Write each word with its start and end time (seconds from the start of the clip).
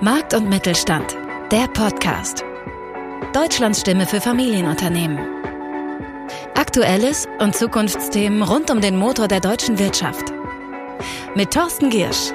Markt 0.00 0.32
und 0.32 0.48
Mittelstand, 0.48 1.16
der 1.50 1.66
Podcast. 1.66 2.44
Deutschlands 3.34 3.80
Stimme 3.80 4.06
für 4.06 4.20
Familienunternehmen. 4.20 5.18
Aktuelles 6.54 7.26
und 7.40 7.56
Zukunftsthemen 7.56 8.42
rund 8.42 8.70
um 8.70 8.80
den 8.80 8.96
Motor 8.96 9.26
der 9.26 9.40
deutschen 9.40 9.76
Wirtschaft. 9.80 10.32
Mit 11.34 11.52
Thorsten 11.52 11.90
Giersch. 11.90 12.30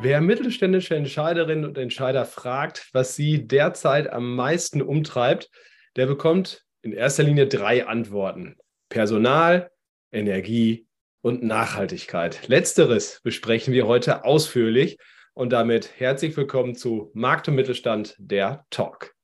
Wer 0.00 0.22
mittelständische 0.22 0.96
Entscheiderinnen 0.96 1.66
und 1.66 1.76
Entscheider 1.76 2.24
fragt, 2.24 2.88
was 2.94 3.14
sie 3.14 3.46
derzeit 3.46 4.10
am 4.10 4.34
meisten 4.34 4.80
umtreibt, 4.80 5.50
der 5.96 6.06
bekommt 6.06 6.64
in 6.80 6.94
erster 6.94 7.24
Linie 7.24 7.46
drei 7.46 7.86
Antworten. 7.86 8.56
Personal, 8.88 9.70
Energie 10.12 10.86
und 11.24 11.42
Nachhaltigkeit. 11.42 12.46
Letzteres 12.48 13.20
besprechen 13.24 13.72
wir 13.72 13.86
heute 13.86 14.26
ausführlich 14.26 14.98
und 15.32 15.54
damit 15.54 15.90
herzlich 15.96 16.36
willkommen 16.36 16.74
zu 16.74 17.10
Markt 17.14 17.48
und 17.48 17.54
Mittelstand, 17.54 18.14
der 18.18 18.66
Talk. 18.68 19.14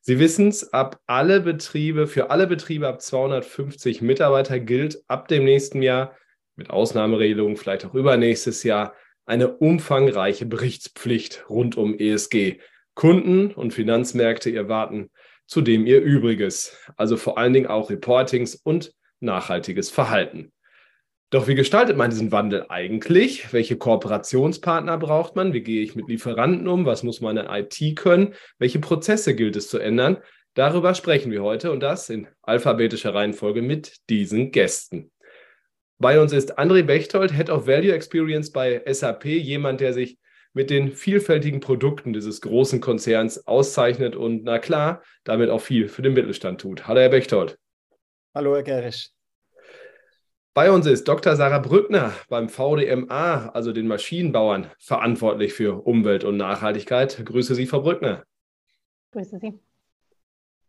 Sie 0.00 0.20
wissen 0.20 0.46
es, 0.46 0.72
ab 0.72 1.00
alle 1.08 1.40
Betriebe, 1.40 2.06
für 2.06 2.30
alle 2.30 2.46
Betriebe 2.46 2.86
ab 2.86 3.02
250 3.02 4.00
Mitarbeiter 4.00 4.60
gilt 4.60 5.02
ab 5.08 5.26
dem 5.26 5.44
nächsten 5.44 5.82
Jahr, 5.82 6.16
mit 6.54 6.70
Ausnahmeregelungen 6.70 7.56
vielleicht 7.56 7.84
auch 7.84 7.94
übernächstes 7.94 8.62
Jahr, 8.62 8.94
eine 9.26 9.48
umfangreiche 9.56 10.46
Berichtspflicht 10.46 11.46
rund 11.50 11.76
um 11.76 11.98
ESG. 11.98 12.60
Kunden 12.94 13.52
und 13.52 13.74
Finanzmärkte 13.74 14.54
erwarten 14.54 15.10
zudem 15.48 15.84
ihr 15.84 16.00
Übriges, 16.00 16.76
also 16.96 17.16
vor 17.16 17.38
allen 17.38 17.54
Dingen 17.54 17.66
auch 17.66 17.90
Reportings 17.90 18.54
und 18.54 18.94
nachhaltiges 19.18 19.90
Verhalten. 19.90 20.52
Doch 21.30 21.46
wie 21.46 21.54
gestaltet 21.54 21.96
man 21.96 22.10
diesen 22.10 22.32
Wandel 22.32 22.66
eigentlich? 22.68 23.52
Welche 23.52 23.76
Kooperationspartner 23.76 24.98
braucht 24.98 25.36
man? 25.36 25.52
Wie 25.52 25.62
gehe 25.62 25.80
ich 25.80 25.94
mit 25.94 26.08
Lieferanten 26.08 26.66
um? 26.66 26.86
Was 26.86 27.04
muss 27.04 27.20
man 27.20 27.36
in 27.36 27.46
IT 27.46 27.96
können? 27.96 28.34
Welche 28.58 28.80
Prozesse 28.80 29.36
gilt 29.36 29.54
es 29.54 29.68
zu 29.68 29.78
ändern? 29.78 30.18
Darüber 30.54 30.92
sprechen 30.92 31.30
wir 31.30 31.44
heute 31.44 31.70
und 31.70 31.80
das 31.80 32.10
in 32.10 32.26
alphabetischer 32.42 33.14
Reihenfolge 33.14 33.62
mit 33.62 33.98
diesen 34.10 34.50
Gästen. 34.50 35.12
Bei 35.98 36.20
uns 36.20 36.32
ist 36.32 36.58
André 36.58 36.82
Bechtold, 36.82 37.32
Head 37.32 37.48
of 37.48 37.68
Value 37.68 37.92
Experience 37.92 38.50
bei 38.50 38.82
SAP, 38.84 39.26
jemand, 39.26 39.80
der 39.80 39.92
sich 39.92 40.18
mit 40.52 40.68
den 40.68 40.90
vielfältigen 40.90 41.60
Produkten 41.60 42.12
dieses 42.12 42.40
großen 42.40 42.80
Konzerns 42.80 43.46
auszeichnet 43.46 44.16
und 44.16 44.42
na 44.42 44.58
klar, 44.58 45.04
damit 45.22 45.48
auch 45.48 45.60
viel 45.60 45.88
für 45.88 46.02
den 46.02 46.14
Mittelstand 46.14 46.60
tut. 46.60 46.88
Hallo, 46.88 47.00
Herr 47.00 47.10
Bechtold. 47.10 47.56
Hallo, 48.34 48.56
Herr 48.56 48.64
Gerisch. 48.64 49.10
Bei 50.52 50.72
uns 50.72 50.84
ist 50.86 51.06
Dr. 51.06 51.36
Sarah 51.36 51.60
Brückner 51.60 52.12
beim 52.28 52.48
VDMA, 52.48 53.50
also 53.50 53.72
den 53.72 53.86
Maschinenbauern, 53.86 54.68
verantwortlich 54.80 55.52
für 55.52 55.86
Umwelt 55.86 56.24
und 56.24 56.36
Nachhaltigkeit. 56.36 57.24
Grüße 57.24 57.54
Sie, 57.54 57.66
Frau 57.66 57.82
Brückner. 57.82 58.24
Grüße 59.12 59.38
Sie. 59.38 59.60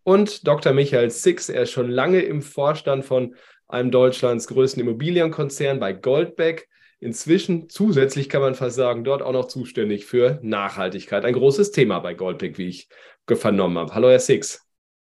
Und 0.04 0.48
Dr. 0.48 0.74
Michael 0.74 1.10
Six, 1.10 1.50
er 1.50 1.64
ist 1.64 1.72
schon 1.72 1.90
lange 1.90 2.22
im 2.22 2.44
Vorstand 2.44 3.06
von 3.06 3.36
einem 3.68 3.90
Deutschlands 3.90 4.48
größten 4.48 4.82
Immobilienkonzern 4.82 5.80
bei 5.80 5.94
Goldbeck. 5.94 6.70
Inzwischen 7.00 7.68
zusätzlich 7.68 8.30
kann 8.30 8.42
man 8.42 8.54
fast 8.54 8.76
sagen, 8.76 9.04
dort 9.04 9.24
auch 9.24 9.34
noch 9.34 9.46
zuständig 9.46 10.06
für 10.06 10.40
Nachhaltigkeit. 10.44 11.26
Ein 11.26 11.34
großes 11.34 11.72
Thema 11.72 11.98
bei 12.00 12.14
Goldbeck, 12.14 12.60
wie 12.60 12.68
ich 12.68 12.88
vernommen 13.28 13.80
habe. 13.80 13.96
Hallo, 13.96 14.10
Herr 14.10 14.20
Six. 14.20 14.64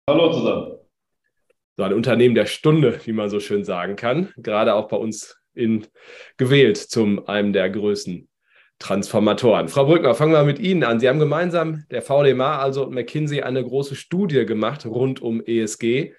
Hallo 0.07 0.31
zusammen 0.31 0.80
so 1.77 1.83
ein 1.83 1.93
Unternehmen 1.93 2.35
der 2.35 2.45
Stunde, 2.45 2.99
wie 3.05 3.13
man 3.13 3.29
so 3.29 3.39
schön 3.39 3.63
sagen 3.63 3.95
kann, 3.95 4.33
gerade 4.37 4.73
auch 4.73 4.87
bei 4.87 4.97
uns 4.97 5.37
in, 5.53 5.87
gewählt 6.37 6.77
zum 6.77 7.27
einem 7.27 7.53
der 7.53 7.69
größten 7.69 8.27
Transformatoren. 8.79 9.67
Frau 9.67 9.85
Brückner, 9.85 10.15
fangen 10.15 10.33
wir 10.33 10.43
mit 10.43 10.59
Ihnen 10.59 10.83
an. 10.83 10.99
Sie 10.99 11.07
haben 11.07 11.19
gemeinsam, 11.19 11.85
der 11.91 12.01
VDMA 12.01 12.57
also 12.57 12.85
und 12.85 12.93
McKinsey, 12.93 13.41
eine 13.41 13.63
große 13.63 13.95
Studie 13.95 14.45
gemacht 14.45 14.85
rund 14.85 15.21
um 15.21 15.41
ESG. 15.41 16.13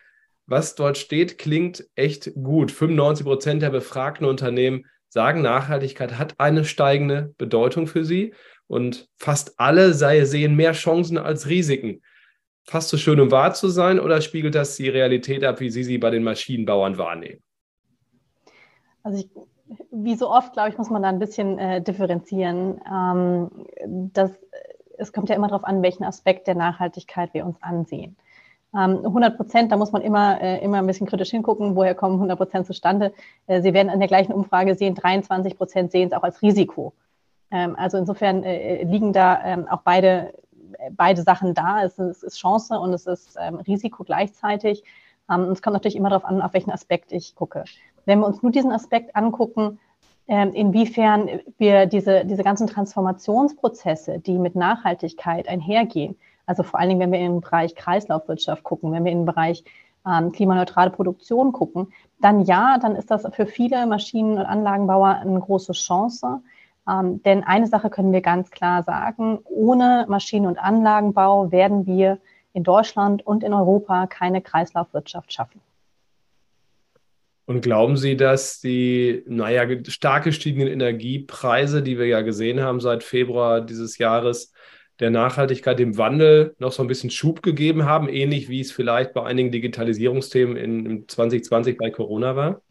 Was 0.47 0.75
dort 0.75 0.97
steht, 0.97 1.39
klingt 1.39 1.85
echt 1.97 2.33
gut. 2.35 2.71
95 2.71 3.27
Prozent 3.27 3.63
der 3.63 3.71
befragten 3.71 4.27
Unternehmen 4.27 4.87
sagen, 5.09 5.43
Nachhaltigkeit 5.43 6.19
hat 6.19 6.35
eine 6.39 6.65
steigende 6.65 7.35
Bedeutung 7.37 7.87
für 7.87 8.05
sie 8.05 8.33
und 8.69 9.09
fast 9.19 9.59
alle 9.59 9.93
sehen 9.93 10.55
mehr 10.55 10.73
Chancen 10.73 11.19
als 11.19 11.49
Risiken 11.49 12.01
fast 12.65 12.89
so 12.89 12.97
schön, 12.97 13.21
um 13.21 13.31
wahr 13.31 13.55
zu 13.55 13.69
sein, 13.69 14.01
oder 14.01 14.21
spiegelt 14.21 14.55
das 14.55 14.77
die 14.77 14.89
Realität 14.89 15.45
ab, 15.45 15.61
wie 15.61 15.71
Sie 15.71 15.85
sie 15.85 15.99
bei 15.99 16.11
den 16.11 16.23
Maschinenbauern 16.23 16.99
wahrnehmen? 16.99 17.43
Also 19.03 19.19
ich, 19.19 19.29
wie 19.91 20.15
so 20.15 20.31
oft, 20.31 20.53
glaube 20.53 20.69
ich, 20.69 20.79
muss 20.79 20.91
man 20.91 21.03
da 21.03 21.09
ein 21.09 21.19
bisschen 21.19 21.59
äh, 21.59 21.83
differenzieren. 21.83 22.81
Ähm, 22.91 23.51
das, 24.13 24.31
es 24.99 25.13
kommt 25.13 25.29
ja 25.29 25.37
immer 25.37 25.49
darauf 25.49 25.65
an, 25.65 25.83
welchen 25.83 26.05
Aspekt 26.05 26.47
der 26.47 26.55
Nachhaltigkeit 26.55 27.35
wir 27.35 27.45
uns 27.45 27.57
ansehen. 27.63 28.17
Ähm, 28.75 29.05
100 29.05 29.37
Prozent, 29.37 29.73
da 29.73 29.77
muss 29.77 29.93
man 29.93 30.03
immer, 30.03 30.41
äh, 30.41 30.65
immer 30.65 30.79
ein 30.79 30.87
bisschen 30.87 31.07
kritisch 31.07 31.31
hingucken, 31.31 31.77
woher 31.77 31.95
kommen 31.95 32.15
100 32.15 32.39
Prozent 32.39 32.67
zustande. 32.67 33.13
Äh, 33.47 33.61
Sie 33.61 33.75
werden 33.75 33.93
in 33.93 33.99
der 33.99 34.09
gleichen 34.09 34.33
Umfrage 34.33 34.75
sehen, 34.77 34.95
23 34.95 35.59
Prozent 35.59 35.93
sehen 35.93 36.09
es 36.09 36.15
auch 36.15 36.23
als 36.23 36.41
Risiko. 36.41 36.95
Ähm, 37.51 37.77
also 37.77 37.99
insofern 37.99 38.45
äh, 38.45 38.83
liegen 38.85 39.13
da 39.13 39.45
ähm, 39.45 39.69
auch 39.69 39.83
beide 39.83 40.33
beide 40.93 41.23
Sachen 41.23 41.55
da. 41.55 41.83
Es 41.85 41.99
ist, 41.99 42.19
es 42.19 42.23
ist 42.23 42.39
Chance 42.39 42.79
und 42.79 42.93
es 42.93 43.07
ist 43.07 43.37
ähm, 43.41 43.57
Risiko 43.57 44.05
gleichzeitig. 44.05 44.83
Ähm, 45.31 45.43
es 45.51 45.63
kommt 45.63 45.75
natürlich 45.75 45.97
immer 45.97 46.11
darauf 46.11 46.25
an, 46.25 46.43
auf 46.43 46.53
welchen 46.55 46.71
Aspekt 46.71 47.13
ich 47.13 47.35
gucke. 47.35 47.65
Wenn 48.05 48.21
wir 48.21 48.27
uns 48.27 48.43
nur 48.43 48.53
diesen 48.53 48.73
Aspekt 48.73 49.15
angucken, 49.15 49.79
ähm, 50.29 50.53
inwiefern 50.53 51.29
wir 51.59 51.87
diese, 51.87 52.25
diese 52.25 52.45
ganzen 52.45 52.67
Transformationsprozesse, 52.67 54.19
die 54.19 54.39
mit 54.39 54.55
Nachhaltigkeit 54.55 55.49
einhergehen, 55.49 56.17
also 56.47 56.63
vor 56.63 56.81
allen 56.81 56.89
Dingen, 56.89 57.01
wenn 57.01 57.13
wir 57.13 57.21
im 57.21 57.41
Bereich 57.41 57.75
Kreislaufwirtschaft 57.75 58.63
gucken, 58.63 58.93
wenn 58.93 59.05
wir 59.05 59.13
im 59.13 59.25
Bereich 59.25 59.65
ähm, 60.07 60.33
klimaneutrale 60.33 60.91
Produktion 60.91 61.53
gucken, 61.53 61.93
dann 62.21 62.43
ja, 62.43 62.79
dann 62.81 62.97
ist 62.97 63.11
das 63.11 63.27
für 63.33 63.47
viele 63.47 63.87
Maschinen- 63.87 64.39
und 64.39 64.45
Anlagenbauer 64.45 65.09
eine 65.09 65.41
große 65.41 65.73
Chance. 65.73 66.43
Ähm, 66.89 67.23
denn 67.23 67.45
eine 67.45 67.67
Sache 67.67 67.91
können 67.91 68.13
wir 68.13 68.23
ganz 68.23 68.51
klar 68.51 68.83
sagen, 68.83 69.41
ohne 69.45 70.07
Maschinen- 70.09 70.47
und 70.47 70.59
Anlagenbau 70.59 71.53
werden 71.53 71.87
wir 71.87 72.19
in 72.53 72.65
Deutschland 72.65 73.25
und 73.27 73.45
in 73.45 73.55
Europa 73.55 74.07
keine 74.07 74.43
Kreislaufwirtschaft 74.43 75.33
schaffen. 75.33 75.61
Und 77.45 77.61
glauben 77.61 77.97
Sie, 77.97 78.17
dass 78.17 78.61
die, 78.61 79.25
naja, 79.27 79.67
stark 79.89 80.25
gestiegenen 80.25 80.69
Energiepreise, 80.69 81.83
die 81.83 81.99
wir 81.99 82.07
ja 82.07 82.21
gesehen 82.21 82.61
haben 82.61 82.81
seit 82.81 83.03
Februar 83.03 83.61
dieses 83.61 83.99
Jahres, 83.99 84.53
der 85.01 85.11
Nachhaltigkeit, 85.11 85.79
dem 85.79 85.99
Wandel 85.99 86.55
noch 86.59 86.71
so 86.71 86.83
ein 86.83 86.87
bisschen 86.87 87.11
Schub 87.11 87.43
gegeben 87.43 87.85
haben, 87.85 88.09
ähnlich 88.09 88.49
wie 88.49 88.61
es 88.61 88.71
vielleicht 88.71 89.13
bei 89.13 89.25
einigen 89.25 89.51
Digitalisierungsthemen 89.51 90.57
in 90.57 91.09
2020 91.09 91.77
bei 91.77 91.91
Corona 91.91 92.37
war? 92.37 92.63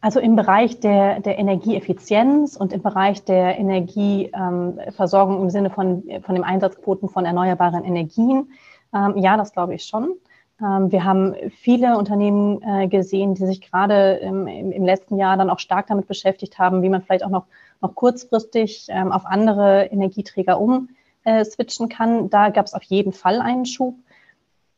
Also 0.00 0.20
im 0.20 0.36
Bereich 0.36 0.78
der, 0.80 1.20
der 1.20 1.38
Energieeffizienz 1.38 2.56
und 2.56 2.72
im 2.72 2.82
Bereich 2.82 3.24
der 3.24 3.58
Energieversorgung 3.58 5.36
ähm, 5.36 5.42
im 5.42 5.50
Sinne 5.50 5.70
von, 5.70 6.04
von 6.22 6.34
dem 6.34 6.44
Einsatzquoten 6.44 7.08
von 7.08 7.24
erneuerbaren 7.24 7.84
Energien, 7.84 8.52
ähm, 8.94 9.16
ja, 9.16 9.36
das 9.36 9.52
glaube 9.52 9.74
ich 9.74 9.84
schon. 9.84 10.14
Ähm, 10.60 10.90
wir 10.90 11.04
haben 11.04 11.34
viele 11.50 11.98
Unternehmen 11.98 12.62
äh, 12.62 12.88
gesehen, 12.88 13.34
die 13.34 13.46
sich 13.46 13.60
gerade 13.60 14.14
im, 14.22 14.46
im, 14.46 14.84
letzten 14.84 15.16
Jahr 15.16 15.36
dann 15.36 15.50
auch 15.50 15.58
stark 15.58 15.86
damit 15.88 16.06
beschäftigt 16.06 16.58
haben, 16.58 16.82
wie 16.82 16.88
man 16.88 17.02
vielleicht 17.02 17.24
auch 17.24 17.30
noch, 17.30 17.46
noch 17.80 17.94
kurzfristig 17.94 18.86
ähm, 18.88 19.12
auf 19.12 19.26
andere 19.26 19.86
Energieträger 19.86 20.58
umswitchen 20.60 21.86
äh, 21.86 21.94
kann. 21.94 22.30
Da 22.30 22.50
gab 22.50 22.66
es 22.66 22.74
auf 22.74 22.82
jeden 22.84 23.12
Fall 23.12 23.40
einen 23.40 23.66
Schub. 23.66 23.96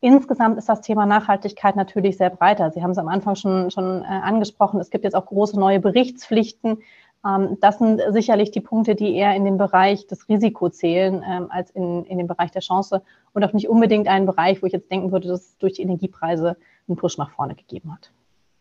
Insgesamt 0.01 0.59
ist 0.59 0.69
das 0.69 0.81
Thema 0.81 1.07
Nachhaltigkeit 1.07 1.75
natürlich 1.75 2.17
sehr 2.17 2.31
breiter. 2.31 2.71
Sie 2.71 2.83
haben 2.83 2.93
es 2.93 2.99
am 2.99 3.09
Anfang 3.09 3.35
schon, 3.35 3.71
schon 3.71 4.03
äh, 4.03 4.07
angesprochen. 4.07 4.81
Es 4.81 4.91
gibt 4.91 5.05
jetzt 5.05 5.15
auch 5.15 5.27
große 5.27 5.59
neue 5.59 5.81
Berichtspflichten. 5.81 6.79
Ähm, 7.27 7.59
das 7.61 7.79
sind 7.79 8.01
sicherlich 8.11 8.53
die 8.53 8.61
Punkte, 8.61 8.95
die 8.95 9.17
eher 9.17 9.35
in 9.35 9.45
den 9.45 9.59
Bereich 9.59 10.07
des 10.07 10.29
Risikos 10.29 10.77
zählen, 10.77 11.25
ähm, 11.29 11.47
als 11.51 11.71
in, 11.71 12.05
in 12.05 12.19
den 12.19 12.29
Bereich 12.29 12.53
der 12.53 12.63
Chance 12.63 13.03
und 13.33 13.45
auch 13.45 13.53
nicht 13.53 13.69
unbedingt 13.69 14.07
einen 14.07 14.27
Bereich, 14.27 14.63
wo 14.63 14.67
ich 14.67 14.73
jetzt 14.73 14.91
denken 14.91 15.11
würde, 15.11 15.29
dass 15.29 15.41
es 15.41 15.59
durch 15.59 15.75
die 15.75 15.83
Energiepreise 15.83 16.57
einen 16.87 16.97
Push 16.97 17.19
nach 17.19 17.31
vorne 17.31 17.57
gegeben 17.57 17.93
hat. 17.93 18.13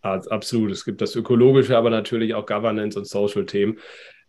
Absolut. 0.01 0.71
Es 0.71 0.85
gibt 0.85 1.01
das 1.01 1.15
Ökologische, 1.15 1.77
aber 1.77 1.89
natürlich 1.89 2.33
auch 2.33 2.45
Governance 2.45 2.97
und 2.97 3.05
Social-Themen. 3.05 3.77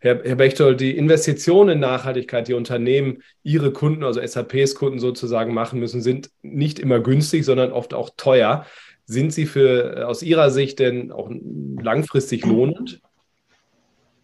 Herr, 0.01 0.23
Herr 0.23 0.37
Bechtold, 0.37 0.81
die 0.81 0.97
Investitionen 0.97 1.71
in 1.71 1.81
Nachhaltigkeit, 1.81 2.47
die 2.47 2.55
Unternehmen 2.55 3.23
ihre 3.43 3.73
Kunden, 3.73 4.05
also 4.05 4.25
SAPs 4.25 4.75
Kunden 4.75 5.01
sozusagen 5.01 5.53
machen 5.53 5.81
müssen, 5.81 6.03
sind 6.03 6.31
nicht 6.43 6.79
immer 6.79 7.01
günstig, 7.01 7.45
sondern 7.45 7.73
oft 7.73 7.95
auch 7.95 8.11
teuer. 8.17 8.65
Sind 9.07 9.33
sie 9.33 9.47
für 9.47 9.97
äh, 9.97 10.03
aus 10.03 10.23
Ihrer 10.23 10.51
Sicht 10.51 10.79
denn 10.79 11.11
auch 11.11 11.31
langfristig 11.31 12.45
lohnend? 12.45 13.01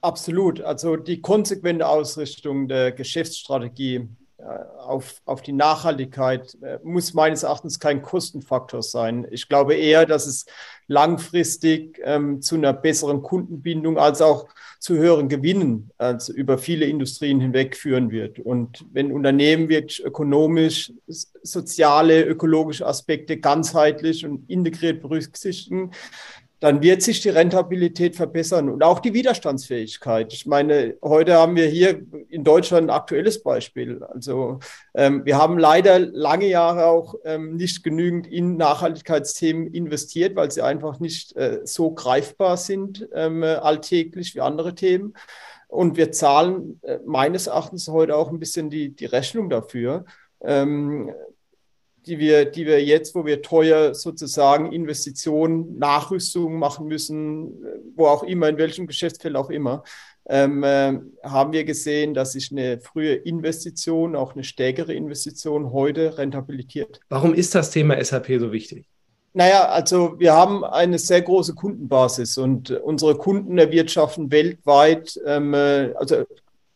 Absolut. 0.02 0.60
Also 0.60 0.96
die 0.96 1.22
konsequente 1.22 1.88
Ausrichtung 1.88 2.68
der 2.68 2.92
Geschäftsstrategie 2.92 4.08
auf, 4.44 5.22
auf 5.24 5.42
die 5.42 5.52
Nachhaltigkeit 5.52 6.56
äh, 6.62 6.78
muss 6.82 7.14
meines 7.14 7.42
Erachtens 7.42 7.80
kein 7.80 8.02
Kostenfaktor 8.02 8.82
sein. 8.82 9.26
Ich 9.30 9.48
glaube 9.48 9.74
eher, 9.74 10.06
dass 10.06 10.26
es 10.26 10.46
langfristig 10.86 12.00
ähm, 12.04 12.42
zu 12.42 12.56
einer 12.56 12.72
besseren 12.72 13.22
Kundenbindung 13.22 13.98
als 13.98 14.20
auch 14.20 14.48
zu 14.78 14.96
höheren 14.96 15.30
Gewinnen 15.30 15.90
als 15.96 16.28
über 16.28 16.58
viele 16.58 16.84
Industrien 16.84 17.40
hinweg 17.40 17.74
führen 17.74 18.10
wird. 18.10 18.38
Und 18.38 18.84
wenn 18.92 19.12
Unternehmen 19.12 19.70
wirklich 19.70 20.04
ökonomisch, 20.04 20.92
soziale, 21.06 22.22
ökologische 22.24 22.86
Aspekte 22.86 23.38
ganzheitlich 23.38 24.26
und 24.26 24.48
integriert 24.50 25.00
berücksichtigen, 25.00 25.92
dann 26.64 26.80
wird 26.80 27.02
sich 27.02 27.20
die 27.20 27.28
Rentabilität 27.28 28.16
verbessern 28.16 28.70
und 28.70 28.82
auch 28.82 28.98
die 28.98 29.12
Widerstandsfähigkeit. 29.12 30.32
Ich 30.32 30.46
meine, 30.46 30.96
heute 31.02 31.34
haben 31.34 31.56
wir 31.56 31.66
hier 31.66 32.00
in 32.30 32.42
Deutschland 32.42 32.86
ein 32.86 32.96
aktuelles 32.96 33.42
Beispiel. 33.42 34.02
Also 34.02 34.60
ähm, 34.94 35.26
wir 35.26 35.36
haben 35.36 35.58
leider 35.58 35.98
lange 35.98 36.46
Jahre 36.46 36.86
auch 36.86 37.16
ähm, 37.26 37.56
nicht 37.56 37.84
genügend 37.84 38.26
in 38.26 38.56
Nachhaltigkeitsthemen 38.56 39.74
investiert, 39.74 40.36
weil 40.36 40.50
sie 40.50 40.62
einfach 40.62 41.00
nicht 41.00 41.36
äh, 41.36 41.60
so 41.64 41.90
greifbar 41.90 42.56
sind 42.56 43.10
ähm, 43.12 43.44
alltäglich 43.44 44.34
wie 44.34 44.40
andere 44.40 44.74
Themen. 44.74 45.12
Und 45.68 45.98
wir 45.98 46.12
zahlen 46.12 46.80
äh, 46.80 46.96
meines 47.04 47.46
Erachtens 47.46 47.88
heute 47.88 48.16
auch 48.16 48.30
ein 48.30 48.38
bisschen 48.38 48.70
die, 48.70 48.88
die 48.96 49.04
Rechnung 49.04 49.50
dafür. 49.50 50.06
Die 52.06 52.18
wir, 52.18 52.44
die 52.44 52.66
wir 52.66 52.84
jetzt, 52.84 53.14
wo 53.14 53.24
wir 53.24 53.40
teuer 53.40 53.94
sozusagen 53.94 54.72
Investitionen, 54.72 55.78
Nachrüstungen 55.78 56.58
machen 56.58 56.86
müssen, 56.86 57.64
wo 57.96 58.06
auch 58.06 58.22
immer, 58.22 58.48
in 58.48 58.58
welchem 58.58 58.86
Geschäftsfeld 58.86 59.36
auch 59.36 59.50
immer, 59.50 59.84
ähm, 60.26 60.62
äh, 60.62 60.98
haben 61.22 61.52
wir 61.52 61.64
gesehen, 61.64 62.14
dass 62.14 62.32
sich 62.32 62.50
eine 62.50 62.80
frühe 62.80 63.14
Investition, 63.14 64.16
auch 64.16 64.34
eine 64.34 64.44
stärkere 64.44 64.94
Investition 64.94 65.72
heute 65.72 66.16
rentabilitiert. 66.16 67.00
Warum 67.10 67.34
ist 67.34 67.54
das 67.54 67.70
Thema 67.70 68.02
SAP 68.02 68.38
so 68.38 68.50
wichtig? 68.52 68.86
Naja, 69.34 69.68
also 69.68 70.18
wir 70.18 70.32
haben 70.32 70.64
eine 70.64 70.98
sehr 70.98 71.20
große 71.20 71.54
Kundenbasis 71.54 72.38
und 72.38 72.70
unsere 72.70 73.16
Kunden 73.16 73.58
erwirtschaften 73.58 74.30
weltweit, 74.30 75.20
ähm, 75.26 75.52
äh, 75.52 75.92
also 75.96 76.24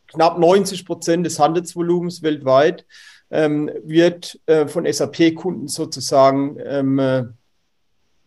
knapp 0.08 0.38
90 0.38 0.84
Prozent 0.84 1.24
des 1.24 1.38
Handelsvolumens 1.38 2.22
weltweit 2.22 2.84
ähm, 3.30 3.70
wird 3.84 4.40
äh, 4.46 4.66
von 4.66 4.90
SAP-Kunden 4.90 5.68
sozusagen 5.68 6.56
ähm, 6.64 6.98
äh, 6.98 7.24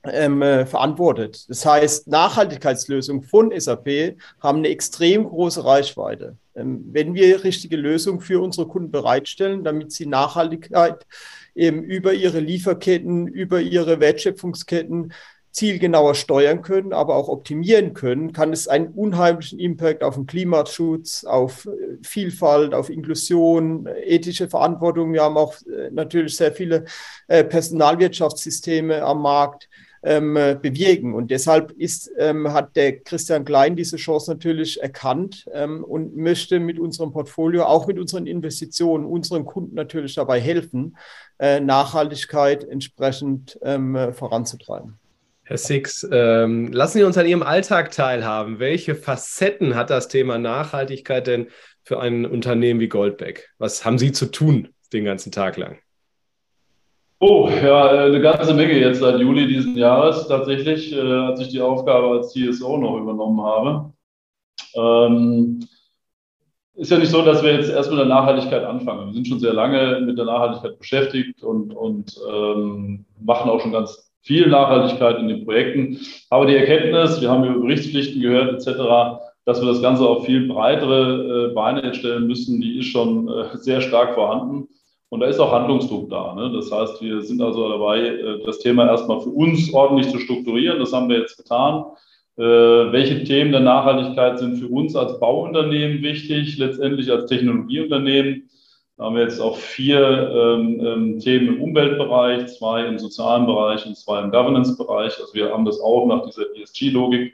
ähm, 0.04 0.42
äh, 0.42 0.66
verantwortet. 0.66 1.46
Das 1.48 1.66
heißt, 1.66 2.08
Nachhaltigkeitslösungen 2.08 3.24
von 3.24 3.52
SAP 3.58 4.18
haben 4.40 4.60
eine 4.60 4.70
extrem 4.70 5.26
große 5.26 5.64
Reichweite. 5.64 6.38
Ähm, 6.56 6.84
wenn 6.92 7.14
wir 7.14 7.44
richtige 7.44 7.78
Lösungen 7.78 8.20
für 8.20 8.42
unsere 8.42 8.68
Kunden 8.68 8.92
bereitstellen, 8.92 9.64
damit 9.64 9.92
sie 9.92 10.08
Nachhaltigkeit 10.08 11.06
eben 11.54 11.84
über 11.84 12.14
ihre 12.14 12.40
Lieferketten, 12.40 13.28
über 13.28 13.62
ihre 13.62 14.00
Wertschöpfungsketten 14.00 15.14
zielgenauer 15.52 16.16
steuern 16.16 16.62
können, 16.62 16.94
aber 16.94 17.16
auch 17.16 17.28
optimieren 17.28 17.94
können, 17.94 18.32
kann 18.32 18.54
es 18.54 18.68
einen 18.68 18.88
unheimlichen 18.88 19.60
Impact 19.60 20.04
auf 20.04 20.16
den 20.16 20.26
Klimaschutz, 20.26 21.26
auf 21.26 21.66
äh, 21.66 21.98
Vielfalt, 22.02 22.74
auf 22.74 22.90
Inklusion, 22.90 23.88
ethische 24.06 24.48
Verantwortung. 24.48 25.12
Wir 25.14 25.24
haben 25.24 25.38
auch 25.38 25.56
äh, 25.64 25.92
natürlich 25.92 26.38
sehr 26.38 26.54
viele 26.54 26.86
äh, 27.28 27.44
Personalwirtschaftssysteme 27.44 29.04
am 29.04 29.22
Markt 29.22 29.68
ähm, 30.04 30.34
bewirken. 30.34 31.14
Und 31.14 31.30
deshalb 31.30 31.72
ist, 31.74 32.10
ähm, 32.18 32.52
hat 32.52 32.76
der 32.76 33.00
Christian 33.02 33.46
Klein 33.46 33.76
diese 33.76 33.98
Chance 33.98 34.32
natürlich 34.32 34.82
erkannt 34.82 35.46
ähm, 35.54 35.84
und 35.84 36.16
möchte 36.16 36.60
mit 36.60 36.80
unserem 36.80 37.12
Portfolio, 37.12 37.66
auch 37.66 37.88
mit 37.88 38.00
unseren 38.00 38.26
Investitionen, 38.26 39.06
unseren 39.06 39.46
Kunden 39.46 39.76
natürlich 39.76 40.16
dabei 40.16 40.40
helfen, 40.40 40.98
äh, 41.40 41.60
Nachhaltigkeit 41.60 42.64
entsprechend 42.64 43.60
ähm, 43.62 44.14
voranzutreiben. 44.14 45.01
Herr 45.52 45.58
Six, 45.58 46.08
ähm, 46.14 46.72
lassen 46.72 47.00
Sie 47.00 47.04
uns 47.04 47.18
an 47.18 47.26
Ihrem 47.26 47.44
Alltag 47.44 47.92
teilhaben. 47.92 48.60
Welche 48.60 48.96
Facetten 48.96 49.76
hat 49.76 49.90
das 49.90 50.08
Thema 50.08 50.38
Nachhaltigkeit 50.38 51.28
denn 51.28 51.48
für 51.84 52.00
ein 52.00 52.26
Unternehmen 52.26 52.80
wie 52.80 52.88
Goldbeck? 52.88 53.50
Was 53.58 53.84
haben 53.84 53.98
Sie 53.98 54.14
zu 54.14 54.28
tun 54.32 54.70
den 54.94 55.04
ganzen 55.04 55.30
Tag 55.34 55.58
lang? 55.58 55.78
Oh, 57.20 57.50
ja, 57.50 58.06
eine 58.06 58.22
ganze 58.22 58.54
Menge 58.54 58.80
jetzt 58.80 59.02
seit 59.02 59.20
Juli 59.20 59.46
diesen 59.46 59.76
Jahres 59.76 60.26
tatsächlich, 60.30 60.94
äh, 60.94 61.02
als 61.02 61.42
ich 61.42 61.50
die 61.50 61.60
Aufgabe 61.60 62.08
als 62.08 62.32
CSO 62.32 62.78
noch 62.78 62.98
übernommen 62.98 63.42
habe. 63.42 63.94
Ähm, 64.74 65.68
ist 66.76 66.92
ja 66.92 66.98
nicht 66.98 67.12
so, 67.12 67.24
dass 67.24 67.44
wir 67.44 67.56
jetzt 67.56 67.70
erst 67.70 67.90
mit 67.90 68.00
der 68.00 68.06
Nachhaltigkeit 68.06 68.64
anfangen. 68.64 69.08
Wir 69.08 69.16
sind 69.16 69.28
schon 69.28 69.42
sehr 69.42 69.52
lange 69.52 70.00
mit 70.00 70.18
der 70.18 70.24
Nachhaltigkeit 70.24 70.80
beschäftigt 70.80 71.44
und, 71.44 71.74
und 71.74 72.18
ähm, 72.32 73.04
machen 73.20 73.50
auch 73.50 73.60
schon 73.60 73.74
ganz 73.74 74.11
viel 74.22 74.48
Nachhaltigkeit 74.48 75.20
in 75.20 75.28
den 75.28 75.46
Projekten. 75.46 76.00
Aber 76.30 76.46
die 76.46 76.56
Erkenntnis, 76.56 77.22
wir 77.22 77.30
haben 77.30 77.44
über 77.44 77.60
Berichtspflichten 77.62 78.22
gehört 78.22 78.54
etc., 78.54 79.22
dass 79.46 79.60
wir 79.60 79.68
das 79.68 79.82
Ganze 79.82 80.08
auf 80.08 80.26
viel 80.26 80.48
breitere 80.48 81.50
äh, 81.50 81.54
Beine 81.54 81.94
stellen 81.96 82.28
müssen, 82.28 82.62
die 82.62 82.80
ist 82.80 82.88
schon 82.88 83.28
äh, 83.28 83.58
sehr 83.58 83.82
stark 83.82 84.14
vorhanden. 84.14 84.68
Und 85.10 85.20
da 85.20 85.26
ist 85.26 85.40
auch 85.40 85.52
Handlungsdruck 85.52 86.10
da. 86.10 86.34
Ne? 86.36 86.52
Das 86.54 86.72
heißt, 86.72 87.02
wir 87.02 87.22
sind 87.22 87.42
also 87.42 87.68
dabei, 87.68 88.00
äh, 88.00 88.44
das 88.46 88.60
Thema 88.60 88.88
erstmal 88.88 89.20
für 89.20 89.30
uns 89.30 89.74
ordentlich 89.74 90.10
zu 90.10 90.20
strukturieren. 90.20 90.80
Das 90.80 90.94
haben 90.94 91.10
wir 91.10 91.18
jetzt 91.20 91.38
getan. 91.38 91.84
Äh, 92.38 92.44
welche 92.44 93.24
Themen 93.24 93.52
der 93.52 93.60
Nachhaltigkeit 93.62 94.40
sind 94.40 94.58
für 94.58 94.68
uns 94.68 94.96
als 94.96 95.20
Bauunternehmen 95.20 96.02
wichtig, 96.02 96.58
letztendlich 96.58 97.12
als 97.12 97.26
Technologieunternehmen? 97.26 98.50
Da 99.02 99.08
haben 99.08 99.16
wir 99.16 99.24
jetzt 99.24 99.42
auch 99.42 99.58
vier 99.58 100.30
ähm, 100.32 100.80
ähm, 100.86 101.20
Themen 101.20 101.56
im 101.56 101.64
Umweltbereich, 101.64 102.46
zwei 102.50 102.86
im 102.86 103.00
sozialen 103.00 103.48
Bereich 103.48 103.84
und 103.88 103.98
zwei 103.98 104.22
im 104.22 104.30
Governance-Bereich. 104.30 105.20
Also 105.20 105.34
wir 105.34 105.50
haben 105.50 105.66
das 105.66 105.80
auch 105.80 106.06
nach 106.06 106.24
dieser 106.28 106.44
ESG-Logik 106.56 107.34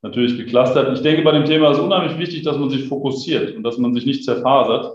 natürlich 0.00 0.38
geclustert. 0.38 0.96
Ich 0.96 1.02
denke, 1.02 1.20
bei 1.20 1.32
dem 1.32 1.44
Thema 1.44 1.70
ist 1.72 1.80
unheimlich 1.80 2.16
wichtig, 2.16 2.44
dass 2.44 2.56
man 2.56 2.70
sich 2.70 2.88
fokussiert 2.88 3.54
und 3.54 3.62
dass 3.62 3.76
man 3.76 3.92
sich 3.92 4.06
nicht 4.06 4.24
zerfasert. 4.24 4.90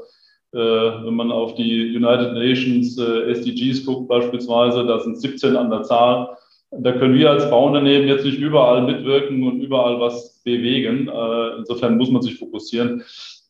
Äh, 0.54 0.58
wenn 0.58 1.14
man 1.14 1.32
auf 1.32 1.54
die 1.54 1.96
United 1.96 2.34
Nations 2.34 2.98
äh, 2.98 3.30
SDGs 3.34 3.86
guckt 3.86 4.08
beispielsweise, 4.08 4.88
da 4.88 5.00
sind 5.00 5.22
17 5.22 5.56
an 5.56 5.70
der 5.70 5.84
Zahl. 5.84 6.36
Da 6.72 6.94
können 6.94 7.14
wir 7.14 7.30
als 7.30 7.48
Bauunternehmen 7.48 8.08
jetzt 8.08 8.26
nicht 8.26 8.40
überall 8.40 8.82
mitwirken 8.82 9.44
und 9.44 9.62
überall 9.62 10.00
was 10.00 10.42
bewegen. 10.44 11.10
Äh, 11.10 11.58
insofern 11.60 11.96
muss 11.96 12.10
man 12.10 12.24
sich 12.24 12.40
fokussieren. 12.40 13.04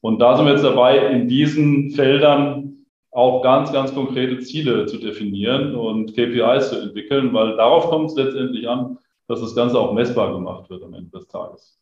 Und 0.08 0.20
da 0.20 0.38
sind 0.38 0.46
wir 0.46 0.54
jetzt 0.54 0.64
dabei, 0.64 1.10
in 1.10 1.28
diesen 1.28 1.92
Feldern 1.92 2.86
auch 3.12 3.42
ganz, 3.42 3.74
ganz 3.74 3.94
konkrete 3.94 4.40
Ziele 4.40 4.86
zu 4.86 5.00
definieren 5.00 5.76
und 5.76 6.14
KPIs 6.16 6.70
zu 6.70 6.82
entwickeln, 6.82 7.34
weil 7.34 7.58
darauf 7.58 7.90
kommt 7.90 8.12
es 8.12 8.16
letztendlich 8.16 8.70
an, 8.70 9.00
dass 9.28 9.42
das 9.42 9.54
Ganze 9.54 9.78
auch 9.78 9.92
messbar 9.92 10.32
gemacht 10.32 10.70
wird 10.70 10.82
am 10.84 10.94
Ende 10.94 11.10
des 11.10 11.28
Tages. 11.28 11.78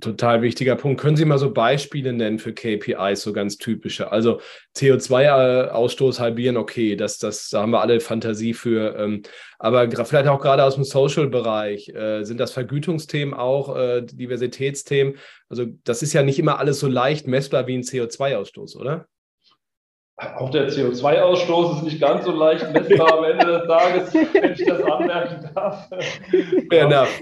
Total 0.00 0.42
wichtiger 0.42 0.76
Punkt. 0.76 1.00
Können 1.00 1.16
Sie 1.16 1.24
mal 1.24 1.38
so 1.38 1.52
Beispiele 1.52 2.12
nennen 2.12 2.38
für 2.38 2.52
KPIs, 2.52 3.22
so 3.22 3.32
ganz 3.32 3.56
typische? 3.56 4.10
Also 4.12 4.40
CO2-Ausstoß 4.76 6.20
halbieren, 6.20 6.56
okay, 6.56 6.96
das, 6.96 7.18
das, 7.18 7.50
da 7.50 7.62
haben 7.62 7.70
wir 7.70 7.80
alle 7.80 8.00
Fantasie 8.00 8.54
für. 8.54 8.96
Ähm, 8.96 9.22
aber 9.58 9.90
vielleicht 10.04 10.28
auch 10.28 10.40
gerade 10.40 10.64
aus 10.64 10.76
dem 10.76 10.84
Social-Bereich, 10.84 11.88
äh, 11.90 12.24
sind 12.24 12.38
das 12.38 12.52
Vergütungsthemen 12.52 13.34
auch, 13.34 13.76
äh, 13.76 14.02
Diversitätsthemen? 14.02 15.16
Also 15.48 15.66
das 15.84 16.02
ist 16.02 16.12
ja 16.12 16.22
nicht 16.22 16.38
immer 16.38 16.58
alles 16.58 16.80
so 16.80 16.88
leicht 16.88 17.26
messbar 17.26 17.66
wie 17.66 17.76
ein 17.76 17.82
CO2-Ausstoß, 17.82 18.76
oder? 18.76 19.06
Auch 20.16 20.50
der 20.50 20.68
CO2-Ausstoß 20.68 21.76
ist 21.76 21.82
nicht 21.84 22.00
ganz 22.00 22.24
so 22.24 22.32
leicht 22.32 22.72
messbar 22.72 23.18
am 23.18 23.24
Ende 23.24 23.46
des 23.46 23.66
Tages, 23.68 24.14
wenn 24.14 24.52
ich 24.52 24.64
das 24.66 24.82
anmerken 24.82 25.50
darf. 25.54 25.88
Fair 26.70 26.86
enough 26.86 27.20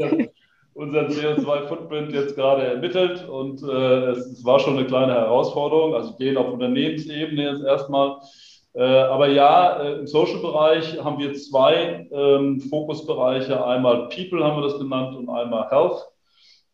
unser 0.76 1.08
CO2-Footprint 1.08 2.12
jetzt 2.12 2.36
gerade 2.36 2.62
ermittelt 2.64 3.26
und 3.26 3.62
äh, 3.62 4.10
es, 4.10 4.26
es, 4.26 4.44
war 4.44 4.58
schon 4.60 4.76
eine 4.76 4.86
kleine 4.86 5.14
Herausforderung, 5.14 5.94
also 5.94 6.14
gehen 6.16 6.36
auf 6.36 6.52
Unternehmensebene 6.52 7.50
jetzt 7.50 7.64
erstmal. 7.64 8.18
Äh, 8.74 8.82
aber 8.82 9.28
ja, 9.28 9.82
äh, 9.82 10.00
im 10.00 10.06
Social-Bereich 10.06 11.02
haben 11.02 11.18
wir 11.18 11.32
zwei 11.32 12.06
ähm, 12.12 12.60
Fokusbereiche. 12.60 13.64
Einmal 13.64 14.10
People 14.10 14.44
haben 14.44 14.60
wir 14.60 14.68
das 14.68 14.78
genannt 14.78 15.16
und 15.16 15.30
einmal 15.30 15.70
Health. 15.70 16.04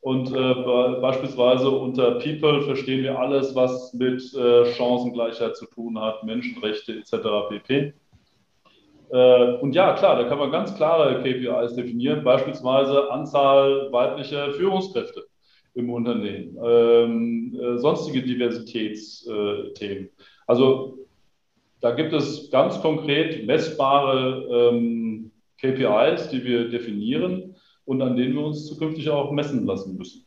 Und 0.00 0.34
äh, 0.34 1.00
beispielsweise 1.00 1.70
unter 1.70 2.18
People 2.18 2.62
verstehen 2.62 3.04
wir 3.04 3.16
alles, 3.20 3.54
was 3.54 3.94
mit 3.94 4.34
äh, 4.34 4.64
Chancengleichheit 4.72 5.56
zu 5.56 5.66
tun 5.66 5.96
hat, 6.00 6.24
Menschenrechte 6.24 6.94
etc. 6.94 7.14
pp. 7.50 7.94
Äh, 9.12 9.56
und 9.60 9.74
ja, 9.74 9.92
klar, 9.92 10.16
da 10.16 10.24
kann 10.24 10.38
man 10.38 10.50
ganz 10.50 10.74
klare 10.74 11.22
KPIs 11.22 11.74
definieren, 11.74 12.24
beispielsweise 12.24 13.10
Anzahl 13.10 13.92
weiblicher 13.92 14.52
Führungskräfte 14.54 15.24
im 15.74 15.90
Unternehmen, 15.90 16.56
ähm, 16.64 17.60
äh, 17.60 17.78
sonstige 17.78 18.22
Diversitätsthemen. 18.22 20.08
Also 20.46 20.98
da 21.80 21.90
gibt 21.90 22.12
es 22.14 22.50
ganz 22.50 22.80
konkret 22.80 23.46
messbare 23.46 24.46
ähm, 24.50 25.30
KPIs, 25.60 26.30
die 26.30 26.42
wir 26.44 26.70
definieren 26.70 27.54
und 27.84 28.00
an 28.00 28.16
denen 28.16 28.34
wir 28.34 28.46
uns 28.46 28.66
zukünftig 28.66 29.10
auch 29.10 29.30
messen 29.32 29.66
lassen 29.66 29.96
müssen. 29.96 30.24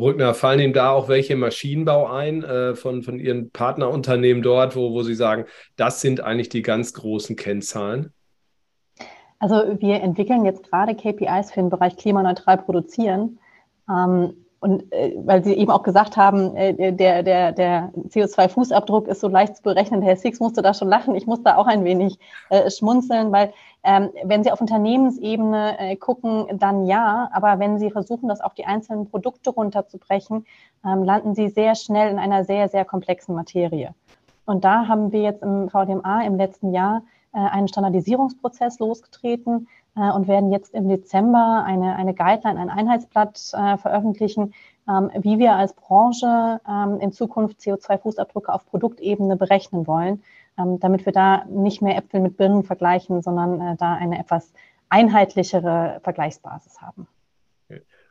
Brückner, 0.00 0.34
fallen 0.34 0.60
Ihnen 0.60 0.72
da 0.72 0.90
auch 0.90 1.08
welche 1.08 1.36
Maschinenbau 1.36 2.10
ein 2.10 2.42
äh, 2.42 2.74
von, 2.74 3.02
von 3.02 3.18
Ihren 3.18 3.50
Partnerunternehmen 3.50 4.42
dort, 4.42 4.76
wo, 4.76 4.92
wo 4.92 5.02
Sie 5.02 5.14
sagen, 5.14 5.44
das 5.76 6.00
sind 6.00 6.20
eigentlich 6.20 6.48
die 6.48 6.62
ganz 6.62 6.92
großen 6.94 7.36
Kennzahlen? 7.36 8.12
Also 9.38 9.80
wir 9.80 10.00
entwickeln 10.02 10.44
jetzt 10.44 10.68
gerade 10.70 10.94
KPIs 10.94 11.52
für 11.52 11.60
den 11.60 11.70
Bereich 11.70 11.96
klimaneutral 11.96 12.58
produzieren. 12.58 13.38
Ähm, 13.88 14.43
und 14.64 14.90
äh, 14.94 15.12
weil 15.18 15.44
Sie 15.44 15.52
eben 15.52 15.70
auch 15.70 15.82
gesagt 15.82 16.16
haben, 16.16 16.56
äh, 16.56 16.90
der, 16.90 17.22
der, 17.22 17.52
der 17.52 17.92
CO2-Fußabdruck 18.08 19.06
ist 19.08 19.20
so 19.20 19.28
leicht 19.28 19.56
zu 19.56 19.62
berechnen. 19.62 20.00
Herr 20.00 20.16
Six 20.16 20.40
musste 20.40 20.62
da 20.62 20.72
schon 20.72 20.88
lachen. 20.88 21.14
Ich 21.14 21.26
musste 21.26 21.58
auch 21.58 21.66
ein 21.66 21.84
wenig 21.84 22.18
äh, 22.48 22.70
schmunzeln, 22.70 23.30
weil 23.30 23.52
ähm, 23.82 24.08
wenn 24.24 24.42
Sie 24.42 24.50
auf 24.50 24.62
Unternehmensebene 24.62 25.78
äh, 25.78 25.96
gucken, 25.96 26.46
dann 26.54 26.86
ja. 26.86 27.28
Aber 27.34 27.58
wenn 27.58 27.78
Sie 27.78 27.90
versuchen, 27.90 28.26
das 28.26 28.40
auf 28.40 28.54
die 28.54 28.64
einzelnen 28.64 29.10
Produkte 29.10 29.50
runterzubrechen, 29.50 30.46
ähm, 30.82 31.04
landen 31.04 31.34
Sie 31.34 31.50
sehr 31.50 31.74
schnell 31.74 32.10
in 32.10 32.18
einer 32.18 32.46
sehr, 32.46 32.70
sehr 32.70 32.86
komplexen 32.86 33.34
Materie. 33.34 33.94
Und 34.46 34.64
da 34.64 34.88
haben 34.88 35.12
wir 35.12 35.20
jetzt 35.20 35.42
im 35.42 35.68
VDMA 35.68 36.24
im 36.24 36.38
letzten 36.38 36.72
Jahr 36.72 37.02
äh, 37.34 37.38
einen 37.38 37.68
Standardisierungsprozess 37.68 38.78
losgetreten, 38.78 39.68
äh, 39.96 40.10
und 40.10 40.28
werden 40.28 40.52
jetzt 40.52 40.74
im 40.74 40.88
Dezember 40.88 41.64
eine, 41.66 41.96
eine 41.96 42.14
Guideline, 42.14 42.60
ein 42.60 42.70
Einheitsblatt 42.70 43.52
äh, 43.52 43.76
veröffentlichen, 43.76 44.54
ähm, 44.88 45.10
wie 45.20 45.38
wir 45.38 45.52
als 45.54 45.72
Branche 45.74 46.60
ähm, 46.68 47.00
in 47.00 47.12
Zukunft 47.12 47.60
CO2-Fußabdrücke 47.60 48.52
auf 48.52 48.66
Produktebene 48.66 49.36
berechnen 49.36 49.86
wollen, 49.86 50.22
ähm, 50.58 50.78
damit 50.80 51.06
wir 51.06 51.12
da 51.12 51.44
nicht 51.46 51.82
mehr 51.82 51.96
Äpfel 51.96 52.20
mit 52.20 52.36
Birnen 52.36 52.64
vergleichen, 52.64 53.22
sondern 53.22 53.60
äh, 53.60 53.76
da 53.76 53.94
eine 53.94 54.18
etwas 54.18 54.52
einheitliche 54.88 56.00
Vergleichsbasis 56.02 56.80
haben 56.80 57.08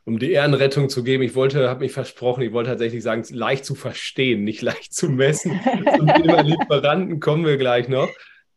um 0.06 0.20
die 0.20 0.32
Ehrenrettung 0.32 0.90
zu 0.90 1.04
geben. 1.04 1.24
Ich 1.24 1.36
wollte, 1.36 1.70
habe 1.70 1.82
mich 1.82 1.94
versprochen, 1.94 2.44
ich 2.44 2.52
wollte 2.52 2.72
tatsächlich 2.72 3.04
sagen, 3.04 3.24
leicht 3.32 3.66
zu 3.66 3.76
verstehen, 3.76 4.44
nicht 4.44 4.62
leicht 4.62 4.94
zu 4.94 5.10
messen. 5.10 5.60
Zum 5.98 6.08
Thema 6.08 6.42
Lieferanten 6.42 7.20
kommen 7.20 7.46
wir 7.46 7.58
gleich 7.58 7.88
noch. 7.88 8.10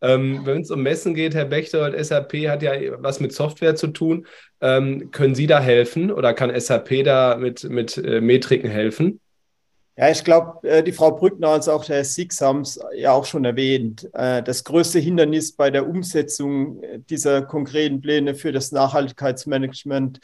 Ähm, 0.02 0.42
Wenn 0.44 0.60
es 0.60 0.70
um 0.70 0.82
Messen 0.82 1.14
geht, 1.14 1.34
Herr 1.34 1.46
Bechter, 1.46 1.92
SAP 2.02 2.48
hat 2.48 2.62
ja 2.62 2.72
was 2.98 3.20
mit 3.20 3.32
Software 3.32 3.76
zu 3.76 3.88
tun. 3.88 4.26
Ähm, 4.60 5.10
können 5.10 5.34
Sie 5.34 5.46
da 5.46 5.60
helfen 5.60 6.10
oder 6.10 6.34
kann 6.34 6.58
SAP 6.58 7.04
da 7.04 7.36
mit, 7.36 7.64
mit 7.64 7.96
äh, 7.96 8.20
Metriken 8.20 8.70
helfen? 8.70 9.20
Ja, 9.98 10.10
ich 10.10 10.22
glaube, 10.24 10.68
äh, 10.68 10.82
die 10.82 10.92
Frau 10.92 11.12
Brückner 11.12 11.48
als 11.48 11.68
auch 11.68 11.82
der 11.84 11.96
Herr 11.96 12.04
Six 12.04 12.42
haben 12.42 12.60
es 12.60 12.78
ja 12.94 13.12
auch 13.12 13.24
schon 13.24 13.46
erwähnt. 13.46 14.06
Äh, 14.12 14.42
das 14.42 14.62
größte 14.64 14.98
Hindernis 14.98 15.52
bei 15.52 15.70
der 15.70 15.88
Umsetzung 15.88 16.82
äh, 16.82 16.98
dieser 16.98 17.40
konkreten 17.40 18.02
Pläne 18.02 18.34
für 18.34 18.52
das 18.52 18.72
Nachhaltigkeitsmanagement 18.72 20.20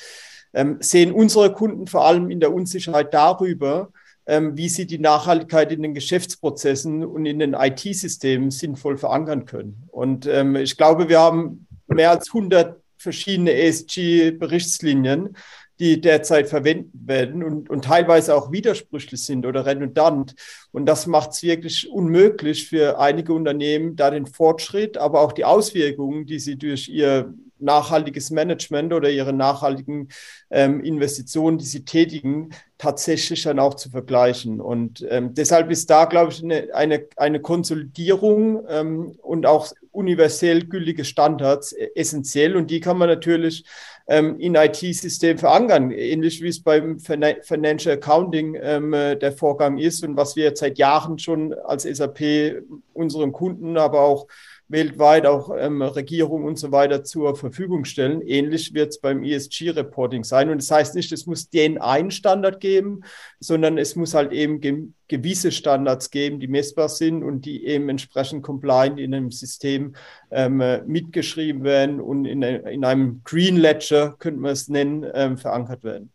ähm, 0.53 0.77
sehen 0.81 1.13
unsere 1.13 1.53
Kunden 1.53 1.87
vor 1.87 2.05
allem 2.05 2.31
in 2.31 2.41
der 2.41 2.53
Unsicherheit 2.53 3.15
darüber, 3.15 3.91
wie 4.27 4.69
sie 4.69 4.87
die 4.87 4.99
Nachhaltigkeit 4.99 5.73
in 5.73 5.83
den 5.83 5.95
Geschäftsprozessen 5.95 7.05
und 7.05 7.27
in 7.27 7.39
den 7.39 7.55
IT-Systemen 7.55 8.51
sinnvoll 8.51 8.97
verankern 8.97 9.47
können. 9.47 9.89
Und 9.91 10.27
ähm, 10.27 10.57
ich 10.57 10.77
glaube, 10.77 11.09
wir 11.09 11.19
haben 11.19 11.67
mehr 11.89 12.11
als 12.11 12.29
100 12.29 12.81
verschiedene 12.97 13.53
ESG-Berichtslinien, 13.53 15.37
die 15.81 16.01
derzeit 16.01 16.49
verwendet 16.49 16.93
werden 16.95 17.43
und, 17.43 17.69
und 17.69 17.85
teilweise 17.85 18.37
auch 18.37 18.53
widersprüchlich 18.53 19.25
sind 19.25 19.45
oder 19.45 19.67
redundant. 19.67 20.37
Und 20.71 20.87
das 20.87 21.09
macht 21.09 21.33
es 21.33 21.43
wirklich 21.43 21.91
unmöglich 21.91 22.69
für 22.69 23.01
einige 23.01 23.33
Unternehmen, 23.33 23.97
da 23.97 24.11
den 24.11 24.27
Fortschritt, 24.27 24.97
aber 24.97 25.21
auch 25.21 25.33
die 25.33 25.45
Auswirkungen, 25.45 26.27
die 26.27 26.39
sie 26.39 26.57
durch 26.57 26.89
ihr 26.89 27.35
nachhaltiges 27.63 28.31
Management 28.31 28.93
oder 28.93 29.11
ihre 29.11 29.33
nachhaltigen 29.33 30.09
ähm, 30.51 30.81
Investitionen, 30.81 31.59
die 31.59 31.65
sie 31.65 31.85
tätigen, 31.85 32.51
tatsächlich 32.83 33.45
dann 33.45 33.61
auch 33.61 33.75
zu 33.75 33.91
vergleichen. 33.91 34.61
Und 34.61 35.07
ähm, 35.09 35.35
deshalb 35.35 35.71
ist 35.71 35.89
da, 35.89 36.07
glaube 36.07 36.33
ich, 36.33 36.43
eine, 36.43 36.75
eine, 36.75 37.07
eine 37.17 37.41
Konsolidierung 37.41 38.65
ähm, 38.69 39.15
und 39.23 39.47
auch 39.47 39.73
universell 39.93 40.65
gültige 40.65 41.05
Standards 41.05 41.73
äh, 41.73 41.91
essentiell. 41.95 42.57
Und 42.57 42.71
die 42.71 42.81
kann 42.81 42.99
man 42.99 43.09
natürlich 43.09 43.65
ähm, 44.09 44.39
in 44.41 44.57
IT-System 44.57 45.39
verankern, 45.39 45.93
ähnlich 45.93 46.43
wie 46.43 46.49
es 46.49 46.63
beim 46.63 46.99
Financial 46.99 47.95
Accounting 47.95 48.59
ähm, 48.61 48.93
äh, 48.93 49.17
der 49.17 49.33
Vorgang 49.33 49.79
ist 49.79 50.03
und 50.03 50.17
was 50.17 50.35
wir 50.35 50.57
seit 50.57 50.77
Jahren 50.79 51.19
schon 51.19 51.55
als 51.55 51.85
SAP 51.85 52.63
unseren 52.95 53.33
Kunden, 53.33 53.77
aber 53.77 54.01
auch 54.01 54.27
weltweit 54.73 55.27
auch 55.27 55.55
ähm, 55.57 55.83
Regierungen 55.83 56.47
und 56.47 56.59
so 56.59 56.73
weiter 56.73 57.05
zur 57.05 57.37
Verfügung 57.37 57.85
stellen. 57.85 58.23
Ähnlich 58.23 58.75
wird 58.75 58.89
es 58.89 59.01
beim 59.01 59.23
ESG-Reporting 59.23 60.25
sein. 60.25 60.51
Und 60.51 60.61
das 60.61 60.71
heißt 60.71 60.95
nicht, 60.97 61.13
es 61.13 61.27
muss 61.27 61.51
den 61.51 61.79
einen 61.79 62.11
Standard 62.11 62.59
geben, 62.59 63.03
sondern 63.39 63.79
es 63.79 63.95
muss 63.95 64.15
halt 64.15 64.33
eben 64.33 64.61
ge 64.61 64.89
gewisse 65.09 65.53
Standards 65.53 66.11
geben, 66.11 66.41
die 66.41 66.49
messbar 66.49 66.89
sind 66.89 67.23
und 67.23 67.45
die 67.45 67.67
eben 67.67 67.91
entsprechend 67.91 68.43
compliant 68.43 68.99
in 68.99 69.15
einem 69.15 69.31
System 69.31 69.95
ähm, 70.31 70.63
mitgeschrieben 70.87 71.65
werden 71.65 72.01
und 72.01 72.25
in, 72.25 72.41
in, 72.41 72.83
einem 72.83 73.21
Green 73.23 73.59
Ledger, 73.59 74.17
könnte 74.19 74.41
man 74.41 74.53
es 74.53 74.69
nennen, 74.69 75.05
ähm, 75.13 75.37
verankert 75.37 75.85
werden. 75.85 76.11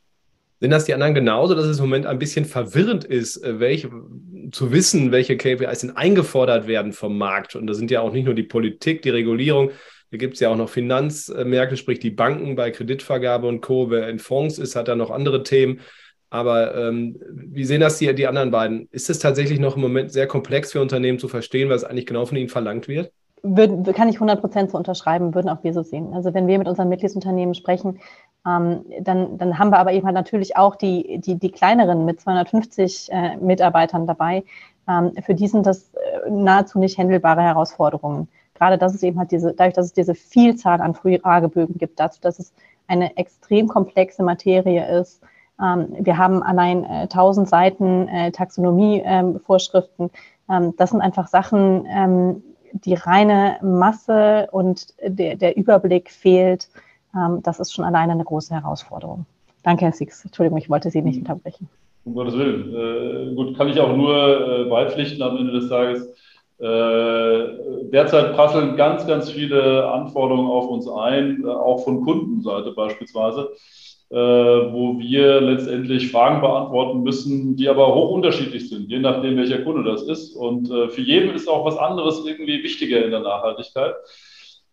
Sind 0.60 0.72
das 0.72 0.86
die 0.86 0.94
anderen 0.94 1.14
genauso, 1.14 1.54
dass 1.54 1.66
es 1.66 1.78
im 1.78 1.86
Moment 1.86 2.06
ein 2.06 2.20
bisschen 2.20 2.46
verwirrend 2.46 3.04
ist, 3.04 3.44
äh, 3.44 3.60
welche, 3.60 3.90
zu 4.52 4.72
wissen, 4.72 5.12
welche 5.12 5.38
KPIs 5.38 5.80
denn 5.80 5.96
eingefordert 5.96 6.68
werden 6.68 6.94
vom 6.94 7.18
Markt? 7.18 7.56
Und 7.56 7.68
da 7.68 7.74
sind 7.74 7.92
ja 7.92 8.02
auch 8.02 8.12
nicht 8.12 8.26
nur 8.26 8.34
die 8.34 8.44
Politik, 8.44 9.02
die 9.02 9.10
Regulierung, 9.10 9.72
da 10.12 10.18
gibt 10.18 10.36
es 10.36 10.40
ja 10.40 10.50
auch 10.50 10.56
noch 10.56 10.70
Finanzmärkte, 10.70 11.76
sprich 11.76 12.00
die 12.00 12.12
Banken 12.12 12.56
bei 12.56 12.72
Kreditvergabe 12.72 13.48
und 13.48 13.62
Co. 13.62 13.90
Wer 13.90 14.08
in 14.08 14.20
Fonds 14.20 14.58
ist, 14.58 14.76
hat 14.76 14.88
da 14.88 14.96
noch 14.96 15.12
andere 15.12 15.44
Themen. 15.44 15.82
Aber 16.30 16.76
ähm, 16.76 17.20
wie 17.30 17.64
sehen 17.64 17.82
das 17.82 17.98
die, 17.98 18.14
die 18.14 18.28
anderen 18.28 18.52
beiden? 18.52 18.88
Ist 18.92 19.10
es 19.10 19.20
tatsächlich 19.20 19.60
noch 19.60 19.76
im 19.76 19.82
Moment 19.82 20.12
sehr 20.12 20.28
komplex 20.28 20.72
für 20.72 20.82
Unternehmen 20.82 21.20
zu 21.20 21.28
verstehen, 21.28 21.70
was 21.70 21.84
eigentlich 21.84 22.06
genau 22.06 22.26
von 22.26 22.38
ihnen 22.38 22.50
verlangt 22.50 22.88
wird? 22.88 23.12
Würden, 23.44 23.84
kann 23.94 24.10
ich 24.10 24.16
100 24.16 24.42
Prozent 24.42 24.72
so 24.72 24.78
unterschreiben, 24.78 25.36
würden 25.36 25.48
auch 25.50 25.64
wir 25.64 25.74
so 25.74 25.84
sehen. 25.84 26.14
Also 26.14 26.34
wenn 26.34 26.48
wir 26.48 26.58
mit 26.58 26.68
unseren 26.68 26.90
Mitgliedsunternehmen 26.90 27.54
sprechen, 27.54 28.00
ähm, 28.48 28.86
dann, 29.02 29.38
dann 29.38 29.60
haben 29.60 29.72
wir 29.72 29.80
aber 29.80 29.92
eben 29.92 30.06
halt 30.06 30.16
natürlich 30.16 30.56
auch 30.56 30.76
die, 30.76 31.20
die, 31.20 31.36
die 31.36 31.52
kleineren 31.52 32.06
mit 32.06 32.22
250 32.22 33.12
äh, 33.12 33.38
Mitarbeitern 33.38 34.08
dabei. 34.08 34.44
Ähm, 34.88 35.12
für 35.26 35.36
die 35.36 35.48
sind 35.48 35.66
das 35.66 35.94
äh, 35.94 36.30
nahezu 36.30 36.80
nicht 36.80 36.98
händelbare 36.98 37.42
Herausforderungen. 37.42 38.28
Gerade 38.54 38.78
dass 38.78 38.96
es 38.96 39.04
eben 39.04 39.20
halt 39.20 39.32
diese, 39.32 39.54
dadurch, 39.54 39.74
dass 39.74 39.88
es 39.88 39.94
diese 39.94 40.16
Vielzahl 40.16 40.82
an 40.82 40.96
Fragebögen 40.96 41.78
gibt, 41.78 42.00
dazu, 42.00 42.20
dass 42.22 42.40
es 42.40 42.54
eine 42.88 43.18
extrem 43.18 43.68
komplexe 43.68 44.24
Materie 44.24 45.00
ist. 45.00 45.22
Ähm, 45.62 45.88
wir 46.00 46.18
haben 46.18 46.42
allein 46.42 46.84
äh, 46.86 47.08
1000 47.10 47.50
Seiten 47.50 48.08
äh, 48.08 48.32
Taxonomie-Vorschriften. 48.32 50.10
Ähm, 50.50 50.74
das 50.78 50.92
sind 50.92 51.02
einfach 51.02 51.28
Sachen, 51.28 51.86
ähm, 51.90 52.44
die 52.72 52.94
reine 52.94 53.58
Masse 53.62 54.48
und 54.52 54.94
der, 55.02 55.36
der 55.36 55.58
Überblick 55.58 56.12
fehlt, 56.12 56.70
ähm, 56.70 56.86
das 57.44 57.60
ist 57.60 57.74
schon 57.74 57.86
alleine 57.86 58.14
eine 58.14 58.24
große 58.24 58.54
Herausforderung. 58.54 59.26
Danke, 59.64 59.86
Herr 59.86 59.94
Six. 59.94 60.26
Entschuldigung, 60.26 60.58
ich 60.58 60.70
wollte 60.70 60.90
Sie 60.90 61.02
nicht 61.02 61.20
unterbrechen. 61.20 61.70
Um 62.06 62.14
Gottes 62.14 62.38
Willen. 62.38 63.32
Äh, 63.32 63.36
gut, 63.36 63.58
kann 63.58 63.68
ich 63.68 63.80
auch 63.80 63.96
nur 63.96 64.16
äh, 64.16 64.70
beipflichten 64.70 65.22
am 65.22 65.38
Ende 65.38 65.52
des 65.54 65.70
Tages. 65.70 66.08
Äh, 66.60 67.90
derzeit 67.92 68.34
prasseln 68.34 68.76
ganz, 68.78 69.06
ganz 69.06 69.30
viele 69.30 69.88
Anforderungen 69.92 70.50
auf 70.50 70.68
uns 70.70 70.88
ein, 70.88 71.44
äh, 71.44 71.50
auch 71.50 71.84
von 71.84 72.02
Kundenseite 72.04 72.72
beispielsweise 72.72 73.50
äh, 74.10 74.16
wo 74.16 74.98
wir 75.00 75.42
letztendlich 75.42 76.12
Fragen 76.12 76.40
beantworten 76.40 77.04
müssen, 77.04 77.58
die 77.58 77.68
aber 77.68 77.94
hoch 77.94 78.12
unterschiedlich 78.12 78.70
sind, 78.70 78.90
je 78.90 79.00
nachdem, 79.00 79.36
welcher 79.36 79.64
Kunde 79.64 79.84
das 79.84 80.04
ist. 80.04 80.34
Und 80.34 80.72
äh, 80.72 80.88
für 80.90 81.02
jeden 81.02 81.36
ist 81.36 81.50
auch 81.50 81.66
was 81.66 81.78
anderes 81.78 82.24
irgendwie 82.26 82.64
wichtiger 82.64 83.04
in 83.04 83.12
der 83.12 83.20
Nachhaltigkeit. 83.20 83.96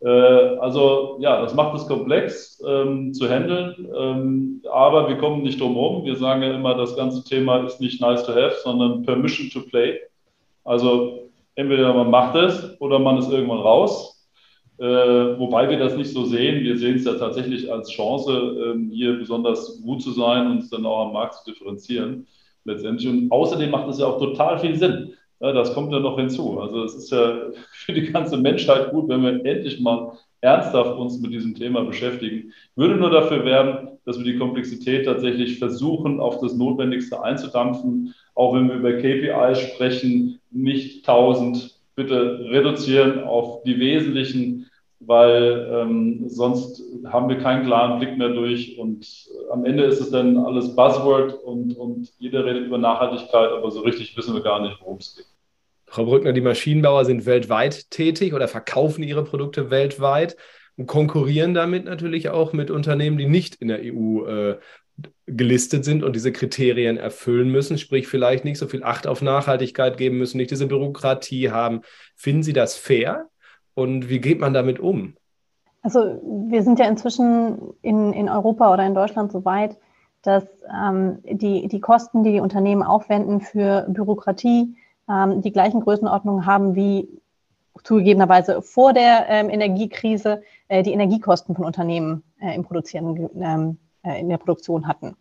Äh, 0.00 0.08
also 0.08 1.16
ja, 1.20 1.40
das 1.40 1.54
macht 1.54 1.76
es 1.76 1.86
komplex 1.86 2.62
ähm, 2.66 3.12
zu 3.14 3.28
handeln, 3.28 3.88
ähm, 3.96 4.62
aber 4.70 5.08
wir 5.08 5.16
kommen 5.18 5.42
nicht 5.42 5.60
drum 5.60 5.74
herum. 5.74 6.04
Wir 6.04 6.16
sagen 6.16 6.42
ja 6.42 6.54
immer, 6.54 6.74
das 6.74 6.96
ganze 6.96 7.24
Thema 7.24 7.64
ist 7.64 7.80
nicht 7.80 8.00
nice 8.00 8.24
to 8.24 8.32
have, 8.32 8.56
sondern 8.62 9.02
permission 9.02 9.50
to 9.50 9.68
play. 9.68 9.98
Also 10.64 11.30
entweder 11.54 11.92
man 11.94 12.10
macht 12.10 12.34
es 12.36 12.80
oder 12.80 12.98
man 12.98 13.18
ist 13.18 13.30
irgendwann 13.30 13.60
raus. 13.60 14.14
Äh, 14.78 15.38
wobei 15.38 15.70
wir 15.70 15.78
das 15.78 15.96
nicht 15.96 16.12
so 16.12 16.24
sehen. 16.24 16.64
Wir 16.64 16.76
sehen 16.76 16.96
es 16.96 17.04
ja 17.04 17.14
tatsächlich 17.14 17.70
als 17.70 17.90
Chance, 17.90 18.32
ähm, 18.32 18.90
hier 18.92 19.16
besonders 19.18 19.80
gut 19.82 20.02
zu 20.02 20.10
sein 20.10 20.46
und 20.46 20.56
uns 20.56 20.70
dann 20.70 20.84
auch 20.84 21.06
am 21.06 21.12
Markt 21.12 21.34
zu 21.34 21.52
differenzieren 21.52 22.26
letztendlich. 22.64 23.08
Und 23.08 23.30
außerdem 23.30 23.70
macht 23.70 23.88
es 23.88 23.98
ja 23.98 24.06
auch 24.06 24.18
total 24.18 24.58
viel 24.58 24.74
Sinn. 24.76 25.14
Ja, 25.40 25.52
das 25.52 25.74
kommt 25.74 25.92
ja 25.92 26.00
noch 26.00 26.18
hinzu. 26.18 26.60
Also 26.60 26.84
es 26.84 26.94
ist 26.94 27.10
ja 27.10 27.50
für 27.72 27.92
die 27.92 28.12
ganze 28.12 28.36
Menschheit 28.36 28.90
gut, 28.90 29.08
wenn 29.08 29.22
wir 29.22 29.44
endlich 29.44 29.80
mal 29.80 30.12
ernsthaft 30.40 30.96
uns 30.96 31.20
mit 31.20 31.32
diesem 31.32 31.54
Thema 31.54 31.84
beschäftigen. 31.84 32.52
Ich 32.70 32.76
würde 32.76 32.96
nur 32.96 33.10
dafür 33.10 33.44
werben, 33.44 33.98
dass 34.04 34.18
wir 34.18 34.24
die 34.24 34.38
Komplexität 34.38 35.06
tatsächlich 35.06 35.58
versuchen, 35.58 36.20
auf 36.20 36.40
das 36.40 36.54
Notwendigste 36.54 37.22
einzudampfen. 37.22 38.14
Auch 38.34 38.54
wenn 38.54 38.68
wir 38.68 38.76
über 38.76 38.92
KPIs 38.92 39.60
sprechen, 39.60 40.40
nicht 40.50 41.08
1000 41.08 41.74
bitte 41.96 42.40
reduzieren 42.50 43.24
auf 43.24 43.62
die 43.62 43.78
wesentlichen, 43.78 44.66
weil 45.06 45.68
ähm, 45.72 46.28
sonst 46.28 46.82
haben 47.06 47.28
wir 47.28 47.38
keinen 47.38 47.64
klaren 47.64 47.98
Blick 47.98 48.16
mehr 48.16 48.30
durch 48.30 48.78
und 48.78 49.06
am 49.50 49.64
Ende 49.64 49.84
ist 49.84 50.00
es 50.00 50.10
dann 50.10 50.36
alles 50.38 50.74
Buzzword 50.74 51.34
und, 51.34 51.76
und 51.76 52.12
jeder 52.18 52.44
redet 52.44 52.66
über 52.66 52.78
Nachhaltigkeit, 52.78 53.50
aber 53.50 53.70
so 53.70 53.80
richtig 53.80 54.16
wissen 54.16 54.34
wir 54.34 54.42
gar 54.42 54.60
nicht, 54.60 54.78
worum 54.80 54.98
es 54.98 55.16
geht. 55.16 55.26
Frau 55.86 56.06
Brückner, 56.06 56.32
die 56.32 56.40
Maschinenbauer 56.40 57.04
sind 57.04 57.26
weltweit 57.26 57.90
tätig 57.90 58.34
oder 58.34 58.48
verkaufen 58.48 59.02
ihre 59.02 59.24
Produkte 59.24 59.70
weltweit 59.70 60.36
und 60.76 60.86
konkurrieren 60.86 61.54
damit 61.54 61.84
natürlich 61.84 62.30
auch 62.30 62.52
mit 62.52 62.70
Unternehmen, 62.70 63.16
die 63.16 63.28
nicht 63.28 63.56
in 63.56 63.68
der 63.68 63.80
EU 63.82 64.26
äh, 64.26 64.58
gelistet 65.26 65.84
sind 65.84 66.02
und 66.02 66.14
diese 66.14 66.32
Kriterien 66.32 66.96
erfüllen 66.96 67.48
müssen, 67.48 67.78
sprich 67.78 68.06
vielleicht 68.06 68.44
nicht 68.44 68.58
so 68.58 68.66
viel 68.66 68.82
Acht 68.82 69.06
auf 69.06 69.22
Nachhaltigkeit 69.22 69.96
geben 69.96 70.18
müssen, 70.18 70.36
nicht 70.36 70.50
diese 70.50 70.66
Bürokratie 70.66 71.50
haben. 71.50 71.82
Finden 72.16 72.42
Sie 72.42 72.52
das 72.52 72.76
fair 72.76 73.28
und 73.74 74.08
wie 74.08 74.20
geht 74.20 74.40
man 74.40 74.54
damit 74.54 74.80
um? 74.80 75.14
Also 75.82 76.20
wir 76.48 76.62
sind 76.62 76.78
ja 76.78 76.86
inzwischen 76.86 77.58
in, 77.82 78.12
in 78.12 78.28
Europa 78.28 78.72
oder 78.72 78.86
in 78.86 78.94
Deutschland 78.94 79.32
so 79.32 79.44
weit, 79.44 79.76
dass 80.22 80.44
ähm, 80.72 81.18
die, 81.24 81.68
die 81.68 81.80
Kosten, 81.80 82.24
die 82.24 82.32
die 82.32 82.40
Unternehmen 82.40 82.82
aufwenden 82.82 83.40
für 83.40 83.86
Bürokratie, 83.88 84.76
ähm, 85.08 85.42
die 85.42 85.52
gleichen 85.52 85.80
Größenordnungen 85.80 86.46
haben 86.46 86.74
wie 86.74 87.08
zugegebenerweise 87.82 88.62
vor 88.62 88.92
der 88.94 89.26
ähm, 89.28 89.50
Energiekrise 89.50 90.42
äh, 90.68 90.82
die 90.82 90.92
Energiekosten 90.92 91.54
von 91.54 91.64
Unternehmen 91.64 92.22
äh, 92.40 92.54
im 92.54 92.64
Produzieren, 92.64 93.28
ähm, 93.40 93.78
äh, 94.02 94.20
in 94.20 94.28
der 94.28 94.38
Produktion 94.38 94.86
hatten. 94.86 95.16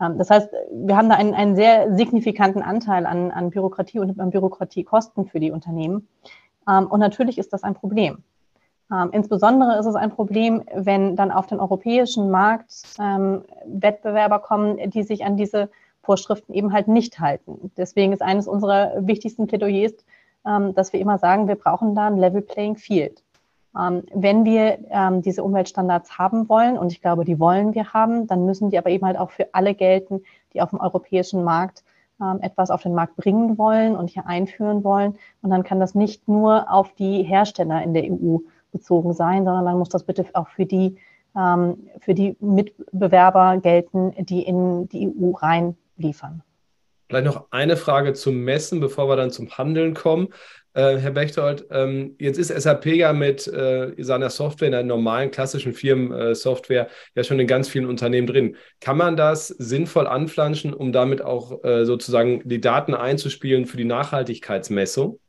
Ähm, 0.00 0.18
das 0.18 0.30
heißt, 0.30 0.48
wir 0.70 0.96
haben 0.96 1.08
da 1.08 1.16
einen, 1.16 1.34
einen 1.34 1.56
sehr 1.56 1.96
signifikanten 1.96 2.62
Anteil 2.62 3.06
an, 3.06 3.30
an 3.30 3.50
Bürokratie 3.50 3.98
und 3.98 4.20
an 4.20 4.30
Bürokratiekosten 4.30 5.26
für 5.26 5.40
die 5.40 5.50
Unternehmen. 5.50 6.06
Ähm, 6.68 6.86
und 6.86 7.00
natürlich 7.00 7.38
ist 7.38 7.52
das 7.52 7.62
ein 7.62 7.74
Problem. 7.74 8.22
Ähm, 8.92 9.10
insbesondere 9.12 9.78
ist 9.78 9.86
es 9.86 9.94
ein 9.94 10.10
Problem, 10.10 10.62
wenn 10.74 11.16
dann 11.16 11.30
auf 11.30 11.46
den 11.46 11.60
europäischen 11.60 12.30
Markt 12.30 12.74
ähm, 12.98 13.42
Wettbewerber 13.66 14.38
kommen, 14.38 14.90
die 14.90 15.02
sich 15.02 15.24
an 15.24 15.36
diese 15.36 15.70
Vorschriften 16.02 16.52
eben 16.52 16.72
halt 16.72 16.86
nicht 16.86 17.18
halten. 17.18 17.72
Deswegen 17.76 18.12
ist 18.12 18.20
eines 18.20 18.46
unserer 18.46 19.06
wichtigsten 19.06 19.46
Plädoyers, 19.46 19.94
dass 20.74 20.92
wir 20.92 21.00
immer 21.00 21.16
sagen, 21.16 21.48
wir 21.48 21.54
brauchen 21.54 21.94
da 21.94 22.08
ein 22.08 22.18
Level 22.18 22.42
Playing 22.42 22.76
Field. 22.76 23.22
Wenn 23.72 24.44
wir 24.44 25.20
diese 25.22 25.42
Umweltstandards 25.42 26.18
haben 26.18 26.46
wollen, 26.50 26.76
und 26.76 26.92
ich 26.92 27.00
glaube, 27.00 27.24
die 27.24 27.40
wollen 27.40 27.74
wir 27.74 27.94
haben, 27.94 28.26
dann 28.26 28.44
müssen 28.44 28.68
die 28.68 28.76
aber 28.76 28.90
eben 28.90 29.06
halt 29.06 29.16
auch 29.16 29.30
für 29.30 29.48
alle 29.54 29.74
gelten, 29.74 30.20
die 30.52 30.60
auf 30.60 30.68
dem 30.68 30.80
europäischen 30.80 31.42
Markt 31.42 31.84
ähm, 32.20 32.38
etwas 32.42 32.70
auf 32.70 32.82
den 32.82 32.94
Markt 32.94 33.16
bringen 33.16 33.58
wollen 33.58 33.96
und 33.96 34.10
hier 34.10 34.26
einführen 34.26 34.84
wollen. 34.84 35.18
Und 35.42 35.50
dann 35.50 35.64
kann 35.64 35.80
das 35.80 35.94
nicht 35.94 36.28
nur 36.28 36.70
auf 36.70 36.94
die 36.94 37.22
Hersteller 37.22 37.82
in 37.82 37.94
der 37.94 38.04
EU 38.04 38.38
bezogen 38.72 39.12
sein, 39.14 39.44
sondern 39.44 39.64
dann 39.64 39.78
muss 39.78 39.88
das 39.88 40.04
bitte 40.04 40.24
auch 40.34 40.48
für 40.48 40.66
die, 40.66 40.96
ähm, 41.36 41.88
für 42.00 42.14
die 42.14 42.36
Mitbewerber 42.40 43.58
gelten, 43.58 44.12
die 44.24 44.42
in 44.42 44.88
die 44.88 45.08
EU 45.08 45.32
rein 45.32 45.76
liefern. 45.96 46.42
Vielleicht 47.08 47.26
noch 47.26 47.46
eine 47.50 47.76
Frage 47.76 48.14
zum 48.14 48.40
Messen, 48.40 48.80
bevor 48.80 49.08
wir 49.08 49.16
dann 49.16 49.30
zum 49.30 49.50
Handeln 49.50 49.94
kommen. 49.94 50.28
Äh, 50.74 50.96
Herr 50.98 51.12
Bechtold, 51.12 51.66
ähm, 51.70 52.16
jetzt 52.18 52.36
ist 52.36 52.48
SAP 52.48 52.86
ja 52.86 53.12
mit 53.12 53.46
äh, 53.46 53.94
seiner 53.98 54.28
Software, 54.28 54.66
in 54.66 54.72
der 54.72 54.82
normalen 54.82 55.30
klassischen 55.30 55.72
Firmensoftware, 55.72 56.88
ja 57.14 57.22
schon 57.22 57.38
in 57.38 57.46
ganz 57.46 57.68
vielen 57.68 57.86
Unternehmen 57.86 58.26
drin. 58.26 58.56
Kann 58.80 58.96
man 58.96 59.16
das 59.16 59.48
sinnvoll 59.48 60.08
anflanschen, 60.08 60.74
um 60.74 60.92
damit 60.92 61.22
auch 61.22 61.62
äh, 61.62 61.84
sozusagen 61.84 62.42
die 62.44 62.60
Daten 62.60 62.92
einzuspielen 62.92 63.66
für 63.66 63.76
die 63.76 63.84
Nachhaltigkeitsmessung? 63.84 65.20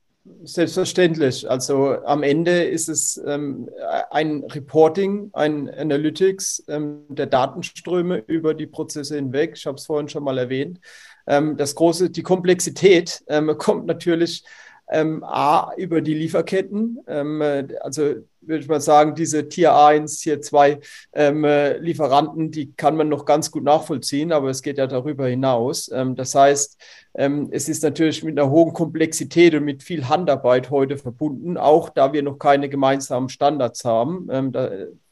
Selbstverständlich. 0.43 1.47
Also 1.47 2.03
am 2.03 2.23
Ende 2.23 2.63
ist 2.63 2.89
es 2.89 3.21
ähm, 3.27 3.69
ein 4.09 4.43
Reporting, 4.45 5.29
ein 5.33 5.69
Analytics 5.69 6.63
ähm, 6.67 7.03
der 7.09 7.27
Datenströme 7.27 8.23
über 8.25 8.55
die 8.55 8.65
Prozesse 8.65 9.15
hinweg. 9.15 9.53
Ich 9.55 9.67
habe 9.67 9.75
es 9.75 9.85
vorhin 9.85 10.09
schon 10.09 10.23
mal 10.23 10.39
erwähnt. 10.39 10.79
Ähm, 11.27 11.57
das 11.57 11.75
große, 11.75 12.09
die 12.09 12.23
Komplexität 12.23 13.23
ähm, 13.27 13.55
kommt 13.59 13.85
natürlich 13.85 14.43
ähm, 14.89 15.23
A, 15.23 15.73
über 15.77 16.01
die 16.01 16.13
Lieferketten. 16.13 16.99
Ähm, 17.07 17.41
also 17.81 18.15
würde 18.47 18.61
ich 18.61 18.67
mal 18.67 18.81
sagen, 18.81 19.15
diese 19.15 19.49
Tier 19.49 19.75
1, 19.75 20.19
Tier 20.19 20.41
2 20.41 20.79
ähm, 21.13 21.43
äh, 21.43 21.77
Lieferanten, 21.77 22.51
die 22.51 22.73
kann 22.73 22.95
man 22.95 23.09
noch 23.09 23.25
ganz 23.25 23.51
gut 23.51 23.63
nachvollziehen, 23.63 24.31
aber 24.31 24.49
es 24.49 24.61
geht 24.61 24.77
ja 24.77 24.87
darüber 24.87 25.27
hinaus. 25.27 25.89
Ähm, 25.91 26.15
das 26.15 26.35
heißt, 26.35 26.79
ähm, 27.15 27.49
es 27.51 27.69
ist 27.69 27.83
natürlich 27.83 28.23
mit 28.23 28.37
einer 28.37 28.49
hohen 28.49 28.73
Komplexität 28.73 29.55
und 29.55 29.63
mit 29.63 29.83
viel 29.83 30.07
Handarbeit 30.07 30.69
heute 30.69 30.97
verbunden, 30.97 31.57
auch 31.57 31.89
da 31.89 32.13
wir 32.13 32.23
noch 32.23 32.37
keine 32.37 32.69
gemeinsamen 32.69 33.29
Standards 33.29 33.85
haben, 33.85 34.27
ähm, 34.31 34.51
da, 34.51 34.69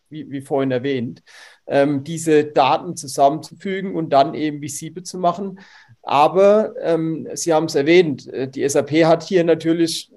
wie, 0.10 0.30
wie, 0.30 0.41
vorhin 0.41 0.69
erwähnt, 0.69 1.24
ähm, 1.65 2.04
diese 2.04 2.45
Daten 2.45 2.95
zusammenzufügen 2.95 3.95
und 3.95 4.12
dann 4.12 4.36
eben 4.36 4.62
visible 4.62 5.04
zu 5.04 5.17
machen. 5.17 5.60
Aber 6.04 6.74
ähm, 6.82 7.28
Sie 7.34 7.54
haben 7.54 7.66
es 7.66 7.76
erwähnt, 7.76 8.28
äh, 8.28 8.48
die 8.48 8.68
SAP 8.68 8.92
hat 9.06 9.24
hier 9.24 9.44
natürlich 9.44 10.12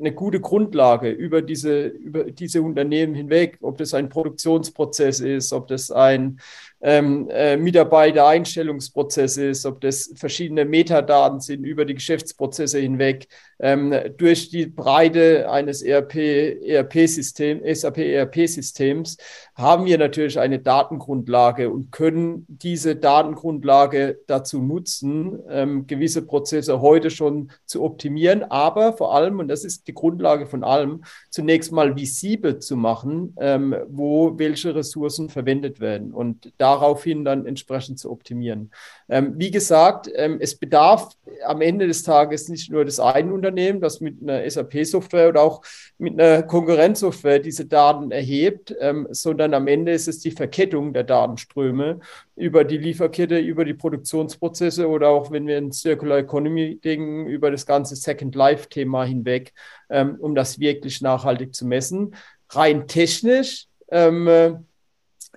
eine 0.00 0.12
gute 0.12 0.40
Grundlage 0.40 1.10
über 1.10 1.42
diese, 1.42 1.86
über 1.86 2.24
diese 2.24 2.62
Unternehmen 2.62 3.14
hinweg, 3.14 3.58
ob 3.60 3.78
das 3.78 3.94
ein 3.94 4.08
Produktionsprozess 4.08 5.20
ist, 5.20 5.52
ob 5.52 5.68
das 5.68 5.90
ein 5.90 6.40
ähm, 6.80 7.28
äh, 7.30 7.56
Mitarbeitereinstellungsprozess 7.56 9.36
ist, 9.36 9.66
ob 9.66 9.80
das 9.82 10.10
verschiedene 10.16 10.64
Metadaten 10.64 11.40
sind 11.40 11.64
über 11.64 11.84
die 11.84 11.94
Geschäftsprozesse 11.94 12.80
hinweg. 12.80 13.28
Ähm, 13.60 13.94
durch 14.16 14.48
die 14.48 14.66
Breite 14.66 15.50
eines 15.50 15.82
ERP, 15.82 16.16
ERP-System, 16.64 17.60
SAP-ERP-Systems 17.62 19.18
haben 19.54 19.84
wir 19.84 19.98
natürlich 19.98 20.38
eine 20.38 20.58
Datengrundlage 20.58 21.70
und 21.70 21.92
können 21.92 22.46
diese 22.48 22.96
Datengrundlage 22.96 24.20
dazu 24.26 24.60
nutzen, 24.60 25.38
ähm, 25.48 25.86
gewisse 25.86 26.22
Prozesse 26.22 26.80
heute 26.80 27.10
schon 27.10 27.50
zu 27.66 27.82
optimieren, 27.82 28.42
aber 28.42 28.94
vor 28.94 29.14
allem, 29.14 29.38
und 29.38 29.48
das 29.48 29.64
ist 29.64 29.86
die 29.86 29.94
Grundlage 29.94 30.46
von 30.46 30.64
allem, 30.64 31.04
zunächst 31.28 31.72
mal 31.72 31.94
visibel 31.94 32.58
zu 32.58 32.76
machen, 32.76 33.36
ähm, 33.38 33.76
wo 33.88 34.38
welche 34.38 34.74
Ressourcen 34.74 35.28
verwendet 35.28 35.78
werden. 35.80 36.12
Und 36.12 36.52
da 36.56 36.70
daraufhin 36.70 37.24
dann 37.24 37.46
entsprechend 37.46 37.98
zu 37.98 38.10
optimieren. 38.10 38.70
Ähm, 39.08 39.34
wie 39.36 39.50
gesagt, 39.50 40.08
ähm, 40.14 40.38
es 40.40 40.54
bedarf 40.56 41.10
am 41.44 41.60
Ende 41.60 41.86
des 41.86 42.02
Tages 42.04 42.48
nicht 42.48 42.70
nur 42.70 42.84
des 42.84 43.00
einen 43.00 43.32
Unternehmen, 43.50 43.80
das 43.80 44.00
mit 44.00 44.22
einer 44.22 44.48
SAP-Software 44.48 45.28
oder 45.28 45.42
auch 45.42 45.62
mit 45.98 46.18
einer 46.18 46.42
Konkurrenzsoftware 46.42 47.40
diese 47.40 47.66
Daten 47.66 48.10
erhebt, 48.10 48.74
ähm, 48.80 49.08
sondern 49.10 49.54
am 49.54 49.66
Ende 49.66 49.92
ist 49.92 50.08
es 50.08 50.20
die 50.20 50.30
Verkettung 50.30 50.92
der 50.92 51.04
Datenströme 51.04 52.00
über 52.36 52.64
die 52.64 52.78
Lieferkette, 52.78 53.38
über 53.38 53.64
die 53.64 53.74
Produktionsprozesse 53.74 54.88
oder 54.88 55.08
auch, 55.08 55.30
wenn 55.30 55.46
wir 55.46 55.58
in 55.58 55.72
Circular 55.72 56.18
Economy 56.18 56.80
denken, 56.82 57.26
über 57.26 57.50
das 57.50 57.66
ganze 57.66 57.96
Second 57.96 58.34
Life-Thema 58.34 59.04
hinweg, 59.04 59.52
ähm, 59.90 60.16
um 60.20 60.34
das 60.34 60.58
wirklich 60.58 61.00
nachhaltig 61.00 61.54
zu 61.54 61.66
messen. 61.66 62.14
Rein 62.50 62.86
technisch 62.86 63.66
ähm, 63.90 64.66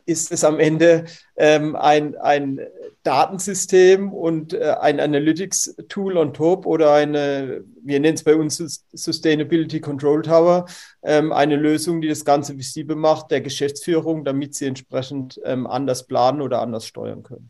ist 0.06 0.32
es 0.32 0.44
am 0.44 0.60
Ende 0.60 1.06
ähm, 1.38 1.76
ein, 1.76 2.16
ein 2.16 2.60
Datensystem 3.04 4.14
und 4.14 4.54
äh, 4.54 4.76
ein 4.80 5.00
Analytics-Tool 5.00 6.18
on 6.18 6.34
top 6.34 6.66
oder 6.66 6.94
eine, 6.94 7.64
wir 7.82 8.00
nennen 8.00 8.16
es 8.16 8.24
bei 8.24 8.36
uns 8.36 8.86
Sustainability 8.94 9.82
Control 9.82 10.22
Tower, 10.22 10.66
ähm, 11.04 11.32
eine 11.32 11.56
Lösung, 11.56 12.02
die 12.02 12.08
das 12.08 12.26
Ganze 12.26 12.58
visibel 12.58 12.96
macht 12.96 13.32
der 13.32 13.42
Geschäftsführung, 13.42 14.24
damit 14.24 14.56
sie 14.56 14.68
entsprechend 14.68 15.40
ähm, 15.44 15.68
anders 15.68 16.08
planen 16.08 16.42
oder 16.42 16.62
anders 16.62 16.88
steuern 16.88 17.24
können. 17.24 17.50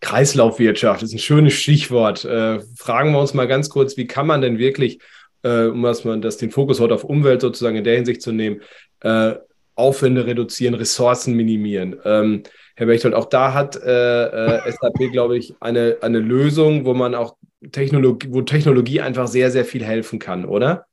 Kreislaufwirtschaft 0.00 1.02
ist 1.02 1.12
ein 1.12 1.18
schönes 1.18 1.52
Stichwort. 1.52 2.24
Äh, 2.24 2.60
fragen 2.76 3.12
wir 3.12 3.20
uns 3.20 3.34
mal 3.34 3.46
ganz 3.46 3.68
kurz, 3.68 3.96
wie 3.96 4.06
kann 4.06 4.26
man 4.26 4.40
denn 4.40 4.58
wirklich, 4.58 4.98
äh, 5.42 5.66
um 5.66 5.82
was 5.82 6.04
man 6.04 6.22
das 6.22 6.38
den 6.38 6.50
Fokus 6.50 6.80
heute 6.80 6.94
auf 6.94 7.04
Umwelt 7.04 7.42
sozusagen 7.42 7.76
in 7.76 7.84
der 7.84 7.96
Hinsicht 7.96 8.22
zu 8.22 8.32
nehmen, 8.32 8.62
äh, 9.00 9.34
Aufwände 9.80 10.26
reduzieren, 10.26 10.74
Ressourcen 10.74 11.34
minimieren. 11.34 11.96
Ähm, 12.04 12.42
Herr 12.76 12.86
Bechtold, 12.86 13.14
auch 13.14 13.26
da 13.26 13.52
hat 13.52 13.76
äh, 13.76 14.24
äh, 14.24 14.72
SAP, 14.72 15.12
glaube 15.12 15.36
ich, 15.36 15.54
eine, 15.60 15.98
eine 16.00 16.18
Lösung, 16.18 16.84
wo 16.84 16.94
man 16.94 17.14
auch 17.14 17.36
Technologie, 17.72 18.28
wo 18.30 18.40
Technologie 18.42 19.00
einfach 19.00 19.26
sehr, 19.26 19.50
sehr 19.50 19.64
viel 19.64 19.84
helfen 19.84 20.18
kann, 20.18 20.46
oder? 20.46 20.86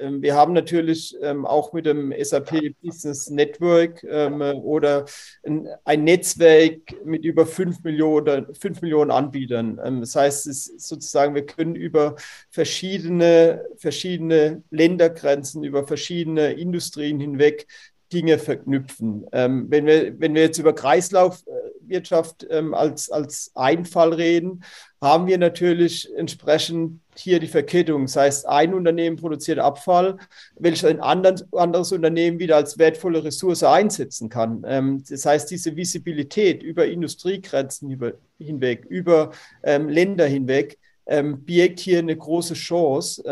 Ähm, 0.00 0.22
wir 0.22 0.34
haben 0.34 0.52
natürlich 0.52 1.16
ähm, 1.20 1.46
auch 1.46 1.72
mit 1.72 1.86
dem 1.86 2.14
SAP 2.18 2.74
Business 2.82 3.30
Network 3.30 4.04
ähm, 4.08 4.40
oder 4.40 5.04
ein, 5.44 5.68
ein, 5.84 6.04
Netzwerk 6.04 6.80
mit 7.04 7.24
über 7.24 7.46
5 7.46 7.82
Millionen, 7.82 8.54
5 8.54 8.82
Millionen 8.82 9.10
Anbietern. 9.10 9.80
Ähm, 9.84 10.00
das 10.00 10.16
heißt, 10.16 10.46
es 10.46 10.64
sozusagen, 10.78 11.34
wir 11.34 11.46
können 11.46 11.74
über 11.74 12.16
verschiedene, 12.50 13.64
verschiedene 13.76 14.62
Ländergrenzen, 14.70 15.64
über 15.64 15.86
verschiedene 15.86 16.52
Industrien 16.52 17.20
hinweg 17.20 17.66
Dinge 18.14 18.38
verknüpfen. 18.38 19.26
Ähm, 19.32 19.66
wenn, 19.68 19.86
wir, 19.86 20.18
wenn 20.20 20.34
wir 20.34 20.42
jetzt 20.42 20.58
über 20.58 20.72
Kreislaufwirtschaft 20.72 22.46
ähm, 22.48 22.72
als, 22.72 23.10
als 23.10 23.50
Einfall 23.54 24.14
reden, 24.14 24.62
haben 25.02 25.26
wir 25.26 25.36
natürlich 25.36 26.08
entsprechend 26.16 27.00
hier 27.16 27.40
die 27.40 27.48
Verkettung. 27.48 28.02
Das 28.02 28.16
heißt, 28.16 28.48
ein 28.48 28.72
Unternehmen 28.72 29.16
produziert 29.16 29.58
Abfall, 29.58 30.16
welches 30.56 30.84
ein 30.84 31.00
anderes 31.00 31.92
Unternehmen 31.92 32.38
wieder 32.38 32.56
als 32.56 32.78
wertvolle 32.78 33.24
Ressource 33.24 33.64
einsetzen 33.64 34.28
kann. 34.28 34.62
Ähm, 34.66 35.02
das 35.08 35.26
heißt, 35.26 35.50
diese 35.50 35.74
Visibilität 35.76 36.62
über 36.62 36.86
Industriegrenzen 36.86 38.00
hinweg, 38.38 38.86
über 38.88 39.32
ähm, 39.64 39.88
Länder 39.88 40.26
hinweg, 40.26 40.78
ähm, 41.06 41.44
birgt 41.44 41.80
hier 41.80 41.98
eine 41.98 42.16
große 42.16 42.54
Chance, 42.54 43.22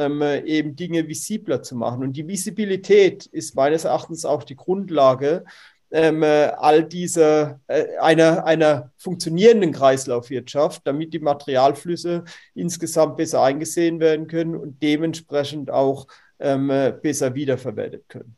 eben 0.45 0.77
Dinge 0.77 1.09
visibler 1.09 1.63
zu 1.63 1.75
machen. 1.75 2.03
Und 2.03 2.13
die 2.17 2.29
Visibilität 2.29 3.27
ist 3.27 3.55
meines 3.55 3.85
Erachtens 3.85 4.25
auch 4.25 4.43
die 4.43 4.57
Grundlage 4.57 5.45
ähm, 5.93 6.23
äh, 6.23 6.47
all 6.57 6.85
dieser 6.85 7.61
äh, 7.67 7.85
einer, 8.01 8.47
einer 8.47 8.91
funktionierenden 8.97 9.73
Kreislaufwirtschaft, 9.73 10.83
damit 10.87 11.13
die 11.13 11.19
Materialflüsse 11.19 12.25
insgesamt 12.55 13.19
besser 13.19 13.43
eingesehen 13.43 14.01
werden 14.01 14.27
können 14.27 14.57
und 14.57 14.83
dementsprechend 14.83 15.71
auch 15.71 16.07
ähm, 16.41 16.71
äh, 16.71 16.93
besser 16.93 17.35
wiederverwertet 17.35 18.09
können. 18.09 18.37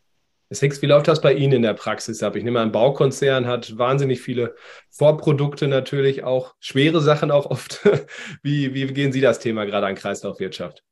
Hicks, 0.61 0.83
wie 0.83 0.87
läuft 0.87 1.09
das 1.09 1.21
bei 1.21 1.33
Ihnen 1.33 1.55
in 1.55 1.63
der 1.63 1.75
Praxis 1.75 2.23
ab? 2.23 2.37
Ich 2.37 2.45
nehme 2.45 2.61
an, 2.61 2.69
ein 2.69 2.73
Baukonzern 2.73 3.47
hat 3.47 3.79
wahnsinnig 3.79 4.21
viele 4.21 4.55
Vorprodukte 4.91 5.69
natürlich, 5.69 6.25
auch 6.25 6.55
schwere 6.61 7.01
Sachen 7.01 7.31
auch 7.31 7.47
oft. 7.47 7.81
Wie, 8.43 8.75
wie 8.75 8.87
gehen 8.87 9.13
Sie 9.13 9.21
das 9.21 9.39
Thema 9.39 9.65
gerade 9.65 9.87
an 9.87 9.95
Kreislaufwirtschaft? 9.95 10.83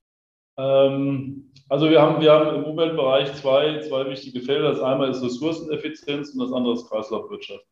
Ähm, 0.58 1.52
also 1.68 1.88
wir 1.88 2.00
haben, 2.02 2.20
wir 2.20 2.32
haben 2.32 2.56
im 2.56 2.64
Umweltbereich 2.64 3.34
zwei, 3.34 3.80
zwei 3.80 4.08
wichtige 4.08 4.40
Felder. 4.40 4.70
Das 4.70 4.80
eine 4.80 5.06
ist 5.06 5.22
Ressourceneffizienz 5.22 6.34
und 6.34 6.40
das 6.40 6.52
andere 6.52 6.74
ist 6.74 6.88
Kreislaufwirtschaft. 6.88 7.64